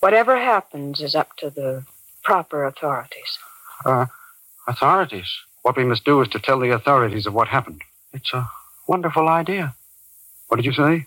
Whatever 0.00 0.36
happens 0.36 1.00
is 1.00 1.14
up 1.14 1.34
to 1.38 1.48
the 1.48 1.86
proper 2.22 2.66
authorities. 2.66 3.38
Uh, 3.86 4.04
authorities. 4.68 5.32
What 5.62 5.78
we 5.78 5.84
must 5.84 6.04
do 6.04 6.20
is 6.20 6.28
to 6.28 6.38
tell 6.38 6.60
the 6.60 6.74
authorities 6.74 7.24
of 7.24 7.32
what 7.32 7.48
happened. 7.48 7.80
It's 8.12 8.34
a 8.34 8.50
wonderful 8.86 9.30
idea. 9.30 9.76
What 10.48 10.58
did 10.58 10.66
you 10.66 10.74
say? 10.74 11.06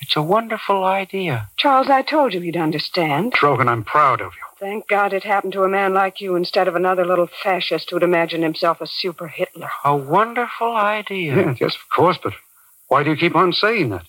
It's 0.00 0.16
a 0.16 0.22
wonderful 0.22 0.84
idea. 0.84 1.48
Charles, 1.56 1.88
I 1.88 2.02
told 2.02 2.34
you 2.34 2.40
he'd 2.40 2.56
understand. 2.56 3.32
Drogan, 3.32 3.68
I'm 3.68 3.82
proud 3.84 4.20
of 4.20 4.32
you. 4.34 4.42
Thank 4.58 4.88
God 4.88 5.12
it 5.12 5.24
happened 5.24 5.52
to 5.54 5.64
a 5.64 5.68
man 5.68 5.94
like 5.94 6.20
you 6.20 6.36
instead 6.36 6.68
of 6.68 6.76
another 6.76 7.04
little 7.04 7.28
fascist 7.42 7.90
who'd 7.90 8.02
imagine 8.02 8.42
himself 8.42 8.80
a 8.80 8.86
super 8.86 9.28
Hitler. 9.28 9.70
A 9.84 9.96
wonderful 9.96 10.74
idea. 10.76 11.36
Yes, 11.36 11.56
yes, 11.60 11.74
of 11.74 11.88
course, 11.94 12.18
but 12.22 12.34
why 12.88 13.02
do 13.02 13.10
you 13.10 13.16
keep 13.16 13.34
on 13.34 13.52
saying 13.52 13.90
that? 13.90 14.06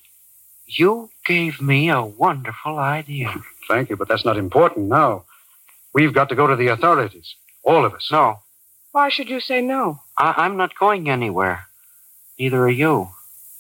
You 0.68 1.10
gave 1.26 1.62
me 1.62 1.90
a 1.90 2.02
wonderful 2.04 2.78
idea. 2.78 3.34
Thank 3.68 3.90
you, 3.90 3.96
but 3.96 4.08
that's 4.08 4.26
not 4.26 4.38
important 4.38 4.88
now. 4.88 5.24
We've 5.94 6.14
got 6.14 6.30
to 6.30 6.36
go 6.36 6.48
to 6.48 6.56
the 6.56 6.68
authorities. 6.68 7.36
All 7.64 7.84
of 7.86 7.94
us. 7.94 8.10
No, 8.12 8.40
Why 8.92 9.10
should 9.10 9.30
you 9.30 9.40
say 9.40 9.62
no? 9.62 10.00
I, 10.18 10.34
I'm 10.38 10.58
not 10.58 10.78
going 10.78 11.10
anywhere. 11.10 11.66
Neither 12.40 12.62
are 12.62 12.70
you. 12.70 13.10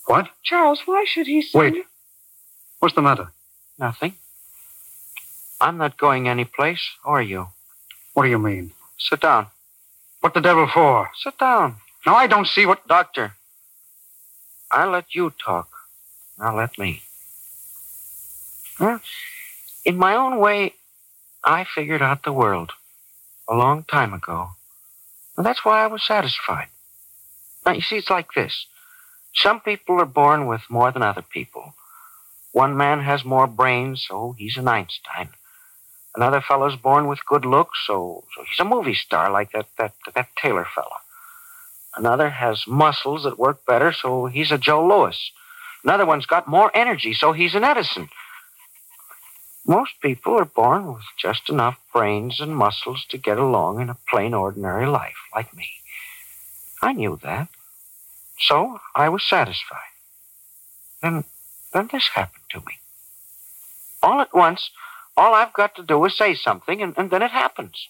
What? 0.05 0.30
Charles, 0.43 0.82
why 0.86 1.03
should 1.05 1.28
he 1.28 1.41
say 1.41 1.57
Wait. 1.59 1.84
What's 2.80 2.95
the 2.95 3.01
matter? 3.01 3.32
Nothing. 3.80 4.13
I'm 5.59 5.78
not 5.78 5.97
going 5.97 6.28
any 6.28 6.45
place, 6.45 6.91
or 7.03 7.21
you. 7.21 7.47
What 8.13 8.23
do 8.23 8.30
you 8.30 8.39
mean? 8.39 8.71
Sit 8.97 9.21
down. 9.21 9.47
What 10.21 10.34
the 10.34 10.41
devil 10.41 10.67
for? 10.67 11.09
Sit 11.23 11.38
down. 11.38 11.75
Now, 12.05 12.15
I 12.15 12.28
don't 12.28 12.47
see 12.47 12.65
what. 12.65 12.88
Doctor, 12.88 13.34
I 14.71 14.86
let 14.86 15.15
you 15.15 15.34
talk. 15.43 15.69
Now 16.38 16.55
let 16.55 16.78
me. 16.78 17.01
Huh? 18.78 18.99
In 19.86 19.97
my 19.97 20.15
own 20.15 20.38
way, 20.38 20.73
I 21.43 21.63
figured 21.63 22.01
out 22.01 22.23
the 22.23 22.34
world 22.34 22.71
a 23.49 23.55
long 23.55 23.84
time 23.84 24.13
ago. 24.13 24.49
And 25.36 25.45
that's 25.45 25.63
why 25.63 25.84
I 25.84 25.88
was 25.88 26.05
satisfied. 26.05 26.67
Now, 27.65 27.73
you 27.73 27.82
see, 27.82 27.97
it's 27.97 28.09
like 28.09 28.34
this. 28.34 28.65
Some 29.34 29.59
people 29.59 29.99
are 30.01 30.05
born 30.05 30.47
with 30.47 30.61
more 30.69 30.91
than 30.91 31.03
other 31.03 31.21
people. 31.21 31.73
One 32.57 32.75
man 32.75 33.01
has 33.01 33.23
more 33.23 33.45
brains, 33.45 34.03
so 34.07 34.33
he's 34.35 34.57
an 34.57 34.67
Einstein. 34.67 35.29
Another 36.15 36.41
fellow's 36.41 36.75
born 36.75 37.05
with 37.05 37.23
good 37.27 37.45
looks, 37.45 37.77
so, 37.85 38.23
so 38.35 38.43
he's 38.49 38.59
a 38.59 38.65
movie 38.65 38.95
star 38.95 39.29
like 39.29 39.51
that, 39.51 39.67
that, 39.77 39.93
that 40.15 40.29
Taylor 40.41 40.65
fellow. 40.73 40.97
Another 41.95 42.31
has 42.31 42.65
muscles 42.65 43.25
that 43.25 43.37
work 43.37 43.63
better, 43.67 43.93
so 43.93 44.25
he's 44.25 44.51
a 44.51 44.57
Joe 44.57 44.83
Louis. 44.83 45.31
Another 45.83 46.07
one's 46.07 46.25
got 46.25 46.47
more 46.47 46.71
energy, 46.73 47.13
so 47.13 47.31
he's 47.31 47.53
an 47.53 47.63
Edison. 47.63 48.09
Most 49.67 49.91
people 50.01 50.33
are 50.39 50.45
born 50.45 50.95
with 50.95 51.03
just 51.15 51.51
enough 51.51 51.77
brains 51.93 52.39
and 52.39 52.57
muscles 52.57 53.05
to 53.09 53.19
get 53.19 53.37
along 53.37 53.81
in 53.81 53.91
a 53.91 53.97
plain, 54.09 54.33
ordinary 54.33 54.87
life, 54.87 55.17
like 55.35 55.55
me. 55.55 55.67
I 56.81 56.93
knew 56.93 57.19
that. 57.21 57.49
So 58.39 58.79
I 58.95 59.09
was 59.09 59.23
satisfied. 59.23 59.93
Then, 61.03 61.23
then 61.74 61.89
this 61.91 62.09
happened 62.09 62.43
to 62.51 62.59
me. 62.59 62.80
All 64.01 64.22
at 64.22 64.34
once, 64.34 64.70
all 65.15 65.34
I've 65.34 65.53
got 65.53 65.76
to 65.76 65.84
do 65.84 66.03
is 66.05 66.18
say 66.18 66.36
something, 66.36 66.82
and, 66.82 66.93
and 66.97 67.09
then 67.09 67.22
it 67.22 67.32
happens. 67.32 67.88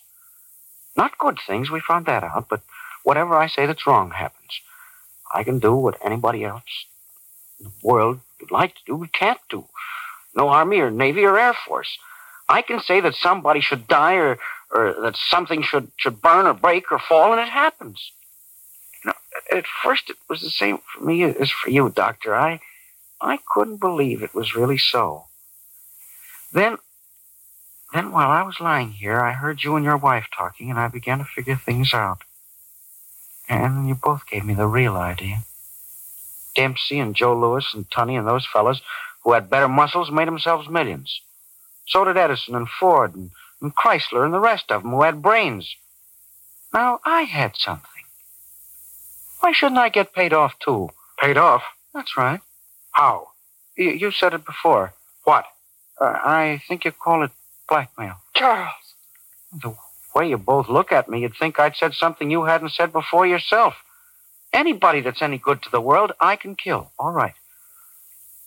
Not 0.95 1.17
good 1.17 1.37
things, 1.45 1.69
we 1.69 1.79
found 1.79 2.05
that 2.05 2.23
out, 2.23 2.47
but 2.49 2.61
whatever 3.03 3.35
I 3.35 3.47
say 3.47 3.65
that's 3.65 3.85
wrong 3.85 4.11
happens. 4.11 4.61
I 5.33 5.43
can 5.43 5.59
do 5.59 5.75
what 5.75 6.03
anybody 6.03 6.43
else 6.43 6.85
in 7.59 7.65
the 7.65 7.71
world 7.83 8.21
would 8.39 8.51
like 8.51 8.75
to 8.75 8.81
do, 8.85 8.97
but 8.97 9.13
can't 9.13 9.39
do. 9.49 9.65
No 10.35 10.49
Army 10.49 10.79
or 10.79 10.89
Navy 10.89 11.25
or 11.25 11.37
Air 11.37 11.53
Force. 11.53 11.97
I 12.49 12.61
can 12.61 12.79
say 12.79 13.01
that 13.01 13.15
somebody 13.15 13.59
should 13.59 13.87
die 13.87 14.15
or, 14.15 14.39
or 14.71 14.95
that 15.01 15.17
something 15.17 15.61
should, 15.61 15.91
should 15.97 16.21
burn 16.21 16.45
or 16.45 16.53
break 16.53 16.91
or 16.91 16.99
fall, 16.99 17.33
and 17.33 17.41
it 17.41 17.49
happens. 17.49 18.11
You 19.03 19.11
know, 19.11 19.57
at 19.57 19.65
first, 19.83 20.09
it 20.09 20.17
was 20.29 20.41
the 20.41 20.49
same 20.49 20.79
for 20.93 21.03
me 21.03 21.23
as 21.23 21.51
for 21.51 21.69
you, 21.69 21.89
Doctor. 21.89 22.35
I, 22.35 22.59
I 23.19 23.39
couldn't 23.53 23.79
believe 23.79 24.21
it 24.21 24.35
was 24.35 24.55
really 24.55 24.77
so. 24.77 25.25
Then, 26.53 26.77
then 27.93 28.11
while 28.11 28.29
I 28.29 28.43
was 28.43 28.59
lying 28.59 28.91
here, 28.91 29.19
I 29.19 29.31
heard 29.31 29.63
you 29.63 29.75
and 29.75 29.83
your 29.83 29.97
wife 29.97 30.27
talking, 30.35 30.69
and 30.69 30.79
I 30.79 30.87
began 30.87 31.17
to 31.19 31.25
figure 31.25 31.55
things 31.55 31.93
out. 31.93 32.19
And 33.49 33.87
you 33.87 33.95
both 33.95 34.27
gave 34.29 34.45
me 34.45 34.53
the 34.53 34.67
real 34.67 34.95
idea. 34.95 35.39
Dempsey 36.55 36.99
and 36.99 37.15
Joe 37.15 37.37
Louis 37.37 37.65
and 37.73 37.89
Tunney 37.89 38.17
and 38.17 38.27
those 38.27 38.47
fellows 38.51 38.81
who 39.23 39.33
had 39.33 39.49
better 39.49 39.67
muscles 39.67 40.11
made 40.11 40.27
themselves 40.27 40.69
millions. 40.69 41.21
So 41.87 42.03
did 42.03 42.17
Edison 42.17 42.55
and 42.55 42.67
Ford 42.67 43.15
and, 43.15 43.31
and 43.61 43.75
Chrysler 43.75 44.25
and 44.25 44.33
the 44.33 44.39
rest 44.39 44.71
of 44.71 44.83
them 44.83 44.91
who 44.91 45.03
had 45.03 45.21
brains. 45.21 45.75
Now, 46.73 46.99
I 47.05 47.23
had 47.23 47.55
something. 47.55 48.03
Why 49.39 49.51
shouldn't 49.51 49.79
I 49.79 49.89
get 49.89 50.13
paid 50.13 50.33
off, 50.33 50.57
too? 50.59 50.89
Paid 51.19 51.37
off? 51.37 51.63
That's 51.93 52.17
right. 52.17 52.41
How? 52.97 53.27
You, 53.75 53.91
you 53.91 54.11
said 54.11 54.33
it 54.33 54.43
before. 54.43 54.91
What? 55.23 55.45
Uh, 56.01 56.05
I 56.05 56.63
think 56.67 56.83
you 56.83 56.91
call 56.91 57.23
it 57.23 57.29
blackmail. 57.69 58.15
Charles. 58.33 58.73
The 59.53 59.75
way 60.15 60.29
you 60.29 60.37
both 60.39 60.67
look 60.67 60.91
at 60.91 61.07
me, 61.07 61.21
you'd 61.21 61.35
think 61.35 61.59
I'd 61.59 61.75
said 61.75 61.93
something 61.93 62.31
you 62.31 62.45
hadn't 62.45 62.71
said 62.71 62.91
before 62.91 63.27
yourself. 63.27 63.75
Anybody 64.51 65.01
that's 65.01 65.21
any 65.21 65.37
good 65.37 65.61
to 65.61 65.69
the 65.69 65.79
world, 65.79 66.11
I 66.19 66.37
can 66.37 66.55
kill. 66.55 66.91
All 66.97 67.11
right. 67.11 67.35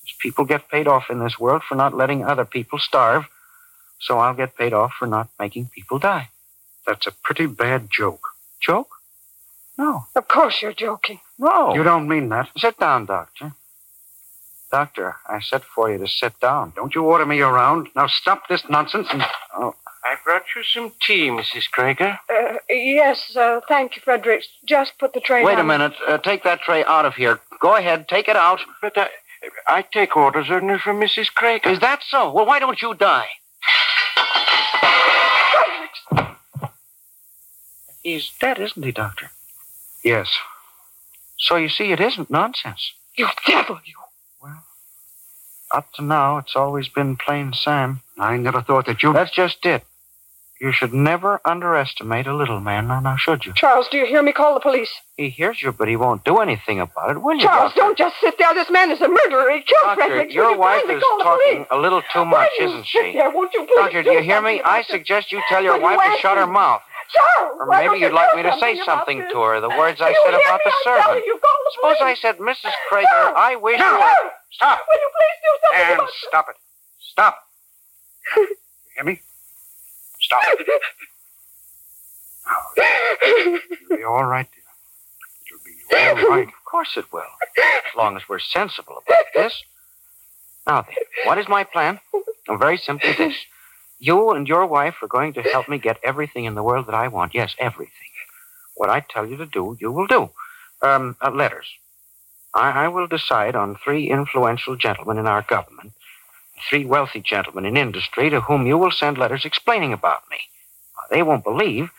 There's 0.02 0.16
people 0.18 0.44
get 0.44 0.68
paid 0.68 0.88
off 0.88 1.10
in 1.10 1.20
this 1.20 1.38
world 1.38 1.62
for 1.62 1.76
not 1.76 1.96
letting 1.96 2.24
other 2.24 2.44
people 2.44 2.80
starve, 2.80 3.26
so 4.00 4.18
I'll 4.18 4.34
get 4.34 4.56
paid 4.56 4.72
off 4.72 4.94
for 4.98 5.06
not 5.06 5.28
making 5.38 5.70
people 5.72 6.00
die. 6.00 6.28
That's 6.88 7.06
a 7.06 7.12
pretty 7.12 7.46
bad 7.46 7.88
joke. 7.88 8.26
Joke? 8.58 8.90
No. 9.78 10.06
Of 10.16 10.26
course 10.26 10.60
you're 10.60 10.72
joking. 10.72 11.20
No. 11.38 11.72
You 11.72 11.84
don't 11.84 12.08
mean 12.08 12.30
that. 12.30 12.48
Sit 12.56 12.78
down, 12.80 13.06
Doctor. 13.06 13.52
Doctor, 14.70 15.16
I 15.28 15.40
said 15.40 15.62
for 15.64 15.90
you 15.90 15.98
to 15.98 16.06
sit 16.06 16.38
down. 16.40 16.72
Don't 16.76 16.94
you 16.94 17.02
order 17.02 17.26
me 17.26 17.40
around. 17.40 17.88
Now 17.96 18.06
stop 18.06 18.48
this 18.48 18.62
nonsense 18.68 19.08
and. 19.12 19.24
Oh. 19.56 19.74
I 20.02 20.14
brought 20.24 20.44
you 20.56 20.62
some 20.62 20.92
tea, 21.06 21.28
Mrs. 21.28 21.64
Krager. 21.70 22.18
Uh, 22.32 22.56
yes, 22.70 23.36
uh, 23.36 23.60
thank 23.68 23.96
you, 23.96 24.02
Fredericks. 24.02 24.48
Just 24.64 24.92
put 24.98 25.12
the 25.12 25.20
tray 25.20 25.44
Wait 25.44 25.56
down. 25.56 25.60
a 25.66 25.68
minute. 25.68 25.92
Uh, 26.08 26.16
take 26.16 26.42
that 26.44 26.62
tray 26.62 26.82
out 26.84 27.04
of 27.04 27.14
here. 27.16 27.38
Go 27.60 27.76
ahead, 27.76 28.08
take 28.08 28.26
it 28.26 28.34
out. 28.36 28.60
But 28.80 28.96
I, 28.96 29.08
I 29.68 29.82
take 29.82 30.16
orders 30.16 30.46
only 30.50 30.78
from 30.78 31.00
Mrs. 31.00 31.26
Krager. 31.34 31.66
Is 31.66 31.80
that 31.80 32.00
so? 32.08 32.32
Well, 32.32 32.46
why 32.46 32.58
don't 32.60 32.80
you 32.80 32.94
die? 32.94 33.26
He's 38.02 38.30
dead, 38.40 38.58
isn't 38.58 38.82
he, 38.82 38.92
Doctor? 38.92 39.30
Yes. 40.02 40.30
So 41.38 41.56
you 41.56 41.68
see, 41.68 41.92
it 41.92 42.00
isn't 42.00 42.30
nonsense. 42.30 42.92
You 43.16 43.28
devil, 43.46 43.78
you. 43.84 43.94
Up 45.72 45.92
to 45.94 46.02
now, 46.02 46.38
it's 46.38 46.56
always 46.56 46.88
been 46.88 47.16
plain 47.16 47.52
Sam. 47.52 48.00
I 48.18 48.36
never 48.36 48.60
thought 48.60 48.86
that 48.86 49.02
you. 49.02 49.12
That's 49.12 49.30
just 49.30 49.64
it. 49.64 49.84
You 50.60 50.72
should 50.72 50.92
never 50.92 51.40
underestimate 51.46 52.26
a 52.26 52.34
little 52.36 52.60
man, 52.60 52.86
now, 52.88 53.00
now 53.00 53.16
should 53.16 53.46
you? 53.46 53.54
Charles, 53.54 53.88
do 53.88 53.96
you 53.96 54.04
hear 54.04 54.22
me 54.22 54.32
call 54.32 54.52
the 54.52 54.60
police? 54.60 54.90
He 55.16 55.30
hears 55.30 55.62
you, 55.62 55.72
but 55.72 55.88
he 55.88 55.96
won't 55.96 56.22
do 56.22 56.36
anything 56.36 56.80
about 56.80 57.12
it, 57.12 57.22
will 57.22 57.36
you, 57.36 57.40
Charles, 57.40 57.72
Doctor? 57.72 57.80
don't 57.80 57.96
just 57.96 58.20
sit 58.20 58.36
there. 58.36 58.52
This 58.52 58.68
man 58.70 58.90
is 58.90 59.00
a 59.00 59.08
murderer. 59.08 59.50
He 59.52 59.62
killed 59.62 59.80
Doctor, 59.84 60.02
Fredericks. 60.02 60.34
your 60.34 60.44
Will 60.44 60.52
you 60.52 60.58
wife 60.58 60.78
kindly 60.80 60.94
is 60.96 61.02
call 61.02 61.18
the 61.18 61.24
talking 61.24 61.66
a 61.70 61.78
little 61.78 62.02
too 62.12 62.24
much, 62.26 62.50
isn't 62.60 62.86
she? 62.86 63.12
There? 63.14 63.30
Won't 63.30 63.54
you 63.54 63.64
please 63.64 63.76
Doctor, 63.76 64.02
do 64.02 64.10
you 64.10 64.22
hear 64.22 64.42
me? 64.42 64.60
I 64.62 64.82
suggest 64.82 65.32
you 65.32 65.40
tell 65.48 65.62
your 65.62 65.80
Will 65.80 65.92
you 65.92 65.96
wife 65.96 66.16
to 66.16 66.20
shut 66.20 66.36
her 66.36 66.46
mouth. 66.46 66.82
Charles, 67.14 67.56
Or 67.60 67.66
maybe 67.66 67.98
you'd 67.98 68.12
like 68.12 68.34
me 68.36 68.42
to 68.42 68.52
say 68.58 68.76
something 68.76 68.82
about 68.82 68.98
something 68.98 69.18
this? 69.20 69.32
to 69.32 69.40
her, 69.42 69.60
the 69.60 69.68
words 69.70 70.00
I 70.00 70.14
said 70.24 70.34
about 70.34 70.60
the 70.64 70.72
servant. 70.84 71.24
You, 71.26 71.38
call 71.38 71.58
the 71.64 71.70
Suppose 71.74 71.96
I 72.00 72.14
said, 72.14 72.38
Mrs. 72.38 72.72
Krager, 72.90 73.34
I 73.34 73.56
wish 73.56 73.78
you 73.78 73.84
were... 73.84 74.30
Stop! 74.52 74.80
Will 74.88 75.00
you 75.00 75.10
please 75.16 75.38
do 75.42 75.50
something 75.62 75.98
And 76.00 76.08
stop 76.28 76.46
it. 76.50 76.56
Stop. 77.00 77.38
You 78.36 78.46
hear 78.96 79.04
me? 79.04 79.20
Stop. 80.20 80.42
Now, 82.46 82.82
it'll 83.26 83.96
be 83.96 84.04
all 84.04 84.24
right, 84.24 84.48
dear. 84.52 86.00
It'll 86.00 86.16
be 86.16 86.22
all 86.22 86.30
right. 86.30 86.48
Of 86.48 86.64
course 86.64 86.96
it 86.96 87.12
will, 87.12 87.22
as 87.58 87.96
long 87.96 88.16
as 88.16 88.28
we're 88.28 88.38
sensible 88.38 89.02
about 89.06 89.24
this. 89.34 89.62
Now 90.66 90.82
then, 90.82 90.94
what 91.24 91.38
is 91.38 91.48
my 91.48 91.64
plan? 91.64 92.00
Well, 92.48 92.58
very 92.58 92.76
simply 92.76 93.12
this. 93.12 93.34
You 94.02 94.30
and 94.30 94.48
your 94.48 94.64
wife 94.66 94.96
are 95.02 95.08
going 95.08 95.34
to 95.34 95.42
help 95.42 95.68
me 95.68 95.78
get 95.78 95.98
everything 96.02 96.46
in 96.46 96.54
the 96.54 96.62
world 96.62 96.86
that 96.86 96.94
I 96.94 97.08
want. 97.08 97.34
Yes, 97.34 97.54
everything. 97.58 97.92
What 98.74 98.88
I 98.88 99.00
tell 99.00 99.26
you 99.26 99.36
to 99.36 99.44
do, 99.44 99.76
you 99.78 99.92
will 99.92 100.06
do. 100.06 100.30
Um, 100.80 101.16
uh, 101.20 101.30
letters. 101.30 101.66
I, 102.54 102.84
I 102.84 102.88
will 102.88 103.06
decide 103.06 103.54
on 103.54 103.76
three 103.76 104.08
influential 104.08 104.74
gentlemen 104.74 105.18
in 105.18 105.26
our 105.26 105.42
government, 105.42 105.92
three 106.68 106.86
wealthy 106.86 107.20
gentlemen 107.20 107.66
in 107.66 107.76
industry 107.76 108.30
to 108.30 108.40
whom 108.40 108.66
you 108.66 108.78
will 108.78 108.90
send 108.90 109.18
letters 109.18 109.44
explaining 109.44 109.92
about 109.92 110.22
me. 110.30 110.38
They 111.10 111.22
won't 111.22 111.44
believe, 111.44 111.90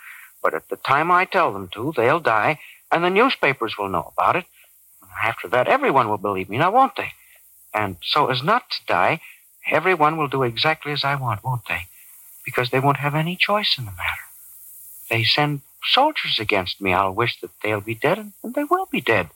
but 0.42 0.56
at 0.56 0.70
the 0.70 0.78
time 0.78 1.12
I 1.12 1.26
tell 1.26 1.54
them 1.54 1.70
to, 1.74 1.94
they'll 1.96 2.20
die, 2.20 2.60
and 2.92 3.04
the 3.04 3.12
newspapers 3.12 3.78
will 3.78 3.90
know 3.90 4.12
about 4.18 4.36
it. 4.36 4.46
After 5.24 5.48
that, 5.50 5.68
everyone 5.68 6.10
will 6.10 6.18
believe 6.18 6.50
me, 6.50 6.58
now 6.58 6.72
won't 6.72 6.96
they? 6.96 7.12
And 7.76 7.98
so 8.02 8.28
as 8.28 8.42
not 8.42 8.72
to 8.72 8.78
die, 8.88 9.22
everyone 9.70 10.18
will 10.18 10.28
do 10.28 10.42
exactly 10.42 10.92
as 10.92 11.04
I 11.04 11.14
want, 11.16 11.44
won't 11.44 11.68
they? 11.70 11.82
Because 12.44 12.70
they 12.70 12.80
won't 12.80 12.98
have 12.98 13.16
any 13.16 13.36
choice 13.36 13.76
in 13.78 13.86
the 13.86 13.92
matter. 13.92 14.26
They 15.10 15.24
send 15.24 15.62
soldiers 15.84 16.40
against 16.40 16.82
me. 16.82 16.94
I'll 16.94 17.14
wish 17.14 17.40
that 17.42 17.52
they'll 17.62 17.82
be 17.82 17.96
dead, 17.96 18.18
and, 18.18 18.54
they 18.54 18.64
will 18.64 18.88
be 18.92 19.02
dead. 19.02 19.30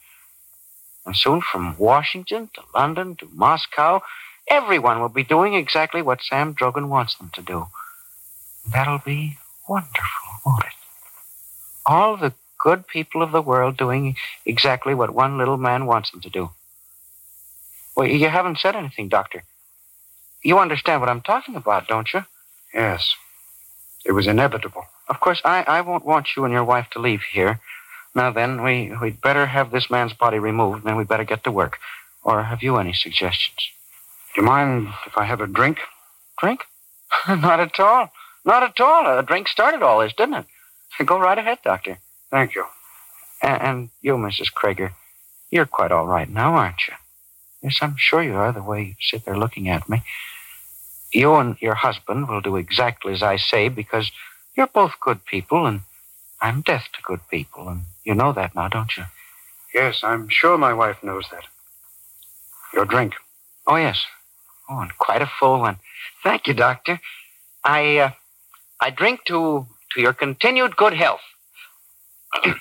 And 1.06 1.16
soon 1.16 1.42
from 1.42 1.78
Washington 1.78 2.50
to 2.54 2.62
London 2.74 3.16
to 3.18 3.28
Moscow, 3.32 4.02
everyone 4.48 5.00
will 5.00 5.10
be 5.10 5.24
doing 5.24 5.54
exactly 5.54 6.02
what 6.02 6.24
Sam 6.24 6.56
Drogan 6.56 6.88
wants 6.88 7.16
them 7.16 7.30
to 7.36 7.42
do. 7.42 7.68
That'll 8.72 9.00
be 9.00 9.38
wonderful, 9.68 10.32
won't 10.46 10.66
it? 10.66 10.72
All 11.86 12.18
the 12.18 12.34
good 12.58 12.88
people 12.88 13.22
of 13.22 13.32
the 13.32 13.42
world 13.42 13.78
doing 13.78 14.16
exactly 14.46 14.96
what 14.96 15.14
one 15.14 15.38
little 15.38 15.58
man 15.58 15.86
wants 15.86 16.10
them 16.10 16.22
to 16.22 16.30
do. 16.30 16.50
Well, 17.96 18.08
you 18.08 18.28
haven't 18.30 18.60
said 18.60 18.76
anything, 18.76 19.08
Doctor. 19.08 19.44
You 20.42 20.60
understand 20.60 21.02
what 21.02 21.10
I'm 21.10 21.22
talking 21.22 21.56
about, 21.56 21.88
don't 21.88 22.12
you? 22.14 22.26
Yes. 22.76 23.16
It 24.06 24.12
was 24.12 24.28
inevitable. 24.28 24.86
Of 25.08 25.20
course, 25.20 25.42
I, 25.44 25.64
I 25.64 25.82
won't 25.82 26.06
want 26.06 26.36
you 26.36 26.44
and 26.44 26.54
your 26.54 26.64
wife 26.64 26.88
to 26.92 27.00
leave 27.00 27.24
here. 27.24 27.60
Now 28.14 28.32
then, 28.32 28.62
we, 28.62 28.94
we'd 29.02 29.22
better 29.22 29.46
have 29.46 29.72
this 29.72 29.90
man's 29.90 30.14
body 30.14 30.38
removed, 30.40 30.80
and 30.80 30.86
then 30.86 30.96
we'd 30.96 31.08
better 31.08 31.24
get 31.24 31.44
to 31.46 31.52
work. 31.52 31.80
Or 32.24 32.44
have 32.44 32.62
you 32.62 32.78
any 32.78 32.94
suggestions? 32.94 33.58
Do 34.34 34.42
you 34.42 34.48
mind 34.48 34.90
if 35.08 35.18
I 35.18 35.24
have 35.26 35.42
a 35.42 35.48
drink? 35.48 35.80
Drink? 36.40 36.62
Not 37.28 37.60
at 37.60 37.80
all. 37.80 38.12
Not 38.44 38.64
at 38.64 38.80
all. 38.80 39.18
A 39.20 39.24
drink 39.24 39.48
started 39.48 39.82
all 39.82 40.00
this, 40.00 40.14
didn't 40.14 40.36
it? 40.36 40.46
Go 41.06 41.20
right 41.20 41.38
ahead, 41.38 41.60
Doctor. 41.64 42.00
Thank 42.30 42.56
you. 42.56 42.66
And, 43.42 43.62
and 43.62 43.90
you, 44.02 44.16
Mrs. 44.16 44.52
Krager, 44.54 44.92
you're 45.50 45.66
quite 45.66 45.92
all 45.92 46.06
right 46.06 46.30
now, 46.30 46.56
aren't 46.56 46.88
you? 46.88 46.94
Yes, 47.62 47.80
I'm 47.82 47.96
sure 47.98 48.22
you 48.22 48.36
are, 48.36 48.52
the 48.52 48.64
way 48.64 48.84
you 48.84 48.96
sit 49.00 49.26
there 49.26 49.38
looking 49.38 49.70
at 49.70 49.90
me. 49.90 50.04
You 51.16 51.36
and 51.36 51.56
your 51.62 51.76
husband 51.76 52.28
will 52.28 52.42
do 52.42 52.58
exactly 52.58 53.14
as 53.14 53.24
I 53.24 53.38
say 53.38 53.70
because 53.70 54.12
you're 54.54 54.68
both 54.68 55.00
good 55.00 55.24
people, 55.24 55.66
and 55.66 55.80
I'm 56.42 56.60
deaf 56.60 56.92
to 56.92 57.02
good 57.02 57.22
people, 57.30 57.70
and 57.70 57.84
you 58.04 58.14
know 58.14 58.34
that 58.34 58.54
now, 58.54 58.68
don't 58.68 58.98
you? 58.98 59.06
Yes, 59.74 60.04
I'm 60.04 60.28
sure 60.28 60.58
my 60.58 60.74
wife 60.74 61.02
knows 61.02 61.24
that. 61.32 61.46
Your 62.74 62.84
drink. 62.84 63.14
Oh, 63.66 63.78
yes. 63.78 64.06
Oh, 64.70 64.80
and 64.80 64.98
quite 64.98 65.22
a 65.22 65.32
full 65.40 65.62
one. 65.62 65.78
Thank 66.22 66.48
you, 66.48 66.54
Doctor. 66.54 67.00
I, 67.64 67.98
uh, 67.98 68.12
I 68.82 68.90
drink 68.90 69.24
to, 69.28 69.68
to 69.94 70.02
your 70.02 70.14
continued 70.14 70.76
good 70.76 70.94
health. 70.94 71.22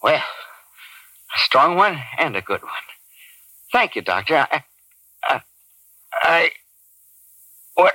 Well, 0.00 0.14
a 0.14 1.38
strong 1.38 1.74
one 1.74 1.98
and 2.18 2.36
a 2.36 2.40
good 2.40 2.62
one. 2.62 2.97
Thank 3.78 3.94
you, 3.94 4.02
Doctor. 4.02 4.44
I, 4.50 4.62
I, 5.22 5.40
I 6.22 6.50
what? 7.74 7.94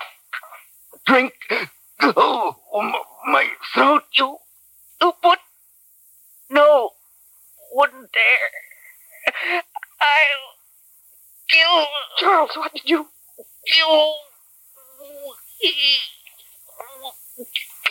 Drink. 1.05 1.34
Oh, 2.01 2.55
my 3.27 3.47
throat. 3.73 4.03
You, 4.17 4.38
you 5.01 5.13
put. 5.21 5.39
No, 6.49 6.91
wouldn't 7.73 8.09
dare. 8.13 9.63
I'll 10.01 10.49
kill. 11.49 11.86
Charles, 12.19 12.51
what 12.55 12.73
did 12.73 12.89
you? 12.89 13.07
You. 13.65 14.13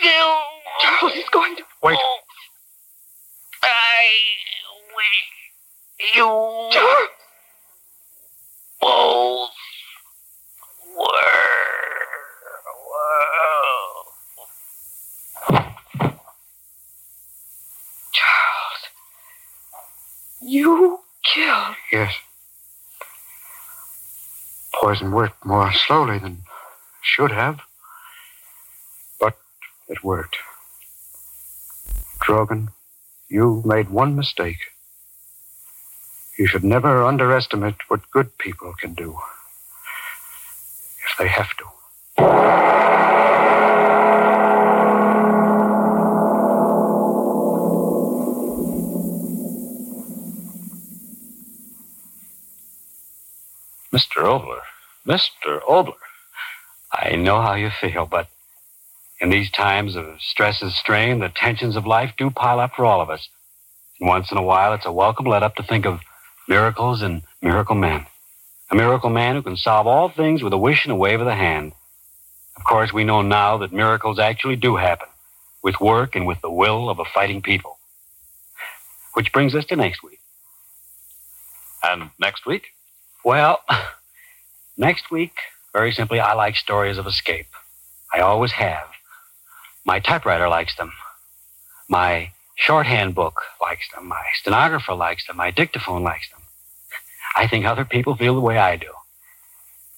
Kill. 0.01 0.40
Charles 0.80 1.14
is 1.14 1.28
going 1.30 1.57
to. 1.57 1.62
Wait. 1.82 1.99
I 3.62 3.68
wish 4.97 6.14
you 6.16 6.24
Charles. 6.24 7.22
Both 8.83 9.51
were. 10.99 11.53
Charles. 18.12 18.83
You 20.43 20.99
killed. 21.22 21.76
Yes. 21.93 22.12
Poison 24.74 25.12
worked 25.12 25.47
more 25.47 25.72
slowly 25.72 26.18
than 26.18 26.43
should 27.03 27.30
have. 27.30 27.61
But 29.20 29.37
it 29.89 30.03
worked. 30.03 30.37
Drogan, 32.20 32.68
you 33.28 33.62
made 33.64 33.91
one 33.91 34.16
mistake. 34.16 34.72
You 36.43 36.49
should 36.49 36.64
never 36.64 37.05
underestimate 37.05 37.76
what 37.86 38.11
good 38.11 38.36
people 38.36 38.74
can 38.74 38.95
do. 38.95 39.16
If 41.07 41.16
they 41.16 41.28
have 41.28 41.51
to. 41.59 41.64
Mr. 53.93 54.24
Oboler. 54.24 54.62
Mr. 55.07 55.62
Oboler. 55.62 55.95
I 56.93 57.14
know 57.14 57.40
how 57.40 57.55
you 57.55 57.70
feel, 57.70 58.07
but 58.07 58.26
in 59.20 59.30
these 59.30 59.53
times 59.53 59.95
of 59.95 60.20
stress 60.20 60.61
and 60.61 60.72
strain, 60.72 61.20
the 61.20 61.28
tensions 61.28 61.76
of 61.76 61.86
life 61.86 62.14
do 62.18 62.30
pile 62.30 62.59
up 62.59 62.74
for 62.74 62.84
all 62.84 63.01
of 63.01 63.11
us. 63.11 63.28
And 64.01 64.09
once 64.09 64.32
in 64.32 64.38
a 64.38 64.43
while, 64.43 64.72
it's 64.72 64.86
a 64.86 64.90
welcome 64.90 65.26
let 65.26 65.45
up 65.45 65.55
to 65.55 65.62
think 65.62 65.86
of 65.86 66.01
miracles 66.49 67.03
and 67.03 67.22
miracle 67.40 67.74
men. 67.74 68.07
A 68.70 68.74
miracle 68.74 69.11
man 69.11 69.34
who 69.34 69.43
can 69.43 69.57
solve 69.57 69.86
all 69.86 70.09
things 70.09 70.43
with 70.43 70.53
a 70.53 70.59
wish 70.59 70.84
and 70.84 70.93
a 70.93 70.97
wave 70.97 71.20
of 71.20 71.26
the 71.26 71.34
hand. 71.34 71.72
Of 72.57 72.64
course, 72.64 72.93
we 72.93 73.05
know 73.05 73.22
now 73.22 73.59
that 73.59 73.72
miracles 73.72 74.18
actually 74.18 74.57
do 74.57 74.76
happen 74.76 75.09
with 75.62 75.80
work 75.80 76.16
and 76.16 76.26
with 76.26 76.40
the 76.40 76.51
will 76.51 76.88
of 76.90 76.99
a 76.99 77.05
fighting 77.05 77.43
people. 77.43 77.78
Which 79.14 79.32
brings 79.32 79.55
us 79.55 79.64
to 79.66 79.76
next 79.76 80.03
week. 80.03 80.20
And 81.82 82.11
next 82.18 82.47
week? 82.47 82.68
Well, 83.24 83.61
next 84.76 85.11
week, 85.11 85.34
very 85.72 85.93
simply, 85.93 86.20
I 86.20 86.34
like 86.34 86.57
stories 86.57 86.99
of 86.99 87.07
escape. 87.07 87.47
I 88.12 88.20
always 88.20 88.53
have. 88.53 88.86
My 89.84 90.01
typewriter 90.01 90.49
likes 90.49 90.76
them. 90.76 90.93
My 91.88 92.30
shorthand 92.55 93.15
book 93.15 93.43
likes 93.61 93.87
them. 93.95 94.09
My 94.09 94.23
stenographer 94.35 94.95
likes 94.95 95.27
them. 95.27 95.37
My 95.37 95.51
dictaphone 95.51 96.03
likes 96.03 96.31
them. 96.31 96.41
I 97.37 97.47
think 97.47 97.65
other 97.65 97.85
people 97.85 98.17
feel 98.17 98.35
the 98.35 98.41
way 98.41 98.59
I 98.59 98.77
do. 98.77 98.89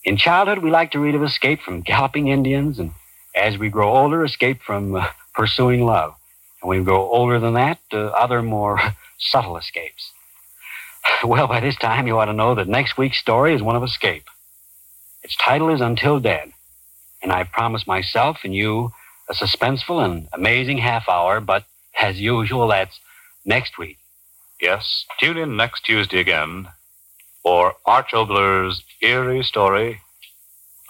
In 0.05 0.17
childhood, 0.17 0.59
we 0.59 0.71
like 0.71 0.91
to 0.93 0.99
read 0.99 1.15
of 1.15 1.23
escape 1.23 1.63
from 1.63 1.81
galloping 1.81 2.29
Indians, 2.29 2.79
and 2.79 2.93
as 3.35 3.59
we 3.59 3.71
grow 3.71 3.91
older, 3.91 4.25
escape 4.25 4.61
from 4.63 4.95
uh, 4.95 5.07
pursuing 5.35 5.85
love. 5.85 6.15
And 6.61 6.69
when 6.69 6.79
we 6.79 6.85
grow 6.85 7.09
older 7.09 7.41
than 7.41 7.55
that, 7.55 7.79
uh, 7.93 8.07
other 8.09 8.43
more 8.43 8.79
subtle 9.19 9.57
escapes. 9.57 10.13
Well, 11.25 11.47
by 11.47 11.61
this 11.61 11.77
time, 11.77 12.07
you 12.07 12.19
ought 12.19 12.27
to 12.27 12.33
know 12.33 12.55
that 12.55 12.69
next 12.69 12.99
week's 12.99 13.19
story 13.19 13.55
is 13.55 13.63
one 13.63 13.77
of 13.77 13.83
escape. 13.83 14.25
Its 15.23 15.37
title 15.37 15.71
is 15.71 15.81
Until 15.81 16.21
Dead, 16.21 16.53
and 17.23 17.33
I 17.33 17.45
promise 17.45 17.87
myself 17.87 18.41
and 18.45 18.55
you 18.55 18.93
a 19.29 19.33
suspenseful 19.33 20.05
and 20.05 20.29
amazing 20.35 20.79
half 20.79 21.09
hour, 21.09 21.41
but 21.41 21.65
as 22.01 22.21
usual, 22.21 22.69
that's 22.69 22.99
next 23.45 23.79
week. 23.79 23.99
Yes, 24.61 25.05
tune 25.21 25.37
in 25.37 25.57
next 25.57 25.85
Tuesday 25.85 26.21
again 26.21 26.69
for 27.43 27.75
Arch 27.85 28.13
eerie 29.03 29.43
story, 29.43 30.01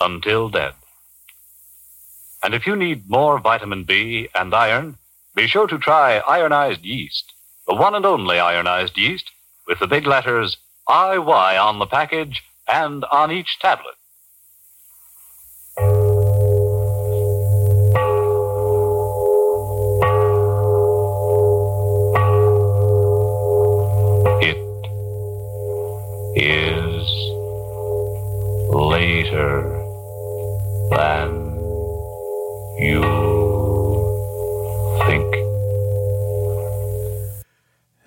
Until 0.00 0.48
Dead. 0.48 0.74
And 2.42 2.54
if 2.54 2.66
you 2.66 2.76
need 2.76 3.08
more 3.08 3.38
vitamin 3.40 3.84
B 3.84 4.28
and 4.34 4.54
iron, 4.54 4.96
be 5.34 5.46
sure 5.46 5.66
to 5.66 5.78
try 5.78 6.18
ironized 6.18 6.84
yeast, 6.84 7.32
the 7.66 7.74
one 7.74 7.94
and 7.94 8.06
only 8.06 8.38
ironized 8.38 8.96
yeast 8.96 9.30
with 9.66 9.78
the 9.80 9.86
big 9.86 10.06
letters 10.06 10.56
IY 10.88 11.60
on 11.60 11.78
the 11.78 11.86
package 11.86 12.42
and 12.68 13.04
on 13.06 13.32
each 13.32 13.58
tablet. 13.58 13.94
Is 26.36 27.08
later 28.74 29.62
than 30.90 31.30
you 32.76 33.02
think. 35.06 35.32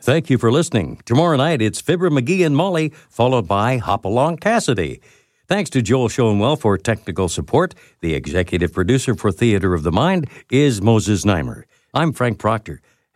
Thank 0.01 0.29
you 0.29 0.37
for 0.37 0.51
listening. 0.51 0.99
Tomorrow 1.05 1.37
night, 1.37 1.61
it's 1.61 1.79
Fibber 1.79 2.09
McGee 2.09 2.45
and 2.45 2.53
Molly, 2.53 2.89
followed 3.09 3.47
by 3.47 3.77
Hopalong 3.77 4.35
Cassidy. 4.35 4.99
Thanks 5.47 5.69
to 5.69 5.81
Joel 5.81 6.09
Schoenwell 6.09 6.59
for 6.59 6.77
technical 6.77 7.29
support. 7.29 7.75
The 8.01 8.13
executive 8.13 8.73
producer 8.73 9.15
for 9.15 9.31
Theater 9.31 9.73
of 9.73 9.83
the 9.83 9.91
Mind 9.93 10.29
is 10.51 10.81
Moses 10.81 11.23
Znaimer. 11.23 11.63
I'm 11.93 12.11
Frank 12.11 12.39
Proctor. 12.39 12.81